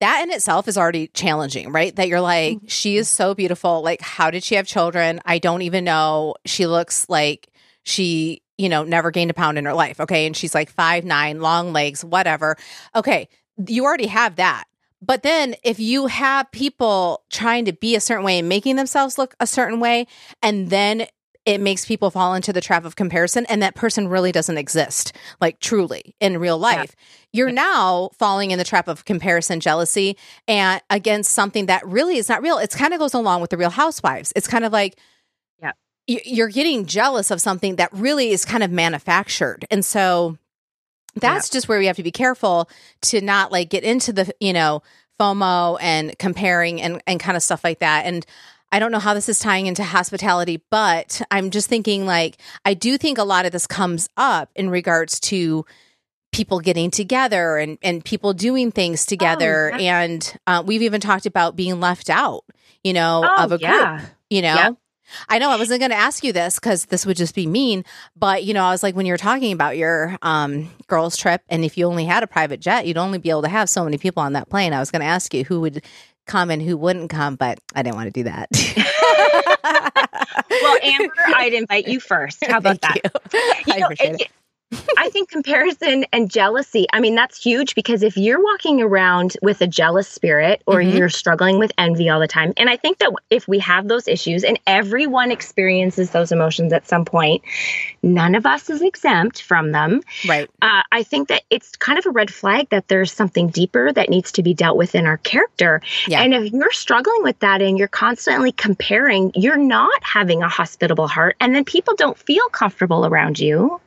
that 0.00 0.22
in 0.22 0.30
itself 0.30 0.68
is 0.68 0.76
already 0.76 1.06
challenging, 1.08 1.72
right? 1.72 1.94
That 1.96 2.08
you're 2.08 2.20
like, 2.20 2.58
mm-hmm. 2.58 2.66
she 2.66 2.96
is 2.96 3.08
so 3.08 3.34
beautiful. 3.34 3.82
Like, 3.82 4.00
how 4.00 4.30
did 4.30 4.44
she 4.44 4.56
have 4.56 4.66
children? 4.66 5.20
I 5.24 5.38
don't 5.38 5.62
even 5.62 5.84
know. 5.84 6.34
She 6.44 6.66
looks 6.66 7.08
like 7.08 7.48
she, 7.84 8.42
you 8.58 8.68
know, 8.68 8.84
never 8.84 9.10
gained 9.10 9.30
a 9.30 9.34
pound 9.34 9.56
in 9.56 9.64
her 9.64 9.74
life. 9.74 10.00
Okay. 10.00 10.26
And 10.26 10.36
she's 10.36 10.54
like 10.54 10.68
five, 10.68 11.04
nine, 11.04 11.40
long 11.40 11.72
legs, 11.72 12.04
whatever. 12.04 12.56
Okay. 12.94 13.28
You 13.66 13.84
already 13.84 14.06
have 14.08 14.36
that. 14.36 14.64
But 15.00 15.22
then 15.22 15.54
if 15.62 15.78
you 15.78 16.06
have 16.06 16.50
people 16.50 17.24
trying 17.30 17.66
to 17.66 17.72
be 17.72 17.94
a 17.94 18.00
certain 18.00 18.24
way 18.24 18.38
and 18.38 18.48
making 18.48 18.76
themselves 18.76 19.18
look 19.18 19.34
a 19.38 19.46
certain 19.46 19.78
way, 19.78 20.06
and 20.42 20.70
then 20.70 21.06
it 21.46 21.60
makes 21.60 21.84
people 21.84 22.10
fall 22.10 22.34
into 22.34 22.52
the 22.52 22.60
trap 22.60 22.84
of 22.84 22.96
comparison 22.96 23.44
and 23.46 23.62
that 23.62 23.74
person 23.74 24.08
really 24.08 24.32
doesn't 24.32 24.58
exist 24.58 25.12
like 25.40 25.60
truly 25.60 26.14
in 26.20 26.38
real 26.38 26.58
life 26.58 26.94
yeah. 26.96 27.38
you're 27.38 27.52
now 27.52 28.10
falling 28.18 28.50
in 28.50 28.58
the 28.58 28.64
trap 28.64 28.88
of 28.88 29.04
comparison 29.04 29.60
jealousy 29.60 30.16
and 30.48 30.80
against 30.90 31.32
something 31.32 31.66
that 31.66 31.86
really 31.86 32.16
is 32.16 32.28
not 32.28 32.42
real 32.42 32.58
it 32.58 32.70
kind 32.70 32.92
of 32.94 33.00
goes 33.00 33.14
along 33.14 33.40
with 33.40 33.50
the 33.50 33.56
real 33.56 33.70
housewives 33.70 34.32
it's 34.36 34.48
kind 34.48 34.64
of 34.64 34.72
like 34.72 34.98
yeah 35.60 35.72
you're 36.06 36.48
getting 36.48 36.86
jealous 36.86 37.30
of 37.30 37.40
something 37.40 37.76
that 37.76 37.92
really 37.92 38.30
is 38.30 38.44
kind 38.44 38.62
of 38.62 38.70
manufactured 38.70 39.64
and 39.70 39.84
so 39.84 40.36
that's 41.16 41.48
yeah. 41.48 41.56
just 41.56 41.68
where 41.68 41.78
we 41.78 41.86
have 41.86 41.96
to 41.96 42.02
be 42.02 42.10
careful 42.10 42.68
to 43.00 43.20
not 43.20 43.52
like 43.52 43.70
get 43.70 43.84
into 43.84 44.12
the 44.12 44.32
you 44.40 44.52
know 44.52 44.82
FOMO 45.18 45.78
and 45.80 46.18
comparing 46.18 46.80
and, 46.80 47.00
and 47.06 47.20
kind 47.20 47.36
of 47.36 47.42
stuff 47.42 47.62
like 47.62 47.78
that. 47.80 48.04
And 48.04 48.26
I 48.72 48.78
don't 48.78 48.90
know 48.90 48.98
how 48.98 49.14
this 49.14 49.28
is 49.28 49.38
tying 49.38 49.66
into 49.66 49.84
hospitality, 49.84 50.62
but 50.70 51.22
I'm 51.30 51.50
just 51.50 51.68
thinking 51.68 52.06
like, 52.06 52.38
I 52.64 52.74
do 52.74 52.98
think 52.98 53.18
a 53.18 53.24
lot 53.24 53.46
of 53.46 53.52
this 53.52 53.66
comes 53.66 54.08
up 54.16 54.50
in 54.56 54.68
regards 54.68 55.20
to 55.20 55.64
people 56.32 56.58
getting 56.58 56.90
together 56.90 57.56
and, 57.58 57.78
and 57.82 58.04
people 58.04 58.32
doing 58.32 58.72
things 58.72 59.06
together. 59.06 59.70
Oh, 59.72 59.78
yeah. 59.78 60.00
And 60.00 60.36
uh, 60.46 60.62
we've 60.66 60.82
even 60.82 61.00
talked 61.00 61.26
about 61.26 61.54
being 61.54 61.78
left 61.78 62.10
out, 62.10 62.44
you 62.82 62.92
know, 62.92 63.22
oh, 63.24 63.44
of 63.44 63.52
a 63.52 63.58
yeah. 63.60 63.98
group, 63.98 64.10
you 64.30 64.42
know? 64.42 64.54
Yeah. 64.54 64.70
I 65.28 65.38
know 65.38 65.50
I 65.50 65.56
wasn't 65.56 65.80
going 65.80 65.90
to 65.90 65.96
ask 65.96 66.24
you 66.24 66.32
this 66.32 66.58
because 66.58 66.86
this 66.86 67.06
would 67.06 67.16
just 67.16 67.34
be 67.34 67.46
mean, 67.46 67.84
but 68.16 68.42
you 68.42 68.54
know, 68.54 68.64
I 68.64 68.70
was 68.70 68.82
like, 68.82 68.96
when 68.96 69.06
you're 69.06 69.16
talking 69.16 69.52
about 69.52 69.76
your 69.76 70.16
um, 70.22 70.70
girls' 70.86 71.16
trip, 71.16 71.42
and 71.48 71.64
if 71.64 71.76
you 71.78 71.86
only 71.86 72.04
had 72.04 72.22
a 72.22 72.26
private 72.26 72.58
jet, 72.58 72.86
you'd 72.86 72.96
only 72.96 73.18
be 73.18 73.30
able 73.30 73.42
to 73.42 73.48
have 73.48 73.68
so 73.68 73.84
many 73.84 73.98
people 73.98 74.22
on 74.22 74.32
that 74.32 74.48
plane. 74.48 74.72
I 74.72 74.80
was 74.80 74.90
going 74.90 75.00
to 75.00 75.06
ask 75.06 75.32
you 75.34 75.44
who 75.44 75.60
would 75.60 75.84
come 76.26 76.50
and 76.50 76.62
who 76.62 76.76
wouldn't 76.76 77.10
come, 77.10 77.36
but 77.36 77.58
I 77.74 77.82
didn't 77.82 77.96
want 77.96 78.06
to 78.06 78.12
do 78.12 78.24
that. 78.24 78.48
well, 80.50 80.76
Amber, 80.82 81.12
I'd 81.36 81.54
invite 81.54 81.88
you 81.88 82.00
first. 82.00 82.44
How 82.46 82.58
about 82.58 82.80
Thank 82.80 83.02
that? 83.02 83.12
You. 83.32 83.40
You 83.66 83.74
I 83.74 83.78
know, 83.78 83.88
it. 83.90 84.30
I 84.96 85.10
think 85.10 85.30
comparison 85.30 86.04
and 86.12 86.30
jealousy, 86.30 86.86
I 86.92 87.00
mean, 87.00 87.14
that's 87.14 87.42
huge 87.42 87.74
because 87.74 88.02
if 88.02 88.16
you're 88.16 88.42
walking 88.42 88.80
around 88.80 89.36
with 89.42 89.60
a 89.60 89.66
jealous 89.66 90.08
spirit 90.08 90.62
or 90.66 90.76
mm-hmm. 90.76 90.96
you're 90.96 91.08
struggling 91.08 91.58
with 91.58 91.72
envy 91.78 92.08
all 92.08 92.20
the 92.20 92.28
time, 92.28 92.52
and 92.56 92.70
I 92.70 92.76
think 92.76 92.98
that 92.98 93.12
if 93.30 93.46
we 93.46 93.58
have 93.60 93.88
those 93.88 94.08
issues 94.08 94.44
and 94.44 94.58
everyone 94.66 95.30
experiences 95.30 96.10
those 96.10 96.32
emotions 96.32 96.72
at 96.72 96.88
some 96.88 97.04
point, 97.04 97.42
none 98.02 98.34
of 98.34 98.46
us 98.46 98.70
is 98.70 98.82
exempt 98.82 99.42
from 99.42 99.72
them. 99.72 100.00
Right. 100.28 100.48
Uh, 100.62 100.82
I 100.92 101.02
think 101.02 101.28
that 101.28 101.42
it's 101.50 101.76
kind 101.76 101.98
of 101.98 102.06
a 102.06 102.10
red 102.10 102.32
flag 102.32 102.68
that 102.70 102.88
there's 102.88 103.12
something 103.12 103.48
deeper 103.48 103.92
that 103.92 104.08
needs 104.08 104.32
to 104.32 104.42
be 104.42 104.54
dealt 104.54 104.76
with 104.76 104.94
in 104.94 105.06
our 105.06 105.18
character. 105.18 105.82
Yeah. 106.08 106.22
And 106.22 106.34
if 106.34 106.52
you're 106.52 106.72
struggling 106.72 107.22
with 107.22 107.38
that 107.40 107.62
and 107.62 107.78
you're 107.78 107.88
constantly 107.88 108.52
comparing, 108.52 109.32
you're 109.34 109.56
not 109.56 110.02
having 110.02 110.42
a 110.42 110.48
hospitable 110.48 111.08
heart. 111.08 111.36
And 111.40 111.54
then 111.54 111.64
people 111.64 111.94
don't 111.96 112.18
feel 112.18 112.48
comfortable 112.48 113.06
around 113.06 113.38
you 113.38 113.80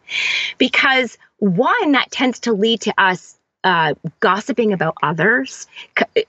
because 0.57 1.17
one 1.39 1.91
that 1.91 2.11
tends 2.11 2.39
to 2.41 2.53
lead 2.53 2.81
to 2.81 2.93
us 2.97 3.37
uh, 3.63 3.93
gossiping 4.19 4.73
about 4.73 4.95
others 5.03 5.67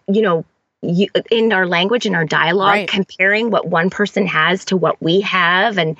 you 0.06 0.22
know 0.22 0.44
you, 0.82 1.08
in 1.30 1.52
our 1.52 1.66
language 1.66 2.06
in 2.06 2.14
our 2.14 2.24
dialogue 2.24 2.74
right. 2.74 2.88
comparing 2.88 3.50
what 3.50 3.66
one 3.66 3.90
person 3.90 4.26
has 4.26 4.64
to 4.66 4.76
what 4.76 5.00
we 5.02 5.20
have. 5.22 5.76
And 5.76 5.96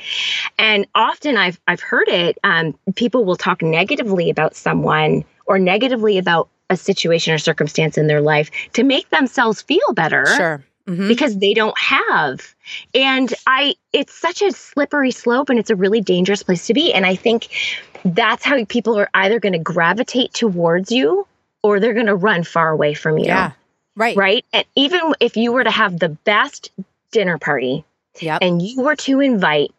and 0.59 0.87
often 0.95 1.37
i've 1.37 1.61
i've 1.67 1.81
heard 1.81 2.09
it 2.09 2.39
um, 2.45 2.79
people 2.95 3.25
will 3.25 3.37
talk 3.37 3.63
negatively 3.63 4.31
about 4.31 4.55
someone 4.55 5.25
or 5.47 5.59
negatively 5.59 6.19
about 6.19 6.49
a 6.71 6.77
situation 6.77 7.33
or 7.33 7.39
circumstance 7.39 7.97
in 7.97 8.07
their 8.07 8.21
life 8.21 8.51
to 8.75 8.85
make 8.85 9.09
themselves 9.11 9.63
feel 9.63 9.93
better. 9.95 10.27
Sure 10.27 10.65
mm-hmm. 10.89 11.09
because 11.09 11.39
they 11.39 11.55
don't 11.55 11.79
have. 11.79 12.55
And 12.95 13.33
I, 13.47 13.75
it's 13.93 14.15
such 14.15 14.43
a 14.43 14.51
slippery 14.53 15.11
slope 15.11 15.51
and 15.51 15.59
it's 15.59 15.71
a 15.71 15.77
really 15.77 16.01
dangerous 16.01 16.43
place 16.43 16.67
to 16.67 16.75
be. 16.75 16.93
And 16.93 17.05
I 17.07 17.15
think 17.15 17.49
that's 18.05 18.45
how 18.45 18.65
people 18.65 18.99
are 18.99 19.11
either 19.15 19.39
going 19.39 19.53
to 19.53 19.59
gravitate 19.59 20.33
towards 20.33 20.91
you 20.91 21.27
or 21.63 21.79
they're 21.79 21.95
going 21.95 22.07
to 22.07 22.17
run 22.17 22.45
far 22.45 22.71
away 22.71 22.95
from 22.95 23.19
you. 23.19 23.27
Yeah. 23.27 23.53
Right. 23.95 24.17
Right. 24.17 24.45
And 24.53 24.65
even 24.77 25.15
if 25.21 25.37
you 25.37 25.53
were 25.53 25.65
to 25.65 25.71
have 25.71 25.99
the 25.99 26.09
best 26.09 26.71
dinner 27.11 27.39
party 27.39 27.85
yep. 28.21 28.39
and 28.43 28.63
you 28.63 28.83
were 28.83 28.97
to 28.97 29.21
invite 29.21 29.73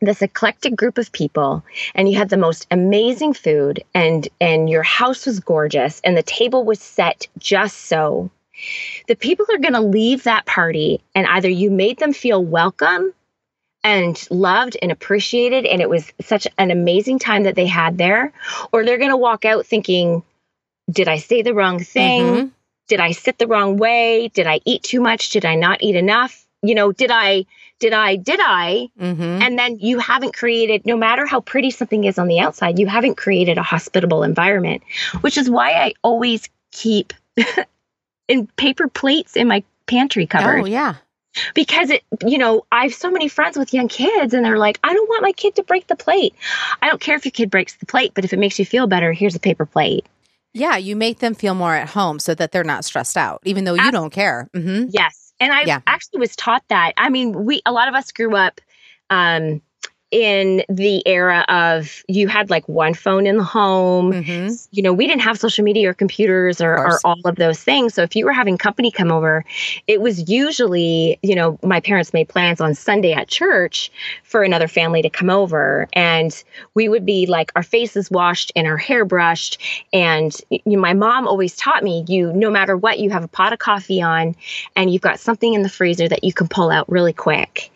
this 0.00 0.20
eclectic 0.20 0.76
group 0.76 0.98
of 0.98 1.10
people 1.12 1.64
and 1.94 2.10
you 2.10 2.18
had 2.18 2.28
the 2.28 2.36
most 2.36 2.66
amazing 2.70 3.32
food 3.32 3.82
and 3.94 4.28
and 4.38 4.68
your 4.68 4.82
house 4.82 5.24
was 5.24 5.40
gorgeous 5.40 6.00
and 6.04 6.14
the 6.14 6.22
table 6.22 6.62
was 6.62 6.78
set 6.78 7.26
just 7.38 7.86
so 7.86 8.30
the 9.06 9.16
people 9.16 9.46
are 9.52 9.58
going 9.58 9.74
to 9.74 9.80
leave 9.80 10.24
that 10.24 10.46
party 10.46 11.00
and 11.14 11.26
either 11.26 11.48
you 11.48 11.70
made 11.70 11.98
them 11.98 12.12
feel 12.12 12.44
welcome 12.44 13.12
and 13.84 14.26
loved 14.30 14.76
and 14.82 14.90
appreciated 14.90 15.64
and 15.64 15.80
it 15.80 15.88
was 15.88 16.12
such 16.20 16.46
an 16.58 16.70
amazing 16.70 17.18
time 17.18 17.44
that 17.44 17.54
they 17.54 17.66
had 17.66 17.96
there 17.96 18.32
or 18.72 18.84
they're 18.84 18.98
going 18.98 19.10
to 19.10 19.16
walk 19.16 19.44
out 19.44 19.66
thinking 19.66 20.22
did 20.90 21.08
i 21.08 21.16
say 21.16 21.42
the 21.42 21.54
wrong 21.54 21.78
thing? 21.78 22.22
Mm-hmm. 22.22 22.46
did 22.88 23.00
i 23.00 23.12
sit 23.12 23.38
the 23.38 23.46
wrong 23.46 23.76
way? 23.76 24.28
Did 24.28 24.46
i 24.46 24.60
eat 24.64 24.82
too 24.82 25.00
much? 25.00 25.30
Did 25.30 25.44
i 25.44 25.54
not 25.54 25.82
eat 25.82 25.94
enough? 25.94 26.46
You 26.62 26.74
know 26.74 26.90
did 26.92 27.10
i 27.12 27.46
did 27.78 27.92
i 27.92 28.16
did 28.16 28.40
i? 28.42 28.88
Mm-hmm. 29.00 29.22
and 29.22 29.58
then 29.58 29.78
you 29.78 30.00
haven't 30.00 30.34
created 30.34 30.84
no 30.84 30.96
matter 30.96 31.24
how 31.24 31.40
pretty 31.40 31.70
something 31.70 32.04
is 32.04 32.18
on 32.18 32.26
the 32.26 32.40
outside 32.40 32.78
you 32.78 32.88
haven't 32.88 33.16
created 33.16 33.58
a 33.58 33.62
hospitable 33.62 34.24
environment 34.24 34.82
which 35.20 35.38
is 35.38 35.48
why 35.48 35.72
i 35.72 35.94
always 36.02 36.48
keep 36.72 37.12
in 38.28 38.46
paper 38.46 38.88
plates 38.88 39.36
in 39.36 39.48
my 39.48 39.64
pantry 39.86 40.26
cupboard. 40.26 40.60
Oh, 40.62 40.66
yeah. 40.66 40.96
Because 41.54 41.90
it, 41.90 42.02
you 42.24 42.38
know, 42.38 42.64
I 42.72 42.84
have 42.84 42.94
so 42.94 43.10
many 43.10 43.28
friends 43.28 43.56
with 43.56 43.74
young 43.74 43.88
kids 43.88 44.34
and 44.34 44.44
they're 44.44 44.58
like, 44.58 44.78
I 44.82 44.92
don't 44.92 45.08
want 45.08 45.22
my 45.22 45.32
kid 45.32 45.56
to 45.56 45.62
break 45.62 45.86
the 45.86 45.96
plate. 45.96 46.34
I 46.82 46.88
don't 46.88 47.00
care 47.00 47.16
if 47.16 47.24
your 47.24 47.32
kid 47.32 47.50
breaks 47.50 47.76
the 47.76 47.86
plate, 47.86 48.12
but 48.14 48.24
if 48.24 48.32
it 48.32 48.38
makes 48.38 48.58
you 48.58 48.64
feel 48.64 48.86
better, 48.86 49.12
here's 49.12 49.34
a 49.34 49.40
paper 49.40 49.66
plate. 49.66 50.06
Yeah, 50.54 50.76
you 50.76 50.96
make 50.96 51.18
them 51.18 51.34
feel 51.34 51.54
more 51.54 51.74
at 51.74 51.90
home 51.90 52.18
so 52.18 52.34
that 52.34 52.50
they're 52.50 52.64
not 52.64 52.84
stressed 52.84 53.16
out, 53.16 53.40
even 53.44 53.64
though 53.64 53.74
you 53.74 53.90
don't 53.92 54.10
care. 54.10 54.48
Mm-hmm. 54.54 54.88
Yes. 54.90 55.32
And 55.38 55.52
I 55.52 55.62
yeah. 55.62 55.80
actually 55.86 56.20
was 56.20 56.34
taught 56.34 56.64
that. 56.68 56.94
I 56.96 57.10
mean, 57.10 57.44
we, 57.44 57.62
a 57.64 57.72
lot 57.72 57.88
of 57.88 57.94
us 57.94 58.10
grew 58.10 58.34
up, 58.34 58.60
um, 59.10 59.62
in 60.10 60.62
the 60.68 61.06
era 61.06 61.44
of 61.48 62.02
you 62.08 62.28
had 62.28 62.48
like 62.48 62.66
one 62.68 62.94
phone 62.94 63.26
in 63.26 63.36
the 63.36 63.44
home. 63.44 64.12
Mm-hmm. 64.12 64.54
You 64.70 64.82
know, 64.82 64.92
we 64.92 65.06
didn't 65.06 65.20
have 65.22 65.38
social 65.38 65.64
media 65.64 65.90
or 65.90 65.94
computers 65.94 66.60
or, 66.60 66.78
or, 66.78 66.98
all 67.04 67.20
of 67.24 67.36
those 67.36 67.62
things. 67.62 67.94
So 67.94 68.02
if 68.02 68.16
you 68.16 68.24
were 68.24 68.32
having 68.32 68.56
company 68.56 68.90
come 68.90 69.12
over, 69.12 69.44
it 69.86 70.00
was 70.00 70.30
usually, 70.30 71.18
you 71.22 71.34
know, 71.34 71.58
my 71.62 71.80
parents 71.80 72.12
made 72.12 72.28
plans 72.28 72.60
on 72.60 72.74
Sunday 72.74 73.12
at 73.12 73.28
church 73.28 73.90
for 74.24 74.42
another 74.42 74.66
family 74.66 75.02
to 75.02 75.10
come 75.10 75.28
over. 75.30 75.88
And 75.92 76.42
we 76.74 76.88
would 76.88 77.04
be 77.04 77.26
like 77.26 77.52
our 77.54 77.62
faces 77.62 78.10
washed 78.10 78.50
and 78.56 78.66
our 78.66 78.78
hair 78.78 79.04
brushed. 79.04 79.60
And 79.92 80.34
you 80.50 80.60
know, 80.66 80.80
my 80.80 80.94
mom 80.94 81.28
always 81.28 81.54
taught 81.54 81.84
me 81.84 82.04
you, 82.08 82.32
no 82.32 82.50
matter 82.50 82.76
what, 82.76 82.98
you 82.98 83.10
have 83.10 83.24
a 83.24 83.28
pot 83.28 83.52
of 83.52 83.58
coffee 83.58 84.00
on 84.00 84.34
and 84.74 84.90
you've 84.90 85.02
got 85.02 85.20
something 85.20 85.52
in 85.52 85.62
the 85.62 85.68
freezer 85.68 86.08
that 86.08 86.24
you 86.24 86.32
can 86.32 86.48
pull 86.48 86.70
out 86.70 86.88
really 86.90 87.12
quick. 87.12 87.70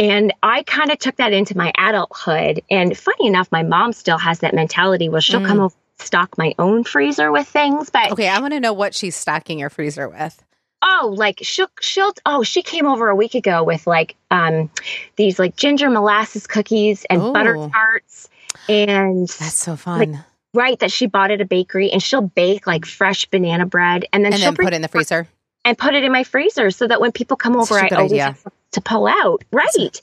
And 0.00 0.32
I 0.42 0.62
kind 0.62 0.90
of 0.90 0.98
took 0.98 1.16
that 1.16 1.34
into 1.34 1.54
my 1.58 1.72
adulthood. 1.76 2.62
And 2.70 2.96
funny 2.96 3.26
enough, 3.26 3.52
my 3.52 3.62
mom 3.62 3.92
still 3.92 4.16
has 4.16 4.38
that 4.38 4.54
mentality 4.54 5.10
where 5.10 5.20
she'll 5.20 5.40
mm. 5.40 5.46
come 5.46 5.60
over 5.60 5.74
stock 5.98 6.38
my 6.38 6.54
own 6.58 6.84
freezer 6.84 7.30
with 7.30 7.46
things. 7.46 7.90
But 7.90 8.12
okay, 8.12 8.28
I 8.28 8.40
want 8.40 8.54
to 8.54 8.60
know 8.60 8.72
what 8.72 8.94
she's 8.94 9.14
stocking 9.14 9.58
your 9.58 9.68
freezer 9.68 10.08
with. 10.08 10.42
Oh, 10.80 11.12
like 11.14 11.40
she'll 11.42 11.68
she'll 11.82 12.14
oh 12.24 12.42
she 12.42 12.62
came 12.62 12.86
over 12.86 13.10
a 13.10 13.14
week 13.14 13.34
ago 13.34 13.62
with 13.62 13.86
like 13.86 14.16
um 14.30 14.70
these 15.16 15.38
like 15.38 15.54
ginger 15.54 15.90
molasses 15.90 16.46
cookies 16.46 17.04
and 17.10 17.20
Ooh. 17.20 17.32
butter 17.34 17.68
tarts 17.70 18.30
and 18.66 19.28
that's 19.28 19.58
so 19.58 19.76
fun. 19.76 20.12
Like, 20.12 20.20
right, 20.54 20.78
that 20.78 20.90
she 20.90 21.06
bought 21.06 21.30
at 21.30 21.42
a 21.42 21.44
bakery 21.44 21.90
and 21.90 22.02
she'll 22.02 22.22
bake 22.22 22.66
like 22.66 22.86
fresh 22.86 23.26
banana 23.26 23.66
bread 23.66 24.06
and 24.14 24.24
then 24.24 24.32
and 24.32 24.40
she'll 24.40 24.52
then 24.52 24.64
put 24.64 24.72
it 24.72 24.76
in 24.76 24.80
the 24.80 24.88
freezer 24.88 25.28
and 25.66 25.76
put 25.76 25.94
it 25.94 26.02
in 26.02 26.12
my 26.12 26.24
freezer 26.24 26.70
so 26.70 26.86
that 26.86 27.00
when 27.00 27.12
people 27.12 27.36
come 27.36 27.56
over, 27.56 27.74
I 27.74 27.88
always 27.88 28.12
idea. 28.12 28.24
have 28.24 28.46
to 28.72 28.80
pull 28.80 29.06
out. 29.06 29.42
Right. 29.52 30.00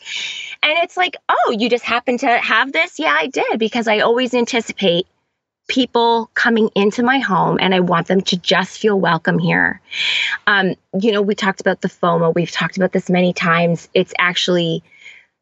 And 0.63 0.77
it's 0.79 0.97
like, 0.97 1.15
oh, 1.29 1.55
you 1.57 1.69
just 1.69 1.83
happen 1.83 2.17
to 2.19 2.27
have 2.37 2.73
this? 2.73 2.99
Yeah, 2.99 3.15
I 3.17 3.27
did 3.27 3.59
because 3.59 3.87
I 3.87 3.99
always 3.99 4.33
anticipate 4.33 5.07
people 5.67 6.29
coming 6.33 6.69
into 6.75 7.03
my 7.03 7.19
home 7.19 7.57
and 7.59 7.75
I 7.75 7.81
want 7.81 8.07
them 8.07 8.21
to 8.21 8.37
just 8.37 8.79
feel 8.79 8.99
welcome 8.99 9.37
here. 9.37 9.81
Um, 10.47 10.75
you 10.99 11.11
know, 11.11 11.21
we 11.21 11.35
talked 11.35 11.61
about 11.61 11.81
the 11.81 11.89
FOMO. 11.89 12.33
We've 12.33 12.51
talked 12.51 12.77
about 12.77 12.93
this 12.93 13.09
many 13.09 13.33
times. 13.33 13.89
It's 13.93 14.13
actually 14.17 14.83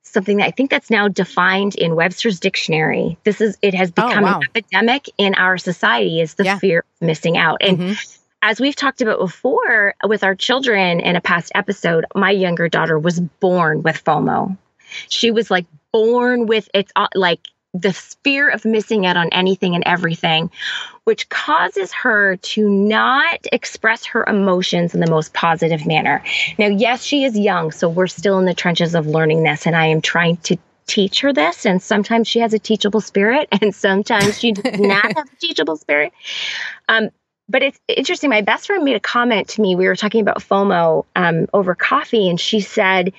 something 0.01 0.37
that 0.37 0.47
I 0.47 0.51
think 0.51 0.71
that's 0.71 0.89
now 0.89 1.07
defined 1.07 1.75
in 1.75 1.95
Webster's 1.95 2.39
dictionary. 2.39 3.17
This 3.23 3.41
is 3.41 3.57
it 3.61 3.73
has 3.73 3.91
oh, 3.97 4.07
become 4.07 4.23
oh, 4.23 4.27
wow. 4.27 4.39
an 4.39 4.43
epidemic 4.55 5.09
in 5.17 5.35
our 5.35 5.57
society 5.57 6.21
is 6.21 6.35
the 6.35 6.45
yeah. 6.45 6.59
fear 6.59 6.79
of 6.79 7.07
missing 7.07 7.37
out. 7.37 7.57
And 7.61 7.77
mm-hmm 7.77 8.21
as 8.45 8.61
we've 8.61 8.75
talked 8.75 9.01
about 9.01 9.17
before 9.17 9.95
with 10.07 10.23
our 10.23 10.35
children 10.35 10.99
in 10.99 11.15
a 11.15 11.21
past 11.21 11.51
episode, 11.55 12.05
my 12.13 12.29
younger 12.29 12.69
daughter 12.69 12.99
was 12.99 13.19
born 13.19 13.81
with 13.81 14.03
FOMO. 14.03 14.55
She 15.09 15.31
was 15.31 15.49
like 15.49 15.65
born 15.91 16.45
with 16.45 16.69
it's 16.75 16.91
uh, 16.95 17.07
like 17.15 17.39
the 17.73 17.91
fear 17.91 18.47
of 18.47 18.63
missing 18.63 19.07
out 19.07 19.17
on 19.17 19.29
anything 19.31 19.73
and 19.73 19.83
everything, 19.87 20.51
which 21.05 21.27
causes 21.29 21.91
her 21.91 22.35
to 22.37 22.69
not 22.69 23.47
express 23.51 24.05
her 24.05 24.23
emotions 24.25 24.93
in 24.93 24.99
the 24.99 25.09
most 25.09 25.33
positive 25.33 25.87
manner. 25.87 26.23
Now, 26.59 26.67
yes, 26.67 27.03
she 27.03 27.23
is 27.23 27.35
young, 27.35 27.71
so 27.71 27.89
we're 27.89 28.05
still 28.05 28.37
in 28.37 28.45
the 28.45 28.53
trenches 28.53 28.93
of 28.93 29.07
learning 29.07 29.41
this, 29.41 29.65
and 29.65 29.75
I 29.75 29.87
am 29.87 30.01
trying 30.01 30.37
to 30.43 30.55
teach 30.85 31.21
her 31.21 31.33
this. 31.33 31.65
And 31.65 31.81
sometimes 31.81 32.27
she 32.27 32.41
has 32.41 32.53
a 32.53 32.59
teachable 32.59 33.01
spirit, 33.01 33.47
and 33.59 33.73
sometimes 33.73 34.37
she 34.37 34.51
does 34.51 34.79
not 34.79 35.03
have 35.17 35.27
a 35.27 35.35
teachable 35.41 35.77
spirit. 35.77 36.13
Um, 36.87 37.09
but 37.47 37.61
it's 37.61 37.79
interesting. 37.87 38.29
My 38.29 38.41
best 38.41 38.67
friend 38.67 38.83
made 38.83 38.95
a 38.95 38.99
comment 38.99 39.49
to 39.49 39.61
me. 39.61 39.75
We 39.75 39.87
were 39.87 39.95
talking 39.95 40.21
about 40.21 40.39
FOMO 40.39 41.05
um, 41.15 41.47
over 41.53 41.75
coffee, 41.75 42.29
and 42.29 42.39
she 42.39 42.59
said, 42.59 43.13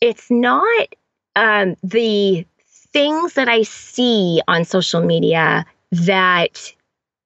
It's 0.00 0.30
not 0.30 0.88
um, 1.36 1.76
the 1.82 2.46
things 2.92 3.34
that 3.34 3.48
I 3.48 3.62
see 3.62 4.40
on 4.46 4.64
social 4.64 5.02
media 5.02 5.66
that 5.90 6.72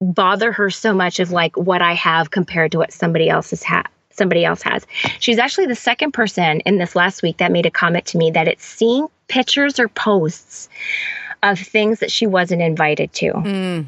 bother 0.00 0.52
her 0.52 0.70
so 0.70 0.94
much 0.94 1.20
of 1.20 1.30
like 1.30 1.56
what 1.56 1.82
I 1.82 1.92
have 1.94 2.30
compared 2.30 2.72
to 2.72 2.78
what 2.78 2.92
somebody 2.92 3.28
else 3.28 3.50
has 3.50 3.62
had 3.62 3.88
somebody 4.18 4.44
else 4.44 4.62
has. 4.62 4.84
She's 5.20 5.38
actually 5.38 5.66
the 5.66 5.76
second 5.76 6.12
person 6.12 6.60
in 6.60 6.76
this 6.76 6.94
last 6.94 7.22
week 7.22 7.38
that 7.38 7.52
made 7.52 7.64
a 7.64 7.70
comment 7.70 8.04
to 8.06 8.18
me 8.18 8.32
that 8.32 8.48
it's 8.48 8.64
seeing 8.64 9.06
pictures 9.28 9.78
or 9.78 9.88
posts 9.88 10.68
of 11.42 11.58
things 11.58 12.00
that 12.00 12.10
she 12.10 12.26
wasn't 12.26 12.60
invited 12.60 13.12
to. 13.14 13.32
Mm. 13.32 13.86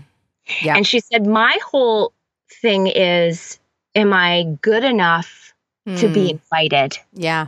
Yeah. 0.63 0.77
And 0.77 0.87
she 0.87 1.01
said, 1.01 1.27
My 1.27 1.57
whole 1.65 2.13
thing 2.61 2.87
is, 2.87 3.59
am 3.95 4.13
I 4.13 4.45
good 4.63 4.85
enough 4.85 5.55
to 5.97 6.09
be 6.09 6.29
Mm. 6.29 6.31
invited? 6.31 6.99
Yeah. 7.13 7.47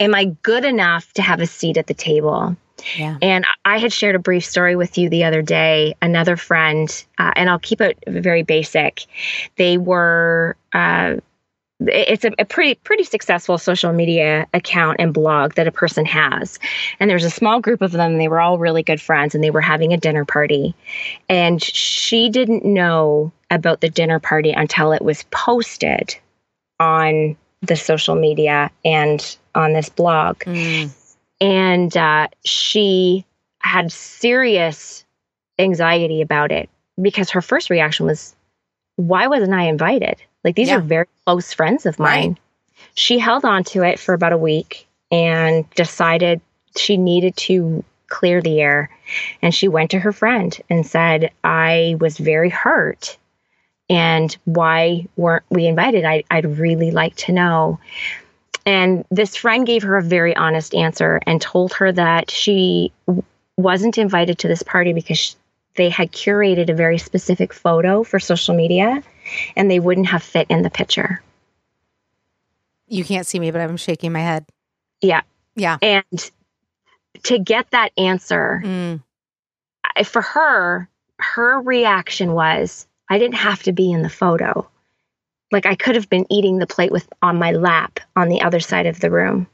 Am 0.00 0.14
I 0.14 0.26
good 0.42 0.64
enough 0.64 1.12
to 1.14 1.22
have 1.22 1.40
a 1.40 1.46
seat 1.46 1.76
at 1.76 1.86
the 1.86 1.94
table? 1.94 2.56
Yeah. 2.96 3.16
And 3.22 3.44
I 3.64 3.78
had 3.78 3.92
shared 3.92 4.14
a 4.14 4.18
brief 4.18 4.44
story 4.44 4.76
with 4.76 4.98
you 4.98 5.08
the 5.08 5.24
other 5.24 5.42
day. 5.42 5.94
Another 6.02 6.36
friend, 6.36 6.88
uh, 7.18 7.32
and 7.36 7.48
I'll 7.48 7.58
keep 7.58 7.80
it 7.80 7.98
very 8.06 8.42
basic. 8.42 9.06
They 9.56 9.78
were. 9.78 10.56
Uh, 10.72 11.16
it's 11.80 12.24
a, 12.24 12.32
a 12.38 12.44
pretty 12.44 12.74
pretty 12.76 13.04
successful 13.04 13.58
social 13.58 13.92
media 13.92 14.46
account 14.54 14.96
and 14.98 15.12
blog 15.12 15.54
that 15.54 15.66
a 15.66 15.72
person 15.72 16.06
has 16.06 16.58
and 16.98 17.10
there's 17.10 17.24
a 17.24 17.30
small 17.30 17.60
group 17.60 17.82
of 17.82 17.92
them 17.92 18.16
they 18.16 18.28
were 18.28 18.40
all 18.40 18.58
really 18.58 18.82
good 18.82 19.00
friends 19.00 19.34
and 19.34 19.44
they 19.44 19.50
were 19.50 19.60
having 19.60 19.92
a 19.92 19.96
dinner 19.98 20.24
party 20.24 20.74
and 21.28 21.62
she 21.62 22.30
didn't 22.30 22.64
know 22.64 23.30
about 23.50 23.80
the 23.82 23.90
dinner 23.90 24.18
party 24.18 24.52
until 24.52 24.92
it 24.92 25.02
was 25.02 25.24
posted 25.30 26.16
on 26.80 27.36
the 27.60 27.76
social 27.76 28.14
media 28.14 28.70
and 28.84 29.36
on 29.54 29.72
this 29.74 29.88
blog 29.90 30.38
Mm. 30.40 30.90
and 31.40 31.96
uh, 31.96 32.28
she 32.44 33.24
had 33.60 33.92
serious 33.92 35.04
anxiety 35.58 36.22
about 36.22 36.52
it 36.52 36.68
because 37.00 37.30
her 37.30 37.42
first 37.42 37.68
reaction 37.68 38.06
was, 38.06 38.34
"Why 38.96 39.26
wasn't 39.26 39.52
I 39.54 39.64
invited? 39.64 40.16
Like 40.46 40.56
these 40.56 40.68
Yeah. 40.68 40.76
are 40.78 40.80
very 40.80 41.06
close 41.26 41.52
friends 41.52 41.84
of 41.84 41.98
Right. 42.00 42.20
mine." 42.20 42.38
She 42.94 43.18
held 43.18 43.44
on 43.44 43.64
to 43.64 43.82
it 43.82 43.98
for 43.98 44.14
about 44.14 44.32
a 44.32 44.38
week 44.38 44.86
and 45.12 45.68
decided 45.74 46.40
she 46.76 46.96
needed 46.96 47.36
to 47.36 47.84
clear 48.08 48.40
the 48.40 48.60
air. 48.60 48.88
And 49.42 49.54
she 49.54 49.68
went 49.68 49.90
to 49.90 49.98
her 49.98 50.12
friend 50.12 50.56
and 50.70 50.86
said, 50.86 51.30
"I 51.44 51.96
was 52.00 52.16
very 52.18 52.48
hurt." 52.48 53.18
And 53.90 54.36
why 54.44 55.06
weren't 55.16 55.44
we 55.50 55.66
invited? 55.66 56.04
I, 56.04 56.24
I'd 56.30 56.58
really 56.58 56.90
like 56.90 57.14
to 57.16 57.32
know. 57.32 57.78
And 58.64 59.04
this 59.12 59.36
friend 59.36 59.64
gave 59.66 59.82
her 59.84 59.96
a 59.96 60.02
very 60.02 60.34
honest 60.34 60.74
answer 60.74 61.20
and 61.26 61.40
told 61.40 61.72
her 61.74 61.92
that 61.92 62.30
she 62.30 62.92
w- 63.06 63.22
wasn't 63.56 63.96
invited 63.96 64.38
to 64.38 64.48
this 64.48 64.62
party 64.64 64.92
because 64.92 65.18
sh- 65.18 65.34
they 65.76 65.88
had 65.88 66.10
curated 66.10 66.68
a 66.68 66.74
very 66.74 66.98
specific 66.98 67.52
photo 67.52 68.02
for 68.02 68.18
social 68.18 68.56
media 68.56 69.02
and 69.56 69.70
they 69.70 69.80
wouldn't 69.80 70.08
have 70.08 70.22
fit 70.22 70.46
in 70.50 70.62
the 70.62 70.70
picture. 70.70 71.22
You 72.88 73.04
can't 73.04 73.26
see 73.26 73.40
me, 73.40 73.50
but 73.50 73.60
I'm 73.60 73.76
shaking 73.76 74.12
my 74.12 74.20
head. 74.20 74.46
Yeah. 75.00 75.22
Yeah. 75.56 75.78
And 75.82 76.30
to 77.24 77.38
get 77.38 77.70
that 77.70 77.92
answer, 77.96 78.62
Mm. 78.64 79.02
I- 79.96 80.02
for 80.04 80.22
her, 80.22 80.88
her 81.18 81.60
reaction 81.60 82.32
was, 82.32 82.86
I 83.08 83.18
didn't 83.18 83.36
have 83.36 83.62
to 83.64 83.72
be 83.72 83.90
in 83.90 84.02
the 84.02 84.08
photo. 84.10 84.68
Like 85.52 85.66
I 85.66 85.74
could 85.74 85.94
have 85.94 86.08
been 86.10 86.26
eating 86.30 86.58
the 86.58 86.66
plate 86.66 86.92
with 86.92 87.08
on 87.22 87.38
my 87.38 87.52
lap 87.52 88.00
on 88.16 88.28
the 88.28 88.42
other 88.42 88.60
side 88.60 88.86
of 88.86 89.00
the 89.00 89.10
room. 89.10 89.46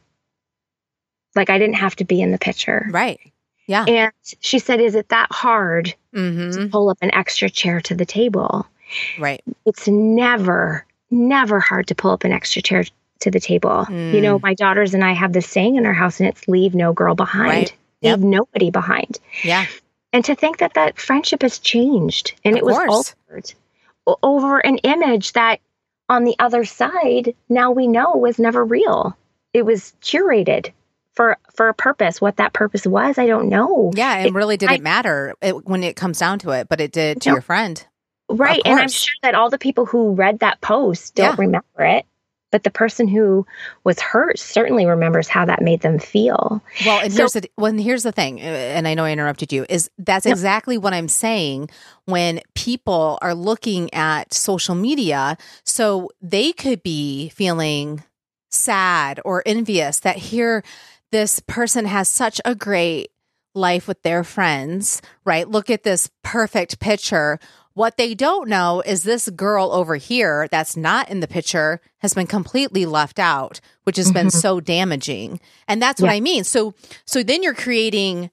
Like 1.34 1.50
I 1.50 1.58
didn't 1.58 1.76
have 1.76 1.96
to 1.96 2.04
be 2.04 2.20
in 2.20 2.32
the 2.32 2.38
picture. 2.38 2.86
Right. 2.90 3.20
Yeah. 3.66 3.84
And 3.86 4.12
she 4.40 4.58
said, 4.58 4.80
Is 4.80 4.94
it 4.94 5.08
that 5.10 5.30
hard 5.32 5.94
hmm 6.12 6.50
to 6.50 6.68
pull 6.68 6.90
up 6.90 6.98
an 7.00 7.14
extra 7.14 7.48
chair 7.48 7.80
to 7.82 7.94
the 7.94 8.04
table? 8.06 8.66
Right. 9.18 9.42
It's 9.66 9.88
never, 9.88 10.84
never 11.10 11.60
hard 11.60 11.86
to 11.88 11.94
pull 11.94 12.10
up 12.10 12.24
an 12.24 12.32
extra 12.32 12.62
chair 12.62 12.84
to 13.20 13.30
the 13.30 13.40
table. 13.40 13.86
You 13.88 14.20
know, 14.20 14.38
Mm. 14.38 14.42
my 14.42 14.54
daughters 14.54 14.94
and 14.94 15.04
I 15.04 15.12
have 15.12 15.32
this 15.32 15.46
saying 15.48 15.76
in 15.76 15.86
our 15.86 15.92
house, 15.92 16.18
and 16.20 16.28
it's 16.28 16.46
leave 16.48 16.74
no 16.74 16.92
girl 16.92 17.14
behind, 17.14 17.48
Right. 17.50 17.74
leave 18.02 18.10
Yep. 18.10 18.18
nobody 18.20 18.70
behind. 18.70 19.18
Yeah. 19.44 19.66
And 20.12 20.24
to 20.24 20.34
think 20.34 20.58
that 20.58 20.74
that 20.74 20.98
friendship 20.98 21.42
has 21.42 21.58
changed 21.58 22.34
and 22.44 22.54
Of 22.54 22.58
it 22.58 22.64
was 22.64 22.76
course. 22.76 23.14
altered 23.26 23.54
over 24.22 24.58
an 24.58 24.78
image 24.78 25.32
that 25.34 25.60
on 26.08 26.24
the 26.24 26.34
other 26.38 26.64
side, 26.64 27.34
now 27.48 27.70
we 27.70 27.86
know 27.86 28.10
was 28.16 28.38
never 28.38 28.64
real. 28.64 29.16
It 29.54 29.64
was 29.64 29.92
curated 30.02 30.72
for 31.14 31.36
for 31.54 31.68
a 31.68 31.74
purpose. 31.74 32.20
What 32.20 32.36
that 32.38 32.52
purpose 32.52 32.86
was, 32.86 33.18
I 33.18 33.26
don't 33.26 33.48
know. 33.48 33.90
Yeah. 33.94 34.18
It, 34.18 34.26
It- 34.26 34.32
really 34.34 34.56
didn't 34.56 34.72
I- 34.74 34.78
matter 34.78 35.34
it, 35.40 35.66
when 35.66 35.82
it 35.84 35.94
comes 35.96 36.18
down 36.18 36.38
to 36.40 36.50
it, 36.50 36.68
but 36.68 36.80
it 36.80 36.90
did 36.92 37.20
to 37.22 37.28
No. 37.30 37.34
your 37.36 37.42
friend. 37.42 37.86
Right. 38.32 38.60
And 38.64 38.78
I'm 38.80 38.88
sure 38.88 39.14
that 39.22 39.34
all 39.34 39.50
the 39.50 39.58
people 39.58 39.86
who 39.86 40.12
read 40.12 40.40
that 40.40 40.60
post 40.60 41.14
don't 41.14 41.26
Yeah. 41.30 41.36
remember 41.38 41.84
it. 41.84 42.06
But 42.50 42.64
the 42.64 42.70
person 42.70 43.08
who 43.08 43.46
was 43.82 43.98
hurt 43.98 44.38
certainly 44.38 44.84
remembers 44.84 45.26
how 45.26 45.46
that 45.46 45.62
made 45.62 45.80
them 45.80 45.98
feel. 45.98 46.62
Well, 46.84 47.00
and 47.00 47.10
So- 47.10 47.22
here's 47.22 47.32
the 47.32 47.50
well, 47.56 47.72
here's 47.72 48.02
the 48.02 48.12
thing, 48.12 48.40
uh, 48.40 48.44
and 48.44 48.86
I 48.86 48.92
know 48.92 49.04
I 49.06 49.12
interrupted 49.12 49.54
you. 49.54 49.64
Is 49.70 49.88
that's 49.96 50.26
No. 50.26 50.32
exactly 50.32 50.76
what 50.76 50.92
I'm 50.92 51.08
saying 51.08 51.70
when 52.04 52.40
people 52.54 53.18
are 53.22 53.34
looking 53.34 53.92
at 53.94 54.34
social 54.34 54.74
media, 54.74 55.38
so 55.64 56.10
they 56.20 56.52
could 56.52 56.82
be 56.82 57.30
feeling 57.30 58.04
sad 58.50 59.18
or 59.24 59.42
envious 59.46 60.00
that 60.00 60.16
here 60.16 60.62
this 61.10 61.40
person 61.40 61.86
has 61.86 62.06
such 62.06 62.38
a 62.44 62.54
great 62.54 63.10
life 63.54 63.88
with 63.88 64.02
their 64.02 64.24
friends, 64.24 65.00
right? 65.24 65.48
Look 65.48 65.70
at 65.70 65.84
this 65.84 66.10
perfect 66.22 66.80
picture. 66.80 67.38
What 67.74 67.96
they 67.96 68.14
don't 68.14 68.48
know 68.48 68.82
is 68.84 69.02
this 69.02 69.28
girl 69.30 69.72
over 69.72 69.96
here 69.96 70.46
that's 70.50 70.76
not 70.76 71.08
in 71.08 71.20
the 71.20 71.28
picture 71.28 71.80
has 71.98 72.12
been 72.14 72.26
completely 72.26 72.84
left 72.86 73.18
out, 73.18 73.60
which 73.84 73.96
has 73.96 74.12
been 74.12 74.26
Mhm. 74.26 74.32
so 74.40 74.60
damaging. 74.60 75.40
And 75.68 75.80
that's 75.80 76.00
what 76.00 76.08
Yeah. 76.10 76.16
I 76.16 76.20
mean. 76.20 76.44
So 76.44 76.74
so 77.06 77.22
then 77.22 77.42
you're 77.42 77.54
creating 77.54 78.30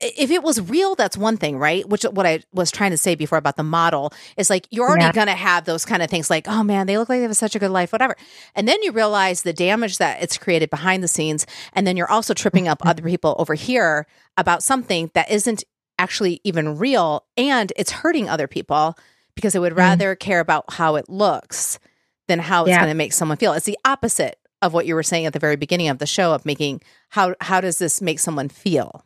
if 0.00 0.30
it 0.30 0.44
was 0.44 0.60
real, 0.60 0.94
that's 0.94 1.16
one 1.16 1.36
thing, 1.36 1.58
right? 1.58 1.84
Which 1.88 2.04
what 2.04 2.24
I 2.24 2.38
was 2.54 2.70
trying 2.70 2.92
to 2.92 2.96
say 2.96 3.16
before 3.16 3.36
about 3.36 3.56
the 3.56 3.64
model 3.64 4.12
is 4.36 4.48
like 4.48 4.68
you're 4.70 4.86
already 4.88 5.02
Yeah. 5.06 5.10
gonna 5.12 5.34
have 5.34 5.64
those 5.64 5.84
kind 5.84 6.04
of 6.04 6.08
things 6.08 6.30
like, 6.30 6.46
oh 6.46 6.62
man, 6.62 6.86
they 6.86 6.96
look 6.96 7.08
like 7.08 7.18
they 7.18 7.22
have 7.24 7.36
such 7.36 7.56
a 7.56 7.58
good 7.58 7.72
life, 7.72 7.90
whatever. 7.90 8.14
And 8.54 8.68
then 8.68 8.80
you 8.84 8.92
realize 8.92 9.42
the 9.42 9.52
damage 9.52 9.98
that 9.98 10.22
it's 10.22 10.38
created 10.38 10.70
behind 10.70 11.02
the 11.02 11.08
scenes, 11.08 11.46
and 11.72 11.84
then 11.84 11.96
you're 11.96 12.08
also 12.10 12.32
tripping 12.32 12.68
up 12.68 12.86
other 12.86 13.02
people 13.02 13.34
over 13.40 13.54
here 13.54 14.06
about 14.36 14.62
something 14.62 15.10
that 15.14 15.28
isn't 15.32 15.64
actually 15.98 16.40
even 16.44 16.78
real 16.78 17.24
and 17.36 17.72
it's 17.76 17.90
hurting 17.90 18.28
other 18.28 18.46
people 18.46 18.96
because 19.34 19.52
they 19.52 19.58
would 19.58 19.72
Mm. 19.74 19.78
rather 19.78 20.14
care 20.14 20.40
about 20.40 20.64
how 20.72 20.96
it 20.96 21.08
looks 21.08 21.78
than 22.26 22.38
how 22.38 22.62
it's 22.64 22.70
Yeah. 22.70 22.78
going 22.78 22.90
to 22.90 22.94
make 22.94 23.12
someone 23.12 23.36
feel. 23.38 23.52
It's 23.52 23.66
the 23.66 23.78
opposite 23.84 24.38
of 24.60 24.72
what 24.74 24.86
you 24.86 24.94
were 24.94 25.02
saying 25.02 25.26
at 25.26 25.32
the 25.32 25.38
very 25.38 25.56
beginning 25.56 25.88
of 25.88 25.98
the 25.98 26.06
show 26.06 26.32
of 26.34 26.44
making 26.44 26.82
how 27.10 27.34
how 27.40 27.60
does 27.60 27.78
this 27.78 28.00
make 28.02 28.18
someone 28.18 28.48
feel? 28.48 29.04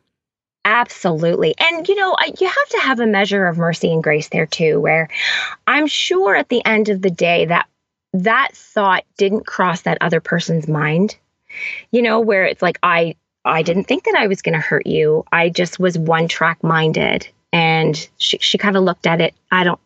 Absolutely. 0.65 1.53
And, 1.59 1.87
you 1.89 1.95
know, 1.95 2.15
I, 2.17 2.31
you 2.39 2.47
have 2.47 2.69
to 2.69 2.79
have 2.79 2.99
a 2.99 3.05
measure 3.05 3.47
of 3.47 3.57
mercy 3.57 3.91
and 3.91 4.01
grace 4.01 4.29
there 4.29 4.45
too, 4.45 4.79
where 4.79 5.09
I'm 5.67 5.87
sure 5.87 6.35
at 6.35 6.49
the 6.49 6.65
end 6.65 6.89
of 6.89 7.01
the 7.01 7.09
day 7.11 7.45
that 7.45 7.67
that 8.13 8.49
thought 8.53 9.03
didn't 9.17 9.45
cross 9.45 9.81
that 9.81 9.97
other 9.99 10.21
person's 10.21 10.67
mind, 10.67 11.17
you 11.91 12.01
know, 12.01 12.19
where 12.21 12.45
it's 12.45 12.61
like, 12.61 12.79
I, 12.81 13.15
I 13.45 13.61
didn't 13.61 13.85
think 13.85 14.03
that 14.05 14.15
I 14.17 14.27
was 14.27 14.41
going 14.41 14.53
to 14.53 14.59
hurt 14.59 14.87
you. 14.87 15.25
I 15.31 15.49
just 15.49 15.79
was 15.79 15.97
one 15.97 16.27
track 16.27 16.63
minded. 16.63 17.27
And 17.51 17.95
she, 18.17 18.37
she 18.39 18.57
kind 18.57 18.75
of 18.77 18.83
looked 18.83 19.05
at 19.05 19.21
it. 19.21 19.33
I 19.51 19.63
don't, 19.63 19.79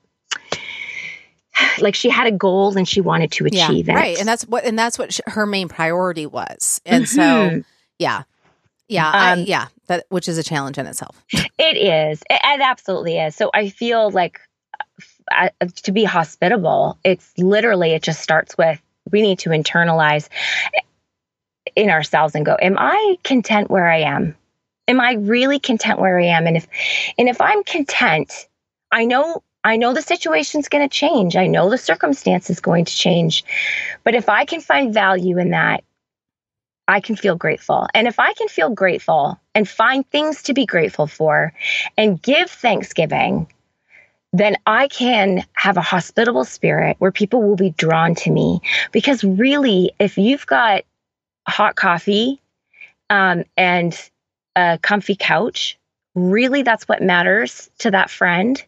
like 1.80 1.96
she 1.96 2.10
had 2.10 2.28
a 2.28 2.32
goal 2.32 2.78
and 2.78 2.88
she 2.88 3.02
wanted 3.02 3.32
to 3.34 3.46
achieve 3.46 3.90
it. 3.90 3.94
right. 3.94 4.18
And 4.20 4.28
that's 4.28 4.44
what 4.48 4.64
and 4.64 4.78
that's 4.78 4.98
what 5.00 5.14
sh- 5.14 5.20
her 5.28 5.46
main 5.46 5.68
priority 5.68 6.26
was. 6.26 6.82
And 6.86 7.08
so 7.10 7.22
Mhm. 7.22 7.66
yeah. 8.00 8.24
Yeah, 8.90 9.12
I, 9.12 9.32
Um, 9.34 9.40
yeah, 9.42 9.68
that 9.88 10.06
which 10.08 10.30
is 10.30 10.38
a 10.38 10.44
challenge 10.44 10.78
in 10.78 10.86
itself. 10.88 11.22
It 11.34 11.76
is. 11.78 12.22
It, 12.30 12.40
it 12.42 12.62
absolutely 12.62 13.18
is. 13.20 13.36
So 13.36 13.50
I 13.54 13.68
feel 13.68 14.10
like 14.12 14.40
uh, 15.30 15.50
to 15.84 15.92
be 15.92 16.06
hospitable, 16.06 16.98
it's 17.04 17.34
literally, 17.38 17.92
it 17.92 18.02
just 18.02 18.22
starts 18.22 18.58
with 18.58 18.82
we 19.12 19.22
need 19.22 19.40
to 19.40 19.50
internalize 19.50 20.30
in 21.78 21.90
ourselves 21.90 22.36
and 22.36 22.46
go, 22.46 22.58
Am 22.60 22.78
I 22.78 23.18
content 23.24 23.70
where 23.70 23.90
I 23.90 24.00
am? 24.00 24.36
Am 24.88 25.00
I 25.00 25.14
really 25.14 25.60
content 25.60 26.00
where 26.00 26.20
I 26.20 26.26
am? 26.26 26.48
And 26.48 26.58
if, 26.58 26.68
and 27.18 27.30
if 27.30 27.40
I'm 27.40 27.64
content, 27.64 28.48
I 28.92 29.06
know, 29.06 29.44
I 29.64 29.78
know 29.78 29.94
the 29.94 30.02
situation's 30.02 30.70
going 30.70 30.88
to 30.88 30.94
change. 30.94 31.36
I 31.36 31.46
know 31.48 31.70
the 31.70 31.78
circumstance 31.78 32.50
is 32.50 32.60
going 32.60 32.86
to 32.86 32.96
change. 32.96 33.44
But 34.04 34.16
if 34.16 34.28
I 34.28 34.46
can 34.46 34.62
find 34.62 34.94
value 34.94 35.38
in 35.38 35.52
that, 35.52 35.84
I 36.88 37.02
can 37.02 37.16
feel 37.18 37.36
grateful. 37.36 37.88
And 37.94 38.08
if 38.08 38.18
I 38.18 38.34
can 38.34 38.48
feel 38.48 38.70
grateful 38.70 39.40
and 39.54 39.68
find 39.68 40.10
things 40.10 40.42
to 40.44 40.54
be 40.54 40.66
grateful 40.66 41.06
for 41.06 41.54
and 41.98 42.22
give 42.22 42.50
thanksgiving, 42.50 43.48
then 44.32 44.56
I 44.66 44.88
can 44.88 45.44
have 45.54 45.76
a 45.76 45.82
hospitable 45.82 46.46
spirit 46.46 46.96
where 47.00 47.12
people 47.12 47.44
will 47.44 47.58
be 47.58 47.72
drawn 47.72 48.16
to 48.16 48.32
me. 48.32 48.62
Because 48.94 49.24
really, 49.24 49.92
if 50.00 50.18
you've 50.18 50.46
got 50.46 50.84
hot 51.48 51.76
coffee 51.76 52.42
um, 53.10 53.44
and 53.56 54.10
a 54.56 54.80
comfy 54.82 55.16
couch, 55.16 55.78
really 56.16 56.64
that's 56.64 56.88
what 56.88 57.02
matters 57.02 57.70
to 57.80 57.92
that 57.92 58.10
friend. 58.10 58.64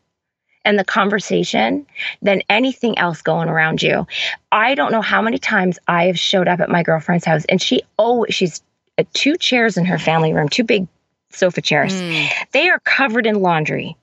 and 0.66 0.78
the 0.78 0.84
conversation 0.84 1.86
than 2.22 2.42
anything 2.50 2.98
else 3.00 3.22
going 3.22 3.48
around 3.48 3.82
you. 3.82 4.06
I 4.52 4.76
don't 4.76 4.92
know 4.92 5.02
how 5.02 5.22
many 5.22 5.40
times 5.40 5.80
I 5.88 6.06
have 6.08 6.20
showed 6.20 6.48
up 6.50 6.60
at 6.60 6.70
my 6.70 6.84
girlfriend's 6.84 7.26
house 7.26 7.46
and 7.46 7.62
she 7.62 7.82
oh 7.98 8.26
she's 8.30 8.62
uh, 8.98 9.04
two 9.14 9.38
chairs 9.38 9.78
in 9.78 9.86
her 9.86 9.98
family 9.98 10.34
room, 10.34 10.50
two 10.50 10.66
big 10.66 10.86
sofa 11.32 11.62
chairs. 11.62 11.94
Mm. 11.94 12.30
They 12.52 12.70
are 12.70 12.80
covered 12.80 13.26
in 13.26 13.42
laundry. 13.42 13.96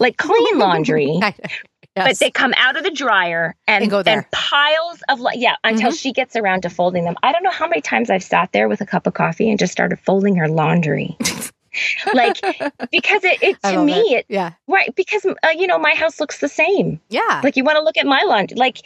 Like 0.00 0.16
clean 0.16 0.58
laundry. 0.64 1.06
Yes. 1.96 2.08
But 2.08 2.18
they 2.18 2.30
come 2.30 2.52
out 2.58 2.76
of 2.76 2.84
the 2.84 2.90
dryer 2.90 3.56
and, 3.66 3.82
and 3.82 3.90
go 3.90 4.02
there. 4.02 4.18
And 4.18 4.30
piles 4.30 5.02
of 5.08 5.18
yeah 5.34 5.56
until 5.64 5.90
mm-hmm. 5.90 5.96
she 5.96 6.12
gets 6.12 6.36
around 6.36 6.62
to 6.62 6.70
folding 6.70 7.04
them. 7.04 7.16
I 7.22 7.32
don't 7.32 7.42
know 7.42 7.50
how 7.50 7.66
many 7.66 7.80
times 7.80 8.10
I've 8.10 8.22
sat 8.22 8.52
there 8.52 8.68
with 8.68 8.82
a 8.82 8.86
cup 8.86 9.06
of 9.06 9.14
coffee 9.14 9.48
and 9.48 9.58
just 9.58 9.72
started 9.72 9.98
folding 10.00 10.36
her 10.36 10.48
laundry. 10.48 11.16
like 12.14 12.40
because 12.90 13.24
it, 13.24 13.42
it 13.42 13.62
to 13.62 13.82
me 13.84 13.98
it. 14.14 14.20
it, 14.20 14.26
yeah 14.28 14.52
right 14.66 14.94
because 14.94 15.26
uh, 15.26 15.48
you 15.54 15.66
know 15.66 15.78
my 15.78 15.92
house 15.92 16.18
looks 16.20 16.40
the 16.40 16.48
same 16.48 16.98
yeah 17.10 17.42
like 17.44 17.54
you 17.54 17.64
want 17.64 17.76
to 17.76 17.82
look 17.82 17.98
at 17.98 18.06
my 18.06 18.22
laundry 18.22 18.56
like 18.56 18.78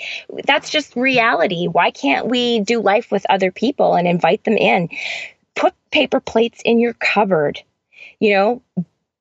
that's 0.44 0.70
just 0.70 0.96
reality 0.96 1.68
why 1.68 1.92
can't 1.92 2.27
we 2.27 2.59
do 2.59 2.81
life 2.81 3.12
with 3.12 3.25
other 3.31 3.53
people 3.53 3.94
and 3.94 4.09
invite 4.09 4.42
them 4.42 4.57
in 4.57 4.88
put 5.55 5.73
paper 5.92 6.18
plates 6.18 6.61
in 6.64 6.81
your 6.81 6.94
cupboard 6.94 7.62
you 8.18 8.35
know 8.35 8.62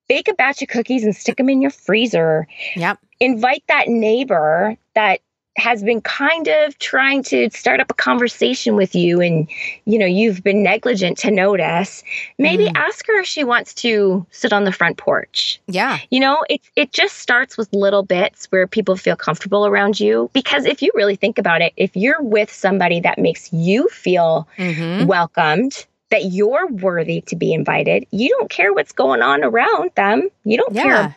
bake 0.09 0.27
a 0.27 0.33
batch 0.33 0.61
of 0.61 0.67
cookies 0.67 1.05
and 1.05 1.15
stick 1.15 1.37
them 1.37 1.49
in 1.49 1.61
your 1.61 1.71
freezer. 1.71 2.47
Yep. 2.75 2.99
Invite 3.21 3.63
that 3.67 3.87
neighbor 3.87 4.75
that 4.95 5.21
has 5.59 5.83
been 5.83 6.01
kind 6.01 6.47
of 6.47 6.77
trying 6.79 7.21
to 7.21 7.49
start 7.51 7.79
up 7.79 7.91
a 7.91 7.93
conversation 7.93 8.75
with 8.75 8.95
you 8.95 9.19
and 9.19 9.47
you 9.85 9.99
know 9.99 10.05
you've 10.05 10.43
been 10.43 10.63
negligent 10.63 11.17
to 11.17 11.31
notice. 11.31 12.03
Maybe 12.37 12.65
mm. 12.65 12.71
ask 12.75 13.05
her 13.07 13.19
if 13.19 13.25
she 13.25 13.43
wants 13.43 13.73
to 13.75 14.25
sit 14.31 14.53
on 14.53 14.63
the 14.63 14.71
front 14.71 14.97
porch. 14.97 15.59
Yeah. 15.67 15.99
You 16.11 16.21
know 16.21 16.43
it 16.49 16.61
it 16.75 16.91
just 16.93 17.17
starts 17.17 17.57
with 17.57 17.71
little 17.73 18.03
bits 18.03 18.45
where 18.51 18.67
people 18.67 18.95
feel 18.95 19.15
comfortable 19.15 19.65
around 19.65 19.99
you. 19.99 20.29
Because 20.33 20.65
if 20.65 20.81
you 20.81 20.91
really 20.95 21.15
think 21.15 21.37
about 21.37 21.61
it 21.61 21.73
if 21.75 21.95
you're 21.95 22.21
with 22.21 22.51
somebody 22.51 22.99
that 23.01 23.19
makes 23.19 23.51
you 23.51 23.87
feel 23.89 24.47
mm-hmm. 24.57 25.05
welcomed 25.07 25.85
that 26.11 26.25
you're 26.25 26.67
worthy 26.67 27.21
to 27.21 27.35
be 27.35 27.53
invited 27.53 28.05
you 28.11 28.29
don't 28.29 28.49
care 28.49 28.73
what's 28.73 28.91
going 28.91 29.21
on 29.21 29.43
around 29.43 29.91
them 29.95 30.29
you 30.43 30.57
don't 30.57 30.73
yeah. 30.73 30.83
care 30.83 31.15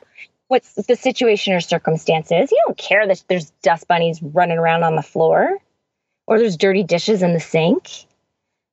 what's 0.53 0.75
the 0.75 0.97
situation 0.97 1.55
or 1.55 1.61
circumstances. 1.61 2.53
You 2.53 2.63
don't 2.67 2.77
care 2.77 3.07
that 3.07 3.25
there's 3.27 3.49
dust 3.63 3.89
bunnies 3.89 4.23
running 4.23 4.59
around 4.59 4.83
on 4.83 4.97
the 4.97 5.03
floor 5.03 5.57
or 6.27 6.39
there's 6.39 6.59
dirty 6.59 6.83
dishes 6.83 7.23
in 7.23 7.33
the 7.33 7.41
sink. 7.41 8.05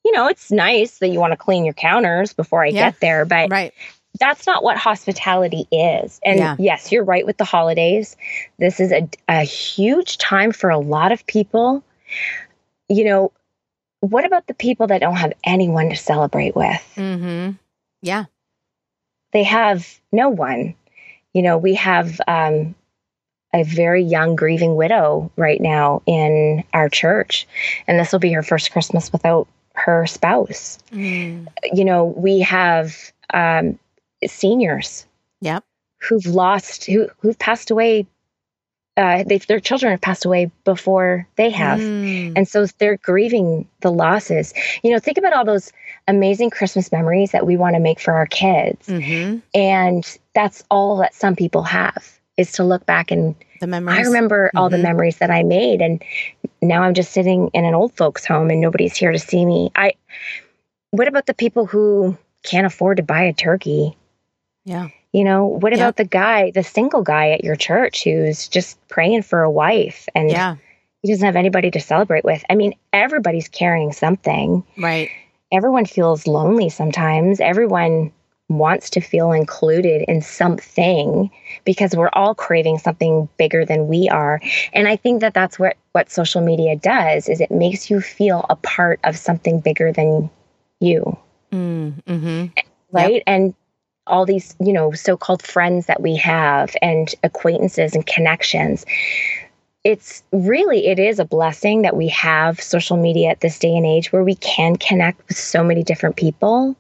You 0.04 0.12
know, 0.12 0.28
it's 0.28 0.52
nice 0.52 0.98
that 0.98 1.08
you 1.08 1.22
want 1.22 1.32
to 1.32 1.38
clean 1.38 1.64
your 1.64 1.74
counters 1.74 2.34
before 2.34 2.66
I 2.66 2.68
yeah. 2.68 2.92
get 2.92 3.00
there, 3.00 3.24
but 3.24 3.50
right. 3.50 3.74
that's 4.20 4.46
not 4.46 4.62
what 4.62 4.76
hospitality 4.76 5.70
is. 5.72 6.20
And 6.26 6.40
yeah. 6.40 6.56
yes, 6.60 6.92
you're 6.92 7.06
right 7.06 7.26
with 7.26 7.38
the 7.38 7.46
holidays. 7.46 8.18
This 8.58 8.82
is 8.82 8.92
a, 8.92 9.08
a 9.30 9.44
huge 9.44 10.18
time 10.18 10.52
for 10.52 10.70
a 10.70 10.80
lot 10.80 11.14
of 11.14 11.26
people. 11.28 11.82
You 12.90 13.06
know, 13.06 13.32
what 14.02 14.26
about 14.26 14.48
the 14.48 14.54
people 14.54 14.88
that 14.88 15.02
don't 15.02 15.18
have 15.18 15.34
anyone 15.44 15.90
to 15.90 15.96
celebrate 15.96 16.56
with? 16.56 16.94
Mm-hmm. 16.96 17.52
Yeah. 18.02 18.26
They 19.32 19.44
have 19.44 20.00
no 20.12 20.30
one 20.30 20.76
you 21.34 21.42
know, 21.42 21.58
we 21.58 21.76
have 21.76 22.20
um, 22.28 22.76
a 23.54 23.64
very 23.64 24.04
young 24.04 24.36
grieving 24.36 24.76
widow 24.76 25.32
right 25.36 25.62
now 25.62 26.02
in 26.06 26.64
our 26.74 26.90
church, 26.90 27.48
and 27.88 28.00
this 28.00 28.12
will 28.12 28.20
be 28.20 28.34
her 28.34 28.44
first 28.44 28.72
Christmas 28.72 29.12
without 29.12 29.48
her 29.76 30.06
spouse. 30.08 30.80
Mm. 30.92 31.48
You 31.72 31.86
know, 31.86 32.06
we 32.06 32.40
have 32.40 32.96
um, 33.34 33.78
seniors, 34.26 35.06
yep, 35.42 35.64
who've 36.00 36.26
lost, 36.26 36.86
who 36.86 37.10
who've 37.20 37.40
passed 37.40 37.72
away. 37.72 38.08
Uh, 39.00 39.24
their 39.48 39.62
children 39.62 39.92
have 39.92 40.02
passed 40.02 40.26
away 40.26 40.52
before 40.66 41.26
they 41.38 41.50
have, 41.50 41.80
mm. 41.80 42.34
and 42.36 42.48
so 42.48 42.66
they're 42.80 42.98
grieving 42.98 43.66
the 43.80 43.92
losses. 43.92 44.54
You 44.84 44.92
know, 44.92 45.00
think 45.00 45.18
about 45.18 45.32
all 45.32 45.46
those 45.46 45.72
amazing 46.10 46.50
Christmas 46.50 46.92
memories 46.92 47.32
that 47.32 47.46
we 47.46 47.56
want 47.56 47.76
to 47.76 47.80
make 47.80 48.00
for 48.00 48.14
our 48.14 48.26
kids. 48.26 48.88
Mm-hmm. 48.88 49.38
And 49.54 50.18
that's 50.34 50.64
all 50.70 50.98
that 50.98 51.14
some 51.14 51.36
people 51.36 51.64
have 51.64 52.20
is 52.36 52.52
to 52.54 52.64
look 52.64 52.86
back 52.86 53.12
and 53.12 53.36
the 53.62 53.68
memories. 53.68 54.00
I 54.00 54.02
remember 54.02 54.48
mm-hmm. 54.48 54.58
all 54.58 54.70
the 54.70 54.78
mm-hmm. 54.78 54.84
memories 54.84 55.18
that 55.18 55.30
I 55.30 55.44
made 55.44 55.82
and 55.82 56.04
now 56.62 56.84
I'm 56.84 56.94
just 56.94 57.12
sitting 57.12 57.50
in 57.54 57.66
an 57.66 57.76
old 57.76 57.94
folks 57.94 58.26
home 58.26 58.50
and 58.50 58.60
nobody's 58.60 58.96
here 58.96 59.12
to 59.12 59.20
see 59.20 59.46
me. 59.46 59.72
I 59.76 59.94
what 60.92 61.08
about 61.08 61.28
the 61.28 61.34
people 61.34 61.66
who 61.66 62.18
can't 62.44 62.66
afford 62.66 62.98
to 62.98 63.04
buy 63.04 63.24
a 63.24 63.34
turkey? 63.34 63.96
Yeah. 64.66 64.90
You 65.13 65.24
know, 65.24 65.45
what 65.45 65.74
about 65.74 65.98
the 65.98 66.06
guy, 66.06 66.52
the 66.52 66.63
single 66.63 67.02
guy 67.02 67.32
at 67.32 67.43
your 67.43 67.56
church 67.56 68.04
who's 68.04 68.48
just 68.48 68.78
praying 68.89 69.24
for 69.24 69.41
a 69.41 69.50
wife 69.50 70.08
and 70.13 70.30
yeah. 70.30 70.56
he 71.02 71.12
doesn't 71.12 71.26
have 71.26 71.36
anybody 71.36 71.72
to 71.72 71.80
celebrate 71.80 72.24
with? 72.24 72.43
I 72.50 72.56
mean, 72.56 72.74
everybody's 72.93 73.48
carrying 73.48 73.91
something. 73.91 74.63
Right 74.78 75.10
everyone 75.52 75.86
feels 75.86 76.28
lonely 76.28 76.69
sometimes. 76.69 77.39
Everyone 77.39 78.12
wants 78.50 78.89
to 78.89 79.00
feel 79.00 79.32
included 79.32 80.04
in 80.08 80.22
something 80.22 81.30
because 81.65 81.95
we're 81.95 82.10
all 82.13 82.34
craving 82.34 82.80
something 82.80 83.30
bigger 83.38 83.63
than 83.63 83.88
we 83.88 84.10
are 84.10 84.41
and 84.74 84.88
i 84.88 84.95
think 84.95 85.22
that 85.22 85.36
that's 85.36 85.60
what 85.60 85.78
what 85.91 86.10
social 86.10 86.41
media 86.41 86.76
does 86.76 87.30
is 87.30 87.39
it 87.39 87.52
makes 87.52 87.91
you 87.91 88.02
feel 88.02 88.48
a 88.50 88.56
part 88.56 89.00
of 89.04 89.15
something 89.15 89.60
bigger 89.60 89.91
than 89.91 90.28
you 90.80 91.15
mm, 91.52 91.93
mm-hmm. 92.06 92.45
right 92.91 93.13
yep. 93.13 93.24
and 93.28 93.54
all 94.10 94.26
these 94.26 94.56
you 94.60 94.74
know 94.74 94.91
so-called 94.91 95.41
friends 95.41 95.86
that 95.86 96.02
we 96.02 96.15
have 96.15 96.76
and 96.82 97.15
acquaintances 97.24 97.95
and 97.95 98.06
connections 98.06 98.86
it's 99.84 100.24
really 100.32 100.88
it 100.88 101.00
is 101.00 101.19
a 101.19 101.26
blessing 101.26 101.84
that 101.84 101.95
we 101.95 102.08
have 102.10 102.60
social 102.60 102.98
media 102.98 103.30
at 103.30 103.39
this 103.39 103.58
day 103.58 103.76
and 103.76 103.86
age 103.86 104.12
where 104.12 104.24
we 104.24 104.36
can 104.36 104.76
connect 104.76 105.26
with 105.28 105.38
so 105.38 105.63
many 105.63 105.84
different 105.84 106.15
people 106.15 106.76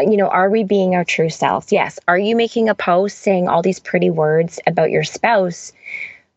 you 0.00 0.16
know 0.16 0.28
are 0.28 0.50
we 0.50 0.64
being 0.64 0.94
our 0.94 1.04
true 1.04 1.30
selves 1.30 1.70
yes 1.70 1.98
are 2.08 2.18
you 2.18 2.34
making 2.34 2.68
a 2.68 2.74
post 2.74 3.18
saying 3.18 3.48
all 3.48 3.62
these 3.62 3.78
pretty 3.78 4.10
words 4.10 4.58
about 4.66 4.90
your 4.90 5.04
spouse 5.04 5.72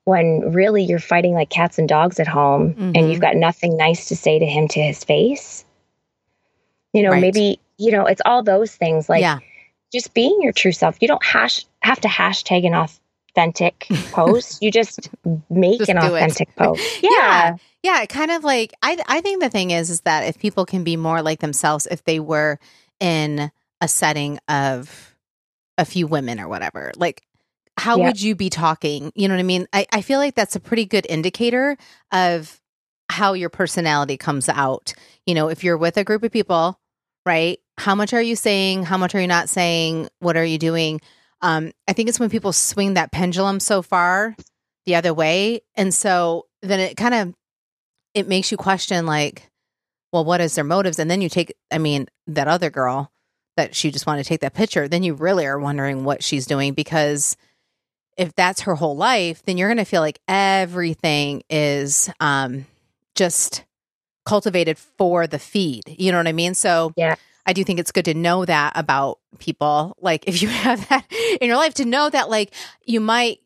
when 0.04 0.54
really 0.54 0.84
you're 0.84 1.00
fighting 1.00 1.34
like 1.34 1.50
cats 1.50 1.78
and 1.78 1.90
dogs 1.90 2.20
at 2.20 2.28
home 2.28 2.74
mm-hmm. 2.74 2.92
and 2.96 3.12
you've 3.12 3.20
got 3.20 3.36
nothing 3.36 3.76
nice 3.76 4.08
to 4.08 4.16
say 4.16 4.38
to 4.38 4.46
him 4.46 4.68
to 4.68 4.80
his 4.80 5.04
face 5.04 5.66
you 6.94 7.02
know 7.02 7.12
right. 7.12 7.22
maybe 7.22 7.60
you 7.78 7.92
know 7.92 8.06
it's 8.06 8.22
all 8.26 8.44
those 8.44 8.76
things 8.76 9.10
like 9.10 9.22
yeah. 9.22 9.40
Just 9.92 10.14
being 10.14 10.38
your 10.42 10.52
true 10.52 10.72
self 10.72 10.98
you 11.02 11.08
don't 11.08 11.24
hash 11.24 11.66
have 11.82 12.00
to 12.02 12.08
hashtag 12.08 12.66
an 12.66 12.74
authentic 12.74 13.88
post. 14.12 14.62
You 14.62 14.72
just 14.72 15.10
make 15.50 15.80
just 15.80 15.90
an 15.90 15.98
authentic 15.98 16.50
it. 16.50 16.56
post. 16.58 17.04
Yeah. 17.04 17.10
yeah. 17.12 17.56
Yeah, 17.84 18.06
kind 18.06 18.32
of 18.32 18.44
like 18.44 18.74
I 18.82 18.98
I 19.08 19.22
think 19.22 19.42
the 19.42 19.50
thing 19.50 19.72
is 19.72 19.90
is 19.90 20.02
that 20.02 20.24
if 20.28 20.40
people 20.40 20.66
can 20.66 20.84
be 20.84 20.98
more 20.98 21.22
like 21.22 21.40
themselves 21.40 21.88
if 21.90 22.04
they 22.04 22.20
were 22.20 22.60
in 23.00 23.52
a 23.80 23.88
setting 23.88 24.40
of 24.50 25.16
a 25.78 25.86
few 25.86 26.08
women 26.08 26.40
or 26.40 26.48
whatever. 26.48 26.92
Like 26.96 27.22
how 27.78 28.00
would 28.00 28.20
you 28.20 28.36
be 28.36 28.50
talking? 28.50 29.12
You 29.16 29.28
know 29.28 29.36
what 29.36 29.40
I 29.40 29.44
mean? 29.44 29.68
I, 29.72 29.86
I 29.94 30.02
feel 30.02 30.18
like 30.18 30.34
that's 30.34 30.56
a 30.56 30.60
pretty 30.60 30.86
good 30.86 31.06
indicator 31.08 31.78
of 32.12 32.60
how 33.10 33.34
your 33.34 33.50
personality 33.50 34.18
comes 34.18 34.50
out. 34.50 34.94
You 35.28 35.36
know, 35.36 35.48
if 35.50 35.64
you're 35.64 35.78
with 35.78 35.96
a 35.98 36.04
group 36.04 36.24
of 36.24 36.32
people, 36.32 36.80
right? 37.26 37.60
How 37.78 37.96
much 37.96 38.14
are 38.14 38.22
you 38.22 38.36
saying? 38.36 38.84
How 38.84 38.98
much 38.98 39.14
are 39.16 39.22
you 39.22 39.28
not 39.28 39.50
saying? 39.50 40.10
What 40.20 40.38
are 40.38 40.46
you 40.46 40.58
doing? 40.58 41.00
Um, 41.42 41.72
I 41.88 41.94
think 41.94 42.10
it's 42.10 42.20
when 42.20 42.30
people 42.30 42.52
swing 42.52 42.96
that 42.96 43.12
pendulum 43.12 43.60
so 43.60 43.82
far 43.82 44.36
the 44.86 44.96
other 44.96 45.14
way. 45.14 45.62
And 45.76 45.94
so 45.94 46.48
then 46.62 46.80
it 46.80 46.98
kind 46.98 47.14
of 47.14 47.34
it 48.14 48.28
makes 48.28 48.52
you 48.52 48.58
question 48.58 49.06
like, 49.06 49.50
well, 50.12 50.26
what 50.26 50.42
is 50.42 50.56
their 50.56 50.64
motives? 50.64 50.98
And 50.98 51.12
then 51.12 51.22
you 51.22 51.30
take 51.30 51.54
I 51.72 51.78
mean, 51.78 52.08
that 52.28 52.48
other 52.48 52.70
girl 52.70 53.12
that 53.58 53.76
she 53.76 53.92
just 53.92 54.08
wanted 54.08 54.24
to 54.24 54.30
take 54.30 54.42
that 54.42 54.54
picture, 54.54 54.88
then 54.88 55.04
you 55.04 55.14
really 55.14 55.46
are 55.46 55.60
wondering 55.60 56.04
what 56.04 56.24
she's 56.24 56.46
doing 56.46 56.74
because 56.74 57.36
if 58.18 58.34
that's 58.34 58.62
her 58.62 58.76
whole 58.76 58.96
life, 58.98 59.44
then 59.44 59.58
you're 59.58 59.68
going 59.68 59.78
to 59.78 59.86
feel 59.86 60.02
like 60.02 60.20
everything 60.28 61.44
is 61.50 62.10
um, 62.20 62.66
just 63.14 63.64
cultivated 64.26 64.78
for 64.78 65.28
the 65.28 65.40
feed. 65.40 65.84
You 65.88 66.12
know 66.12 66.18
what 66.18 66.28
I 66.28 66.34
mean? 66.34 66.56
So 66.56 66.94
yeah. 66.98 67.16
I 67.48 67.54
do 67.54 67.64
think 67.64 67.80
it's 67.80 67.94
good 67.94 68.06
to 68.06 68.14
know 68.14 68.46
that 68.46 68.74
about 68.76 69.20
people. 69.40 69.96
Like 70.00 70.28
if 70.28 70.42
you 70.42 70.48
have 70.66 70.88
that 70.90 71.06
in 71.42 71.48
your 71.48 71.58
life, 71.58 71.74
to 71.76 71.86
know 71.86 72.10
that 72.10 72.30
like 72.30 72.54
you 72.86 73.00
might 73.00 73.40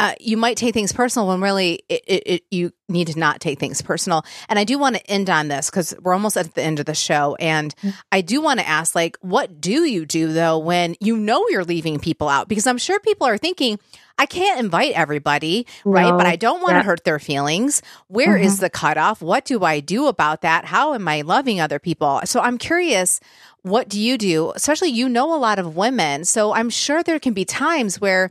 uh, 0.00 0.14
you 0.18 0.36
might 0.36 0.56
take 0.56 0.74
things 0.74 0.92
personal 0.92 1.28
when 1.28 1.40
really 1.40 1.84
it, 1.88 2.02
it, 2.06 2.22
it, 2.26 2.42
you 2.50 2.72
need 2.88 3.06
to 3.06 3.18
not 3.18 3.40
take 3.40 3.60
things 3.60 3.80
personal. 3.80 4.24
And 4.48 4.58
I 4.58 4.64
do 4.64 4.76
want 4.78 4.96
to 4.96 5.10
end 5.10 5.30
on 5.30 5.48
this 5.48 5.70
because 5.70 5.94
we're 6.02 6.12
almost 6.12 6.36
at 6.36 6.54
the 6.54 6.62
end 6.62 6.80
of 6.80 6.86
the 6.86 6.94
show. 6.94 7.36
And 7.36 7.74
mm-hmm. 7.76 7.90
I 8.10 8.20
do 8.20 8.40
want 8.40 8.58
to 8.58 8.68
ask, 8.68 8.94
like, 8.94 9.16
what 9.20 9.60
do 9.60 9.84
you 9.84 10.04
do 10.04 10.32
though 10.32 10.58
when 10.58 10.96
you 11.00 11.16
know 11.16 11.46
you're 11.48 11.64
leaving 11.64 12.00
people 12.00 12.28
out? 12.28 12.48
Because 12.48 12.66
I'm 12.66 12.78
sure 12.78 12.98
people 13.00 13.26
are 13.26 13.38
thinking, 13.38 13.78
I 14.18 14.26
can't 14.26 14.60
invite 14.60 14.94
everybody, 14.94 15.66
no. 15.84 15.92
right? 15.92 16.12
But 16.16 16.26
I 16.26 16.36
don't 16.36 16.60
want 16.60 16.72
to 16.72 16.78
yeah. 16.78 16.82
hurt 16.82 17.04
their 17.04 17.18
feelings. 17.20 17.80
Where 18.08 18.36
mm-hmm. 18.36 18.44
is 18.44 18.58
the 18.58 18.70
cutoff? 18.70 19.22
What 19.22 19.44
do 19.44 19.62
I 19.62 19.80
do 19.80 20.08
about 20.08 20.42
that? 20.42 20.64
How 20.64 20.94
am 20.94 21.06
I 21.06 21.22
loving 21.22 21.60
other 21.60 21.78
people? 21.78 22.20
So 22.24 22.40
I'm 22.40 22.58
curious, 22.58 23.20
what 23.62 23.88
do 23.88 24.00
you 24.00 24.18
do? 24.18 24.52
Especially, 24.54 24.90
you 24.90 25.08
know, 25.08 25.34
a 25.34 25.38
lot 25.38 25.58
of 25.58 25.76
women. 25.76 26.24
So 26.24 26.52
I'm 26.52 26.68
sure 26.68 27.02
there 27.02 27.18
can 27.18 27.32
be 27.32 27.44
times 27.44 28.00
where 28.00 28.30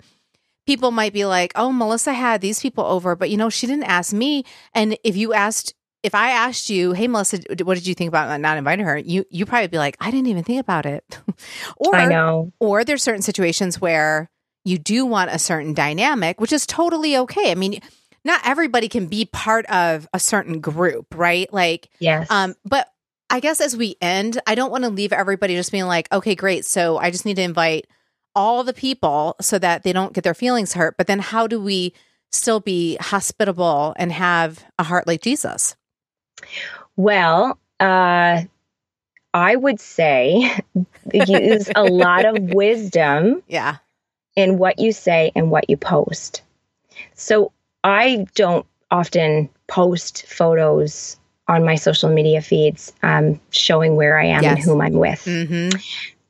people 0.66 0.92
might 0.92 1.14
be 1.14 1.26
like, 1.26 1.52
"Oh, 1.56 1.72
Melissa 1.72 2.14
had 2.14 2.42
these 2.42 2.60
people 2.60 2.86
over, 2.86 3.16
but 3.16 3.30
you 3.30 3.38
know, 3.38 3.50
she 3.50 3.68
didn't 3.68 3.86
ask 3.86 4.14
me." 4.14 4.44
And 4.74 4.98
if 5.04 5.16
you 5.16 5.34
asked 5.34 5.74
if 6.04 6.14
I 6.14 6.32
asked 6.32 6.70
you, 6.70 6.94
"Hey 6.94 7.08
Melissa, 7.08 7.40
what 7.64 7.76
did 7.76 7.88
you 7.88 7.96
think 7.96 8.10
about 8.10 8.40
not 8.40 8.58
inviting 8.58 8.86
her?" 8.86 8.98
You 8.98 9.26
you 9.30 9.46
probably 9.46 9.68
be 9.68 9.78
like, 9.78 9.98
"I 10.00 10.12
didn't 10.12 10.28
even 10.28 10.44
think 10.44 10.60
about 10.60 10.86
it." 10.86 11.04
or 11.78 11.96
I 11.96 12.06
know. 12.06 12.52
Or 12.60 12.84
there's 12.84 13.04
certain 13.04 13.22
situations 13.22 13.80
where 13.80 14.30
you 14.66 14.78
do 14.78 15.06
want 15.06 15.32
a 15.32 15.40
certain 15.40 15.74
dynamic, 15.74 16.40
which 16.40 16.54
is 16.54 16.66
totally 16.66 17.18
okay. 17.18 17.52
I 17.52 17.56
mean, 17.56 17.82
not 18.24 18.42
everybody 18.46 18.88
can 18.88 19.08
be 19.08 19.26
part 19.26 19.66
of 19.66 20.08
a 20.14 20.20
certain 20.20 20.62
group, 20.62 21.14
right? 21.16 21.52
Like, 21.52 21.90
yes. 22.00 22.30
Um, 22.32 22.56
but 22.64 22.88
I 23.30 23.40
guess 23.40 23.60
as 23.60 23.76
we 23.76 23.96
end, 24.02 24.40
I 24.48 24.56
don't 24.56 24.72
want 24.72 24.84
to 24.84 24.90
leave 24.90 25.12
everybody 25.12 25.56
just 25.56 25.72
being 25.72 25.86
like, 25.86 26.12
okay, 26.12 26.36
great. 26.36 26.66
So 26.66 26.98
I 26.98 27.12
just 27.12 27.26
need 27.26 27.36
to 27.36 27.42
invite 27.42 27.88
all 28.36 28.64
the 28.64 28.74
people 28.74 29.36
so 29.42 29.60
that 29.60 29.84
they 29.84 29.94
don't 29.94 30.14
get 30.14 30.24
their 30.24 30.34
feelings 30.34 30.74
hurt. 30.74 30.96
But 30.98 31.08
then 31.08 31.20
how 31.20 31.48
do 31.48 31.62
we 31.62 31.94
still 32.32 32.60
be 32.60 32.98
hospitable 33.00 33.94
and 33.98 34.12
have 34.12 34.64
a 34.80 34.84
heart 34.84 35.08
like 35.08 35.22
Jesus? 35.22 35.76
Well, 36.96 37.60
uh, 37.80 38.42
I 39.34 39.56
would 39.56 39.80
say 39.80 40.60
use 41.14 41.70
a 41.76 41.84
lot 41.84 42.26
of 42.26 42.38
wisdom. 42.54 43.44
Yeah. 43.48 43.78
In 44.36 44.58
what 44.58 44.80
you 44.80 44.92
say 44.92 45.32
and 45.36 45.52
what 45.52 45.70
you 45.70 45.78
post. 45.78 46.42
So 47.14 47.52
I 47.84 48.26
don't 48.34 48.66
often 48.90 49.50
post 49.68 50.26
photos 50.28 51.18
on 51.48 51.66
my 51.66 51.76
social 51.76 52.10
media 52.10 52.42
feeds 52.42 52.94
um, 53.04 53.40
showing 53.52 53.96
where 53.96 54.18
I 54.18 54.26
am 54.26 54.44
yes. 54.44 54.56
and 54.56 54.64
whom 54.64 54.82
I'm 54.82 54.94
with. 54.94 55.24
Mm-hmm. 55.26 55.78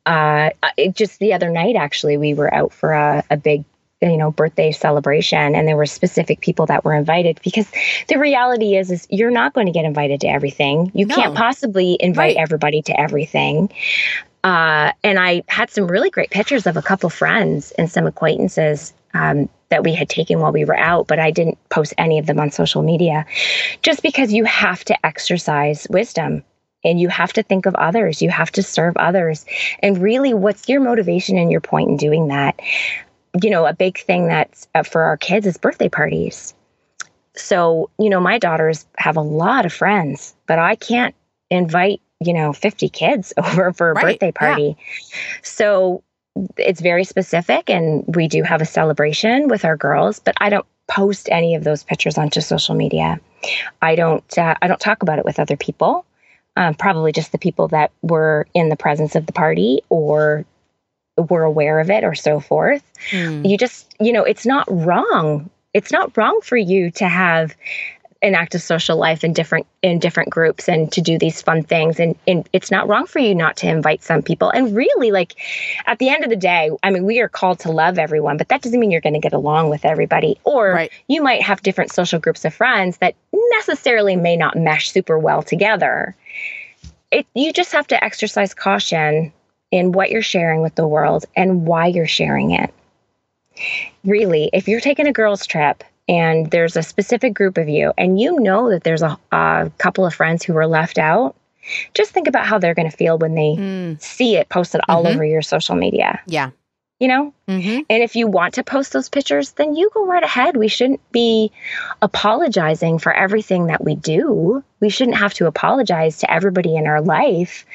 Uh, 0.06 0.50
it, 0.78 0.96
just 0.96 1.20
the 1.20 1.34
other 1.34 1.50
night, 1.50 1.76
actually, 1.76 2.18
we 2.18 2.34
were 2.34 2.54
out 2.54 2.74
for 2.74 2.92
a, 2.92 3.24
a 3.30 3.38
big 3.38 3.63
you 4.02 4.18
know 4.18 4.32
birthday 4.32 4.72
celebration 4.72 5.56
and 5.56 5.66
there 5.66 5.78
were 5.78 5.86
specific 5.86 6.42
people 6.42 6.66
that 6.66 6.84
were 6.84 6.94
invited 6.94 7.39
because 7.42 7.72
the 8.10 8.18
reality 8.18 8.76
is 8.76 8.92
is 8.92 9.08
you're 9.10 9.32
not 9.32 9.54
going 9.54 9.66
to 9.66 9.72
get 9.72 9.86
invited 9.86 10.20
to 10.20 10.28
everything 10.28 10.92
you 10.94 11.06
no. 11.06 11.16
can't 11.16 11.36
possibly 11.36 11.96
invite 12.02 12.36
right. 12.36 12.42
everybody 12.42 12.82
to 12.82 13.00
everything 13.00 13.72
uh, 14.44 14.92
and 15.06 15.20
i 15.20 15.42
had 15.48 15.70
some 15.70 15.88
really 15.88 16.10
great 16.10 16.30
pictures 16.32 16.68
of 16.68 16.76
a 16.76 16.82
couple 16.82 17.10
friends 17.10 17.72
and 17.78 17.89
some 17.89 18.06
acquaintances 18.06 18.94
um, 19.13 19.48
that 19.70 19.84
we 19.84 19.94
had 19.94 20.10
taken 20.10 20.39
while 20.39 20.52
we 20.52 20.66
were 20.66 20.78
out, 20.78 21.08
but 21.08 21.18
I 21.18 21.32
didn't 21.32 21.58
post 21.70 21.94
any 21.98 22.20
of 22.20 22.28
them 22.28 22.39
on 22.39 22.52
social 22.52 22.84
media 22.84 23.26
just 23.82 24.04
because 24.04 24.32
you 24.32 24.46
have 24.46 24.84
to 24.86 25.06
exercise 25.06 25.88
wisdom 25.89 26.44
and 26.84 27.00
you 27.00 27.08
have 27.10 27.34
to 27.34 27.43
think 27.43 27.65
of 27.65 27.76
others. 27.76 28.22
You 28.22 28.30
have 28.30 28.52
to 28.54 28.63
serve 28.63 28.96
others. 28.98 29.46
And 29.80 29.98
really, 29.98 30.34
what's 30.34 30.67
your 30.67 30.82
motivation 30.82 31.38
and 31.38 31.52
your 31.52 31.62
point 31.62 31.89
in 31.89 31.98
doing 31.98 32.28
that? 32.28 32.60
You 33.41 33.50
know, 33.50 33.65
a 33.65 33.74
big 33.74 33.98
thing 34.00 34.28
that's 34.28 34.67
uh, 34.76 34.84
for 34.84 35.04
our 35.04 35.17
kids 35.17 35.48
is 35.48 35.58
birthday 35.58 35.89
parties. 35.89 36.54
So, 37.36 37.89
you 37.98 38.10
know, 38.10 38.19
my 38.19 38.38
daughters 38.38 38.86
have 38.98 39.17
a 39.17 39.22
lot 39.22 39.65
of 39.65 39.74
friends, 39.74 40.36
but 40.46 40.60
I 40.60 40.76
can't 40.76 41.15
invite, 41.50 42.00
you 42.19 42.34
know, 42.34 42.54
50 42.54 42.89
kids 42.89 43.34
over 43.38 43.74
for 43.74 43.91
a 43.91 43.93
right. 43.93 44.04
birthday 44.04 44.32
party. 44.32 44.76
Yeah. 44.78 45.19
So, 45.41 46.04
it's 46.58 46.82
very 46.82 47.04
specific 47.04 47.69
and 47.69 48.04
we 48.15 48.28
do 48.28 48.41
have 48.41 48.60
a 48.60 48.65
celebration 48.65 49.48
with 49.50 49.63
our 49.63 49.78
girls, 49.78 50.19
but 50.19 50.34
I 50.39 50.50
don't 50.50 50.65
post 50.88 51.30
any 51.32 51.56
of 51.56 51.63
those 51.63 51.84
pictures 51.84 52.17
onto 52.17 52.41
social 52.41 52.76
media. 52.76 53.19
I 53.82 53.96
don't 53.96 54.38
uh, 54.38 54.56
I 54.62 54.67
don't 54.67 54.80
talk 54.80 55.04
about 55.04 55.19
it 55.19 55.26
with 55.26 55.39
other 55.39 55.58
people. 55.58 56.06
Um, 56.56 56.76
probably 56.76 57.12
just 57.12 57.32
the 57.32 57.39
people 57.39 57.70
that 57.70 57.92
were 58.04 58.46
in 58.54 58.70
the 58.70 58.76
presence 58.76 59.16
of 59.16 59.26
the 59.26 59.34
party 59.34 59.82
or 59.89 60.46
were 61.18 61.44
aware 61.44 61.80
of 61.80 61.89
it 61.89 62.04
or 62.04 62.13
so 62.13 62.39
forth. 62.39 62.84
Mm. 63.10 63.50
You 63.50 63.58
just, 63.58 63.94
you 64.00 64.13
know, 64.13 64.24
it's 64.24 64.46
not 64.46 64.66
wrong. 64.70 65.50
It's 65.74 65.92
not 65.92 66.16
wrong 66.16 66.42
for 66.44 66.58
you 66.58 66.92
to 66.92 67.08
have 67.08 67.56
an 68.23 68.36
active 68.36 68.62
social 68.62 68.97
life 68.97 69.23
in 69.23 69.33
different 69.33 69.67
in 69.81 69.99
different 69.99 70.29
groups 70.29 70.69
and 70.69 70.91
to 70.93 71.01
do 71.01 71.19
these 71.19 71.41
fun 71.41 71.62
things. 71.62 71.99
And, 71.99 72.15
and 72.25 72.47
it's 72.53 72.71
not 72.71 72.88
wrong 72.88 73.05
for 73.05 73.19
you 73.19 73.36
not 73.36 73.57
to 73.57 73.67
invite 73.67 74.01
some 74.01 74.21
people. 74.21 74.49
And 74.49 74.75
really 74.75 75.12
like 75.12 75.36
at 75.86 75.99
the 75.99 76.09
end 76.09 76.23
of 76.23 76.29
the 76.29 76.36
day 76.38 76.71
i 76.83 76.89
mean 76.89 77.03
we 77.03 77.19
are 77.19 77.27
called 77.27 77.59
to 77.59 77.71
love 77.71 77.99
everyone 77.99 78.38
but 78.38 78.47
that 78.47 78.62
doesn't 78.62 78.79
mean 78.79 78.91
you're 78.91 79.01
going 79.01 79.13
to 79.13 79.19
get 79.19 79.33
along 79.33 79.69
with 79.69 79.86
everybody. 79.86 80.39
Or 80.45 80.71
right. 80.71 80.91
you 81.07 81.21
might 81.21 81.41
have 81.41 81.62
different 81.62 81.91
social 81.91 82.19
groups 82.19 82.45
of 82.45 82.53
friends 82.53 82.97
that 82.97 83.15
necessarily 83.51 84.15
may 84.15 84.38
not 84.38 84.57
mesh 84.57 84.89
super 84.89 85.19
well 85.19 85.43
together. 85.43 86.15
It 87.12 87.27
you 87.36 87.51
just 87.51 87.73
have 87.73 87.88
to 87.88 88.03
exercise 88.03 88.53
caution 88.53 89.33
in 89.71 89.91
what 89.91 90.12
you're 90.12 90.21
sharing 90.21 90.62
with 90.62 90.75
the 90.75 90.88
world 90.88 91.25
and 91.36 91.67
why 91.67 91.88
you're 91.88 92.07
sharing 92.07 92.51
it. 92.51 92.73
Really 94.05 94.49
if 94.53 94.67
you're 94.67 94.79
taking 94.79 95.07
a 95.07 95.13
girls 95.13 95.45
trip 95.45 95.83
and 96.08 96.52
there's 96.52 96.76
a 96.76 96.84
specific 96.84 97.34
group 97.34 97.58
of 97.58 97.70
you, 97.70 97.94
and 97.98 98.20
you 98.20 98.39
know 98.39 98.70
that 98.70 98.84
there's 98.84 99.02
a, 99.02 99.18
a 99.32 99.72
couple 99.78 100.06
of 100.06 100.13
friends 100.13 100.44
who 100.44 100.54
were 100.54 100.68
left 100.68 100.98
out, 100.98 101.36
just 101.94 102.12
think 102.12 102.28
about 102.28 102.46
how 102.46 102.60
they're 102.60 102.74
going 102.74 102.89
to 102.89 102.98
feel 102.98 103.18
when 103.18 103.36
they 103.36 103.56
mm. 103.56 104.02
see 104.02 104.36
it 104.36 104.50
posted 104.50 104.82
all 104.89 105.04
mm-hmm. 105.04 105.16
over 105.16 105.26
your 105.26 105.42
social 105.42 105.76
media. 105.76 106.22
Yeah. 106.28 106.52
You 107.00 107.08
know? 107.08 107.34
Mm-hmm. 107.48 107.82
And 107.89 108.04
if 108.04 108.16
you 108.16 108.28
want 108.28 108.54
to 108.56 108.63
post 108.63 108.94
those 108.94 109.10
pictures, 109.10 109.52
then 109.54 109.76
you 109.76 109.89
go 109.94 110.06
right 110.06 110.24
ahead. 110.24 110.56
We 110.56 110.68
shouldn't 110.68 111.02
be 111.12 111.52
apologizing 112.02 113.00
for 113.00 113.13
everything 113.13 113.68
that 113.68 113.84
we 113.84 113.96
do. 113.96 114.63
We 114.80 114.89
shouldn't 114.89 115.18
have 115.18 115.34
to 115.36 115.48
apologize 115.48 116.18
to 116.20 116.32
everybody 116.32 116.76
in 116.76 116.88
our 116.88 117.02
life 117.02 117.66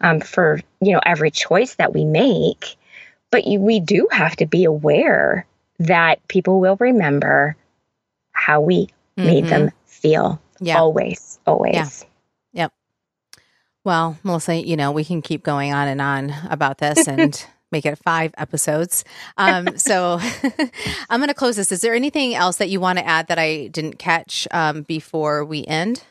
um, 0.00 0.20
for, 0.20 0.60
you 0.80 0.92
know, 0.92 1.00
every 1.04 1.30
choice 1.30 1.76
that 1.76 1.94
we 1.94 2.04
make. 2.04 2.76
But 3.30 3.46
you, 3.46 3.60
we 3.60 3.80
do 3.80 4.08
have 4.12 4.36
to 4.36 4.46
be 4.46 4.64
aware 4.64 5.46
that 5.78 6.26
people 6.28 6.60
will 6.60 6.76
remember 6.78 7.56
how 8.36 8.60
we 8.60 8.86
mm-hmm. 8.86 9.26
made 9.26 9.46
them 9.46 9.70
feel. 9.86 10.40
Yeah. 10.60 10.78
Always, 10.78 11.38
always. 11.46 11.74
Yeah. 11.74 11.88
Yep. 12.52 12.72
Well, 13.84 14.18
Melissa, 14.22 14.54
you 14.54 14.76
know, 14.76 14.92
we 14.92 15.04
can 15.04 15.22
keep 15.22 15.42
going 15.42 15.72
on 15.72 15.88
and 15.88 16.00
on 16.00 16.32
about 16.50 16.78
this 16.78 17.08
and 17.08 17.44
make 17.72 17.86
it 17.86 17.98
five 17.98 18.32
episodes. 18.38 19.04
Um, 19.36 19.76
so 19.76 20.20
I'm 21.10 21.20
going 21.20 21.28
to 21.28 21.34
close 21.34 21.56
this. 21.56 21.72
Is 21.72 21.80
there 21.80 21.94
anything 21.94 22.34
else 22.34 22.56
that 22.56 22.68
you 22.68 22.78
want 22.78 22.98
to 22.98 23.06
add 23.06 23.28
that 23.28 23.38
I 23.38 23.68
didn't 23.68 23.98
catch 23.98 24.46
um, 24.50 24.82
before 24.82 25.44
we 25.44 25.64
end? 25.64 26.04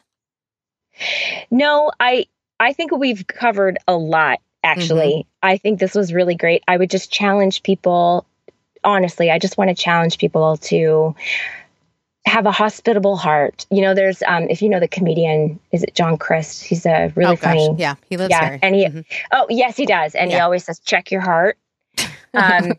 No, 1.51 1.91
I 1.99 2.25
I 2.59 2.71
think 2.71 2.91
we've 2.91 3.27
covered 3.27 3.77
a 3.87 3.95
lot 3.95 4.39
actually. 4.63 5.13
Mm-hmm. 5.13 5.47
I 5.47 5.57
think 5.57 5.79
this 5.79 5.93
was 5.93 6.13
really 6.13 6.35
great. 6.35 6.63
I 6.67 6.77
would 6.77 6.89
just 6.89 7.11
challenge 7.11 7.63
people 7.63 8.25
honestly, 8.85 9.31
I 9.31 9.39
just 9.39 9.57
want 9.57 9.69
to 9.69 9.75
challenge 9.75 10.17
people 10.17 10.57
to 10.57 11.15
have 12.25 12.45
a 12.45 12.51
hospitable 12.51 13.15
heart. 13.15 13.65
You 13.69 13.81
know, 13.81 13.93
there's 13.93 14.23
um 14.23 14.47
if 14.49 14.61
you 14.61 14.69
know 14.69 14.79
the 14.79 14.87
comedian, 14.87 15.59
is 15.71 15.83
it 15.83 15.95
John 15.95 16.17
Crist? 16.17 16.63
He's 16.63 16.85
a 16.85 17.11
really 17.15 17.33
oh, 17.33 17.35
funny. 17.37 17.67
Gosh. 17.69 17.79
Yeah, 17.79 17.95
he 18.09 18.17
lives 18.17 18.31
yeah, 18.31 18.49
here. 18.49 18.59
And 18.61 18.75
he 18.75 18.85
mm-hmm. 18.85 18.99
oh 19.31 19.47
yes, 19.49 19.77
he 19.77 19.85
does. 19.85 20.15
And 20.15 20.29
yeah. 20.31 20.37
he 20.37 20.41
always 20.41 20.63
says, 20.63 20.79
check 20.79 21.11
your 21.11 21.21
heart. 21.21 21.57
Um 22.33 22.73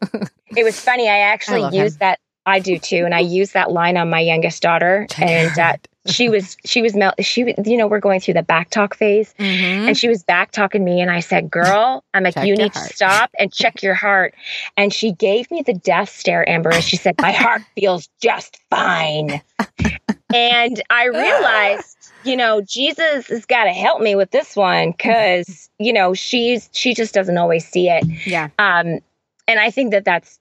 it 0.55 0.65
was 0.65 0.79
funny. 0.79 1.09
I 1.09 1.21
actually 1.21 1.65
I 1.65 1.71
used 1.71 1.95
him. 1.95 2.01
that 2.01 2.21
I 2.45 2.61
do 2.61 2.79
too. 2.79 3.07
And 3.07 3.15
I 3.15 3.21
use 3.21 3.53
that 3.53 3.73
line 3.73 3.97
on 3.97 4.11
my 4.11 4.21
youngest 4.21 4.63
daughter. 4.63 5.07
Check 5.09 5.29
and 5.29 5.59
uh, 5.59 5.77
she 6.07 6.29
was 6.29 6.57
she 6.65 6.83
was 6.83 6.95
mel- 6.95 7.15
she 7.21 7.55
you 7.65 7.77
know 7.77 7.87
we're 7.87 8.01
going 8.01 8.21
through 8.21 8.35
the 8.35 8.43
back 8.43 8.71
talk 8.71 8.97
phase. 8.97 9.35
Mm-hmm. 9.39 9.89
and 9.89 9.99
she 9.99 10.09
was 10.09 10.23
back 10.23 10.53
talking 10.53 10.85
me 10.85 11.01
and 11.01 11.11
I 11.11 11.21
said 11.21 11.51
girl 11.51 12.05
I'm 12.15 12.23
like 12.25 12.35
check 12.35 12.47
you 12.47 12.57
need 12.57 12.73
heart. 12.75 12.89
to 12.91 12.97
stop 12.97 13.31
and 13.39 13.53
check 13.53 13.83
your 13.83 13.95
heart. 13.95 14.35
And 14.77 14.93
she 14.93 15.13
gave 15.13 15.51
me 15.51 15.63
the 15.63 15.75
death 15.75 16.09
stare 16.09 16.49
Amber 16.49 16.71
and 16.73 16.83
she 16.85 16.97
said 16.97 17.15
my 17.21 17.33
heart 17.33 17.63
feels 17.75 18.09
just 18.21 18.59
fine. 18.71 19.41
And 20.35 20.83
I 20.91 21.05
realized 21.13 21.97
you 22.25 22.37
know 22.37 22.61
Jesus 22.61 23.29
has 23.29 23.47
got 23.47 23.65
to 23.65 23.73
help 23.73 24.01
me 24.01 24.15
with 24.15 24.31
this 24.31 24.57
one 24.57 24.93
cuz 24.95 25.69
you 25.79 25.93
know 25.93 26.15
she's 26.15 26.69
she 26.73 26.95
just 26.95 27.15
doesn't 27.15 27.39
always 27.39 27.67
see 27.67 27.89
it. 27.89 28.05
Yeah. 28.27 28.49
Um 28.59 29.01
and 29.49 29.61
I 29.61 29.71
think 29.71 29.93
that 29.93 30.05
that's 30.05 30.39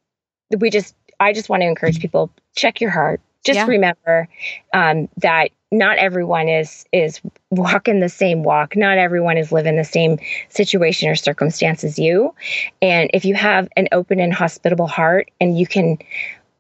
we 0.60 0.70
just 0.70 0.96
I 1.20 1.34
just 1.34 1.50
want 1.50 1.62
to 1.62 1.68
encourage 1.68 2.00
people 2.00 2.30
check 2.56 2.82
your 2.82 2.90
heart 2.92 3.22
just 3.46 3.58
yeah. 3.58 3.66
remember 3.68 4.28
um, 4.74 5.08
that 5.18 5.52
not 5.72 5.98
everyone 5.98 6.50
is 6.50 6.86
is 6.92 7.22
walking 7.52 8.00
the 8.00 8.10
same 8.10 8.44
walk 8.44 8.76
not 8.76 8.98
everyone 8.98 9.38
is 9.38 9.52
living 9.52 9.78
the 9.78 9.84
same 9.84 10.18
situation 10.50 11.10
or 11.10 11.16
circumstance 11.16 11.84
as 11.84 11.98
you 11.98 12.34
and 12.82 13.10
if 13.14 13.24
you 13.24 13.36
have 13.36 13.68
an 13.78 13.88
open 13.92 14.20
and 14.20 14.34
hospitable 14.34 14.88
heart 14.88 15.30
and 15.40 15.58
you 15.58 15.66
can 15.66 15.98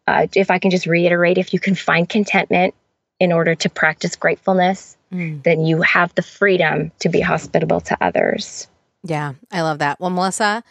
uh, 0.07 0.27
if 0.35 0.49
i 0.49 0.59
can 0.59 0.71
just 0.71 0.85
reiterate 0.85 1.37
if 1.37 1.53
you 1.53 1.59
can 1.59 1.75
find 1.75 2.07
contentment 2.07 2.73
in 3.19 3.31
order 3.31 3.55
to 3.55 3.69
practice 3.69 4.15
gratefulness 4.15 4.97
mm. 5.11 5.41
then 5.43 5.65
you 5.65 5.81
have 5.81 6.13
the 6.15 6.21
freedom 6.21 6.91
to 6.99 7.09
be 7.09 7.21
hospitable 7.21 7.81
to 7.81 7.97
others 8.01 8.67
yeah 9.03 9.33
i 9.51 9.61
love 9.61 9.79
that 9.79 9.99
well 9.99 10.09
melissa 10.09 10.63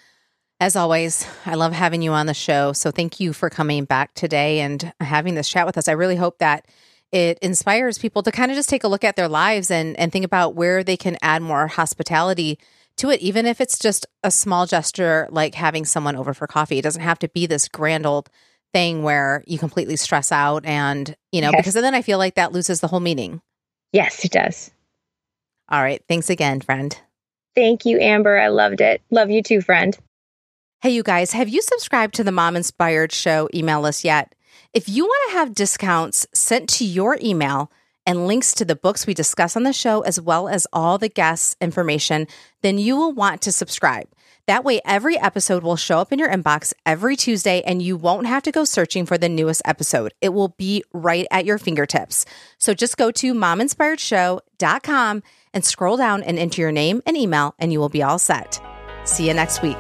as 0.60 0.76
always, 0.76 1.26
I 1.46 1.54
love 1.54 1.72
having 1.72 2.02
you 2.02 2.12
on 2.12 2.26
the 2.26 2.34
show. 2.34 2.72
So 2.72 2.90
thank 2.90 3.20
you 3.20 3.32
for 3.32 3.50
coming 3.50 3.84
back 3.84 4.14
today 4.14 4.60
and 4.60 4.92
having 5.00 5.34
this 5.34 5.48
chat 5.48 5.66
with 5.66 5.76
us. 5.76 5.88
I 5.88 5.92
really 5.92 6.16
hope 6.16 6.38
that 6.38 6.66
it 7.12 7.38
inspires 7.40 7.98
people 7.98 8.22
to 8.22 8.32
kind 8.32 8.50
of 8.50 8.56
just 8.56 8.68
take 8.68 8.84
a 8.84 8.88
look 8.88 9.04
at 9.04 9.16
their 9.16 9.28
lives 9.28 9.70
and 9.70 9.96
and 9.98 10.10
think 10.10 10.24
about 10.24 10.54
where 10.54 10.82
they 10.82 10.96
can 10.96 11.16
add 11.22 11.42
more 11.42 11.66
hospitality 11.68 12.58
to 12.96 13.10
it 13.10 13.20
even 13.20 13.46
if 13.46 13.60
it's 13.60 13.78
just 13.78 14.06
a 14.22 14.30
small 14.30 14.66
gesture 14.66 15.28
like 15.30 15.54
having 15.54 15.84
someone 15.84 16.16
over 16.16 16.32
for 16.34 16.46
coffee. 16.46 16.78
It 16.78 16.82
doesn't 16.82 17.02
have 17.02 17.18
to 17.20 17.28
be 17.28 17.46
this 17.46 17.68
grand 17.68 18.06
old 18.06 18.30
thing 18.72 19.02
where 19.02 19.44
you 19.46 19.58
completely 19.58 19.96
stress 19.96 20.32
out 20.32 20.64
and, 20.64 21.14
you 21.30 21.40
know, 21.40 21.50
Yes. 21.50 21.60
because 21.60 21.74
then 21.74 21.94
I 21.94 22.02
feel 22.02 22.18
like 22.18 22.34
that 22.36 22.52
loses 22.52 22.80
the 22.80 22.88
whole 22.88 23.00
meaning. 23.00 23.40
Yes, 23.92 24.24
it 24.24 24.32
does. 24.32 24.72
All 25.68 25.80
right. 25.82 26.02
Thanks 26.08 26.30
again, 26.30 26.60
friend. 26.60 26.96
Thank 27.54 27.84
you, 27.86 27.98
Amber. 28.00 28.36
I 28.38 28.48
loved 28.48 28.80
it. 28.80 29.00
Love 29.10 29.30
you 29.30 29.42
too, 29.42 29.60
friend. 29.60 29.96
Hey, 30.80 30.90
you 30.90 31.02
guys, 31.02 31.32
have 31.32 31.48
you 31.48 31.62
subscribed 31.62 32.14
to 32.14 32.24
the 32.24 32.32
Mom 32.32 32.56
Inspired 32.56 33.10
Show 33.10 33.48
email 33.54 33.80
list 33.80 34.04
yet? 34.04 34.34
If 34.74 34.88
you 34.88 35.04
want 35.04 35.30
to 35.30 35.38
have 35.38 35.54
discounts 35.54 36.26
sent 36.34 36.68
to 36.70 36.84
your 36.84 37.18
email 37.22 37.72
and 38.06 38.26
links 38.26 38.52
to 38.54 38.66
the 38.66 38.76
books 38.76 39.06
we 39.06 39.14
discuss 39.14 39.56
on 39.56 39.62
the 39.62 39.72
show, 39.72 40.02
as 40.02 40.20
well 40.20 40.46
as 40.46 40.66
all 40.74 40.98
the 40.98 41.08
guests' 41.08 41.56
information, 41.58 42.26
then 42.60 42.76
you 42.76 42.96
will 42.96 43.12
want 43.12 43.40
to 43.42 43.52
subscribe. 43.52 44.08
That 44.46 44.62
way, 44.62 44.82
every 44.84 45.18
episode 45.18 45.62
will 45.62 45.76
show 45.76 46.00
up 46.00 46.12
in 46.12 46.18
your 46.18 46.28
inbox 46.28 46.74
every 46.84 47.16
Tuesday, 47.16 47.62
and 47.62 47.80
you 47.80 47.96
won't 47.96 48.26
have 48.26 48.42
to 48.42 48.52
go 48.52 48.66
searching 48.66 49.06
for 49.06 49.16
the 49.16 49.30
newest 49.30 49.62
episode. 49.64 50.12
It 50.20 50.34
will 50.34 50.48
be 50.48 50.84
right 50.92 51.26
at 51.30 51.46
your 51.46 51.56
fingertips. 51.56 52.26
So 52.58 52.74
just 52.74 52.98
go 52.98 53.10
to 53.12 53.32
mominspiredshow.com 53.32 55.22
and 55.54 55.64
scroll 55.64 55.96
down 55.96 56.22
and 56.22 56.38
enter 56.38 56.60
your 56.60 56.72
name 56.72 57.00
and 57.06 57.16
email, 57.16 57.54
and 57.58 57.72
you 57.72 57.80
will 57.80 57.88
be 57.88 58.02
all 58.02 58.18
set. 58.18 58.60
See 59.04 59.28
you 59.28 59.32
next 59.32 59.62
week. 59.62 59.78